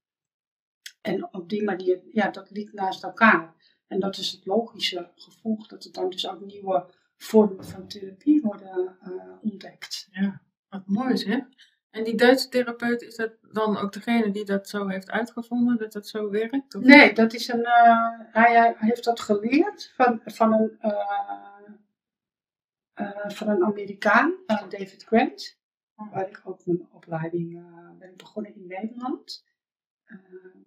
En 1.01 1.33
op 1.33 1.49
die 1.49 1.63
manier, 1.63 2.01
ja, 2.11 2.29
dat 2.29 2.51
ligt 2.51 2.73
naast 2.73 3.03
elkaar. 3.03 3.53
En 3.87 3.99
dat 3.99 4.17
is 4.17 4.31
het 4.31 4.45
logische 4.45 5.11
gevolg, 5.15 5.67
dat 5.67 5.83
er 5.83 5.91
dan 5.91 6.09
dus 6.09 6.27
ook 6.27 6.39
nieuwe 6.39 6.97
vormen 7.21 7.65
van 7.65 7.87
therapie 7.87 8.41
worden 8.41 8.97
eh, 9.01 9.11
ontdekt. 9.41 10.09
wat 10.69 10.87
mooi 10.87 11.17
zeg. 11.17 11.43
En 11.89 12.03
die 12.03 12.15
Duitse 12.15 12.49
therapeut, 12.49 13.01
is 13.01 13.15
dat 13.15 13.31
dan 13.51 13.77
ook 13.77 13.93
degene 13.93 14.31
die 14.31 14.45
dat 14.45 14.69
zo 14.69 14.87
heeft 14.87 15.09
uitgevonden, 15.11 15.77
dat 15.77 15.91
dat 15.93 16.07
zo 16.07 16.29
werkt? 16.29 16.75
Of? 16.75 16.83
Nee, 16.83 17.13
dat 17.13 17.33
is 17.33 17.47
een, 17.47 17.65
eh, 17.65 18.09
hij, 18.31 18.53
hij 18.53 18.75
heeft 18.77 19.03
dat 19.03 19.19
geleerd 19.19 19.93
van, 19.95 20.21
van, 20.25 20.53
een, 20.53 20.77
eh, 20.79 21.69
eh, 22.93 23.29
van 23.29 23.47
een 23.49 23.63
Amerikaan, 23.63 24.33
eh, 24.45 24.69
David 24.69 25.03
Grant. 25.03 25.57
Waar 26.11 26.27
ik 26.29 26.41
ook 26.43 26.65
mijn 26.65 26.87
opleiding 26.91 27.55
eh, 27.57 27.89
ben 27.99 28.13
begonnen 28.17 28.55
in 28.55 28.67
Nederland. 28.67 29.47
eh, 30.05 30.17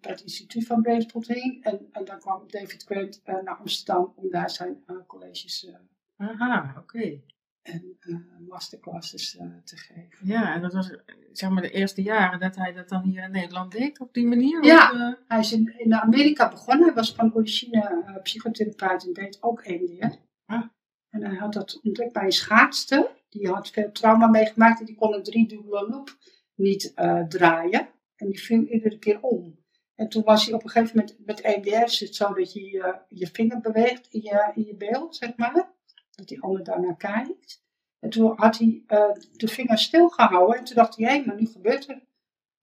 bij 0.00 0.10
het 0.10 0.20
instituut 0.20 0.66
van 0.66 0.82
Brainspotting. 0.82 1.64
En, 1.64 1.88
en 1.92 2.04
dan 2.04 2.18
kwam 2.18 2.44
David 2.50 2.82
Grant 2.82 3.20
eh, 3.24 3.42
naar 3.42 3.56
Amsterdam 3.56 4.12
om 4.16 4.30
daar 4.30 4.50
zijn 4.50 4.82
eh, 4.86 4.96
colleges 5.06 5.66
eh, 5.66 5.74
Aha, 6.22 6.74
oké. 6.78 7.20
en 7.62 7.96
eh, 8.00 8.16
masterclasses 8.48 9.36
eh, 9.36 9.46
te 9.64 9.76
geven. 9.76 10.26
Ja, 10.26 10.54
en 10.54 10.60
dat 10.60 10.72
was 10.72 10.96
zeg 11.32 11.50
maar 11.50 11.62
de 11.62 11.70
eerste 11.70 12.02
jaren 12.02 12.40
dat 12.40 12.56
hij 12.56 12.72
dat 12.72 12.88
dan 12.88 13.02
hier 13.02 13.22
in 13.22 13.30
Nederland 13.30 13.72
deed 13.72 14.00
op 14.00 14.14
die 14.14 14.26
manier? 14.26 14.64
Ja. 14.64 14.90
Of, 14.90 14.98
eh, 14.98 15.12
Hij 15.28 15.38
is 15.38 15.52
in, 15.52 15.74
in 15.78 15.94
Amerika 15.94 16.48
begonnen. 16.48 16.86
Hij 16.86 16.94
was 16.94 17.14
van 17.14 17.34
origine 17.34 18.20
psychotherapeut 18.22 19.06
en 19.06 19.12
deed 19.12 19.38
ook 19.40 19.60
EMDR. 19.60 20.16
Ah. 20.46 20.64
En 21.10 21.24
hij 21.24 21.36
had 21.36 21.52
dat 21.52 21.80
ontdekt 21.82 22.12
bij 22.12 22.24
een 22.24 22.32
schaatster. 22.32 23.10
Die 23.28 23.48
had 23.48 23.70
veel 23.70 23.92
trauma 23.92 24.26
meegemaakt 24.26 24.80
en 24.80 24.86
die 24.86 24.94
kon 24.94 25.14
een 25.14 25.22
driedubbele 25.22 25.88
loop 25.88 26.16
niet 26.54 26.92
draaien. 27.28 27.88
En 28.16 28.26
die 28.26 28.40
viel 28.40 28.62
iedere 28.62 28.98
keer 28.98 29.20
om. 29.20 29.60
En 29.94 30.08
toen 30.08 30.22
was 30.22 30.44
hij 30.44 30.54
op 30.54 30.64
een 30.64 30.70
gegeven 30.70 30.96
moment, 30.96 31.26
met 31.26 31.40
EMDR 31.40 31.84
is 31.84 32.00
het 32.00 32.14
zo 32.14 32.34
dat 32.34 32.52
je 32.52 32.62
je, 32.62 32.98
je 33.08 33.26
vinger 33.26 33.60
beweegt 33.60 34.06
in 34.10 34.20
je, 34.20 34.52
in 34.54 34.64
je 34.64 34.74
beeld, 34.74 35.16
zeg 35.16 35.36
maar. 35.36 35.72
Dat 36.14 36.28
die 36.28 36.42
ander 36.42 36.64
daarnaar 36.64 36.96
kijkt. 36.96 37.62
En 37.98 38.10
toen 38.10 38.32
had 38.36 38.58
hij 38.58 38.82
eh, 38.86 39.04
de 39.32 39.48
vinger 39.48 39.78
stilgehouden. 39.78 40.56
En 40.58 40.64
toen 40.64 40.74
dacht 40.76 40.96
hij, 40.96 41.16
hé, 41.16 41.24
maar 41.26 41.36
nu 41.36 41.46
gebeurt 41.46 41.88
er 41.88 42.00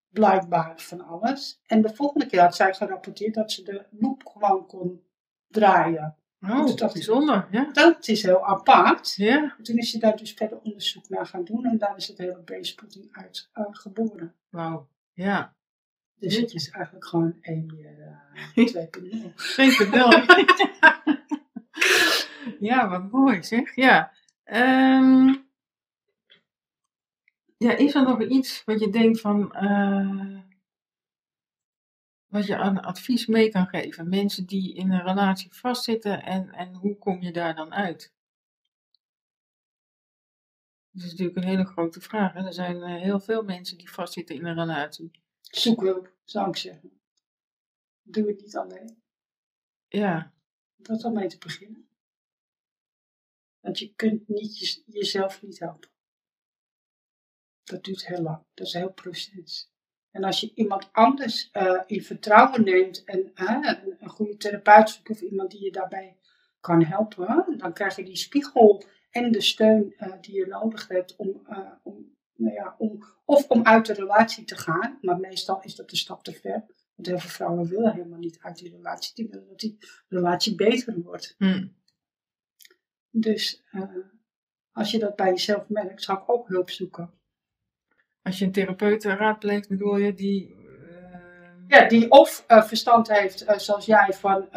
blijkbaar 0.10 0.74
van 0.80 1.02
alles. 1.02 1.62
En 1.66 1.82
de 1.82 1.95
volgende 1.95 2.26
keer 2.26 2.41
had 2.41 2.56
zij 2.56 2.74
gerapporteerd 2.74 3.34
dat 3.34 3.52
ze 3.52 3.64
de 3.64 3.86
loop 3.89 4.26
gewoon 4.26 4.66
kon 4.66 5.04
draaien. 5.47 6.14
Oh, 6.41 6.66
Dus 6.66 6.76
dat- 6.76 6.93
bijzonder, 6.93 7.47
ja. 7.52 7.70
Dat 7.74 8.08
is 8.08 8.24
heel 8.24 8.45
apart. 8.45 9.14
Ja, 9.16 9.56
En 9.58 9.64
toen 9.64 9.78
is 9.78 9.91
hij 9.91 10.02
daar 10.02 10.18
dus 10.18 10.34
verder 10.34 10.60
onderzoek 10.64 11.10
naar 11.10 11.26
gaan 11.26 11.43
doen 11.43 11.66
en 11.66 11.78
daar 11.78 11.97
is 11.97 12.08
het 12.08 12.18
hele 12.18 12.39
brainspotting 12.43 13.08
uit 13.12 13.50
eh, 13.54 13.66
geboren. 13.70 14.34
wauw. 14.50 14.88
Ja, 15.14 15.54
Dus 16.20 16.38
het 16.38 16.54
is 16.54 16.70
eigenlijk 16.70 17.06
gewoon 17.06 17.38
één 17.41 17.76
uh, 18.56 18.68
2.0. 18.74 19.34
geen 19.36 19.76
pedel. 19.78 20.10
Ja, 22.60 22.89
wat 22.89 23.12
mooi 23.12 23.43
zeg. 23.43 23.76
Ja. 23.76 24.12
Ehm, 24.43 25.36
ja, 27.57 27.76
is 27.78 27.95
er 27.95 28.03
nog 28.03 28.22
iets 28.24 28.64
wat 28.64 28.80
je 28.80 28.89
denkt 28.89 29.22
van... 29.22 29.53
eh, 29.53 30.39
wat 32.26 32.45
je 32.45 32.57
aan 32.57 32.82
advies 32.82 33.26
mee 33.26 33.49
kan 33.49 33.68
geven? 33.68 34.10
Mensen 34.10 34.45
die 34.45 34.76
in 34.76 34.91
een 34.91 35.03
relatie 35.05 35.53
vastzitten 35.53 36.24
en, 36.24 36.49
en 36.49 36.74
hoe 36.74 36.97
kom 36.97 37.22
je 37.22 37.32
daar 37.32 37.55
dan 37.55 37.74
uit? 37.74 38.14
Dat 40.91 41.03
is 41.03 41.10
natuurlijk 41.12 41.38
een 41.38 41.43
hele 41.43 41.66
grote 41.66 42.01
vraag. 42.01 42.34
Hè? 42.34 42.45
Er 42.45 42.53
zijn 42.53 42.82
eh, 42.82 43.01
heel 43.01 43.20
veel 43.20 43.43
mensen 43.43 43.78
die 43.78 43.91
vastzitten 43.91 44.36
in 44.36 44.45
een 44.45 44.55
relatie. 44.55 45.12
Zoek 45.41 45.82
hulp, 45.82 46.14
zou 46.24 46.49
ik 46.49 46.55
zeggen. 46.55 47.01
Doe 48.01 48.28
het 48.28 48.41
niet 48.41 48.57
alleen. 48.57 49.01
Ja, 49.88 50.34
Dat 50.76 51.03
om 51.03 51.14
mee 51.14 51.28
te 51.28 51.38
beginnen. 51.38 51.89
Want 53.60 53.80
je 53.80 53.93
kunt 53.95 54.28
niet 54.28 54.60
je- 54.60 54.84
jezelf 54.86 55.41
niet 55.41 55.60
helpen. 55.60 55.89
Dat 57.64 57.84
duurt 57.84 58.07
heel 58.07 58.22
lang. 58.22 58.43
Dat 58.53 58.68
is 58.68 58.74
een 58.74 58.80
heel 58.82 58.91
proces. 58.93 59.72
En 60.12 60.24
als 60.24 60.39
je 60.39 60.51
iemand 60.55 60.89
anders 60.91 61.49
eh, 61.51 61.82
in 61.86 62.03
vertrouwen 62.03 62.64
neemt 62.64 63.03
en 63.03 63.32
een, 63.34 64.10
goede 64.10 64.38
therapeut 64.38 65.01
of 65.10 65.22
iemand 65.22 65.51
die 65.51 65.64
je 65.64 65.72
daarbij 65.72 66.18
kan 66.60 66.84
helpen, 66.84 67.57
dan 67.57 67.74
krijg 67.74 67.95
je 67.95 68.03
die 68.03 68.16
spiegel 68.18 68.84
en 69.10 69.32
de 69.32 69.41
steun 69.41 69.93
eh, 69.97 70.14
die 70.22 70.36
je 70.36 70.45
nodig 70.47 70.88
hebt 70.88 71.16
om, 71.16 71.41
eh, 71.47 71.72
om, 71.84 72.16
nou 72.36 72.53
ja, 72.53 72.76
om, 72.78 73.03
of 73.26 73.47
om 73.49 73.64
uit 73.64 73.86
de 73.86 73.93
relatie 73.93 74.45
te 74.45 74.57
gaan. 74.57 74.97
Maar 75.01 75.20
meestal 75.20 75.62
is 75.62 75.76
dat 75.76 75.91
een 75.91 75.97
stap 75.97 76.24
te 76.24 76.34
ver. 76.34 76.66
Want 76.95 77.07
heel 77.07 77.20
veel 77.20 77.30
vrouwen 77.30 77.68
willen 77.68 77.93
helemaal 77.93 78.20
niet 78.20 78.39
uit 78.39 78.57
die 78.57 78.70
relatie. 78.72 79.16
Die 79.16 79.28
willen 79.30 79.47
dat 79.47 79.60
die 79.60 79.78
relatie 80.07 80.55
beter 80.55 81.01
wordt. 81.01 81.36
hm. 81.38 81.68
Dus 83.12 83.64
eh, 83.72 83.84
als 84.72 84.91
je 84.91 84.99
dat 84.99 85.16
bij 85.16 85.30
jezelf 85.30 85.70
merkt, 85.70 86.03
zou 86.03 86.18
ik 86.18 86.30
ook 86.32 86.47
hulp 86.47 86.70
zoeken. 86.70 87.12
als 88.22 88.39
je 88.39 88.45
een 88.45 88.51
therapeut 88.51 89.03
raadpleegt, 89.03 89.70
bedoel 89.70 89.97
je, 89.97 90.14
die... 90.14 90.55
eh, 90.55 91.20
Ja, 91.68 91.88
die 91.88 92.12
of 92.12 92.43
eh, 92.47 92.64
verstand 92.64 93.07
heeft, 93.07 93.45
zoals 93.57 93.86
jij, 93.86 94.14
van 94.14 94.49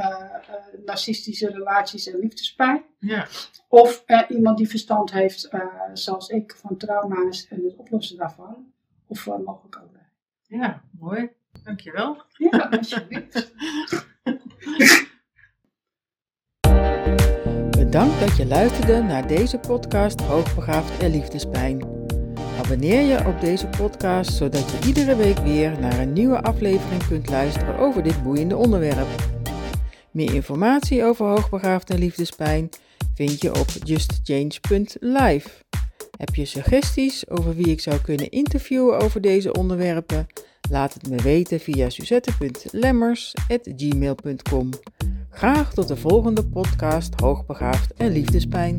narcistische 0.84 1.50
relaties 1.50 2.06
en 2.06 2.18
liefdespijn. 2.18 2.84
ja. 2.98 3.26
Of 3.68 4.04
iemand 4.28 4.58
die 4.58 4.68
verstand 4.68 5.12
heeft, 5.12 5.50
zoals 5.92 6.28
ik, 6.28 6.56
van 6.56 6.76
trauma's 6.76 7.48
en 7.48 7.64
het 7.64 7.76
oplossen 7.76 8.16
daarvan. 8.16 8.72
Of 9.06 9.26
uh, 9.26 9.36
mogelijk 9.38 9.76
ook 9.82 9.90
ja, 10.52 10.82
mooi. 10.98 11.30
Dankjewel. 11.62 12.22
Ja, 12.36 12.58
alsjeblieft. 12.70 13.52
Bedankt 17.92 18.20
dat 18.20 18.36
je 18.36 18.46
luisterde 18.46 19.02
naar 19.02 19.26
deze 19.26 19.58
podcast 19.58 20.20
Hoogbegaafd 20.20 21.02
en 21.02 21.10
Liefdespijn. 21.10 21.82
Abonneer 22.64 23.00
je 23.00 23.26
op 23.26 23.40
deze 23.40 23.66
podcast 23.66 24.32
zodat 24.32 24.70
je 24.70 24.78
iedere 24.86 25.16
week 25.16 25.38
weer 25.38 25.80
naar 25.80 25.98
een 25.98 26.12
nieuwe 26.12 26.42
aflevering 26.42 27.06
kunt 27.06 27.28
luisteren 27.28 27.78
over 27.78 28.02
dit 28.02 28.22
boeiende 28.22 28.56
onderwerp. 28.56 29.08
Meer 30.10 30.34
informatie 30.34 31.04
over 31.04 31.26
hoogbegaafd 31.26 31.90
en 31.90 31.98
liefdespijn 31.98 32.68
vind 33.14 33.40
je 33.40 33.54
op 33.54 33.66
justchange.live. 33.84 35.48
Heb 36.16 36.34
je 36.34 36.44
suggesties 36.44 37.28
over 37.28 37.54
wie 37.54 37.68
ik 37.68 37.80
zou 37.80 38.00
kunnen 38.00 38.30
interviewen 38.30 38.98
over 38.98 39.20
deze 39.20 39.52
onderwerpen? 39.52 40.26
Laat 40.70 40.94
het 40.94 41.08
me 41.08 41.16
weten 41.16 41.60
via 41.60 41.90
suzette.lemmers.gmail.com. 41.90 44.70
Graag 45.34 45.72
tot 45.74 45.88
de 45.88 45.96
volgende 45.96 46.44
podcast 46.44 47.20
Hoogbegaafd 47.20 47.92
en 47.94 48.12
Liefdespijn. 48.12 48.78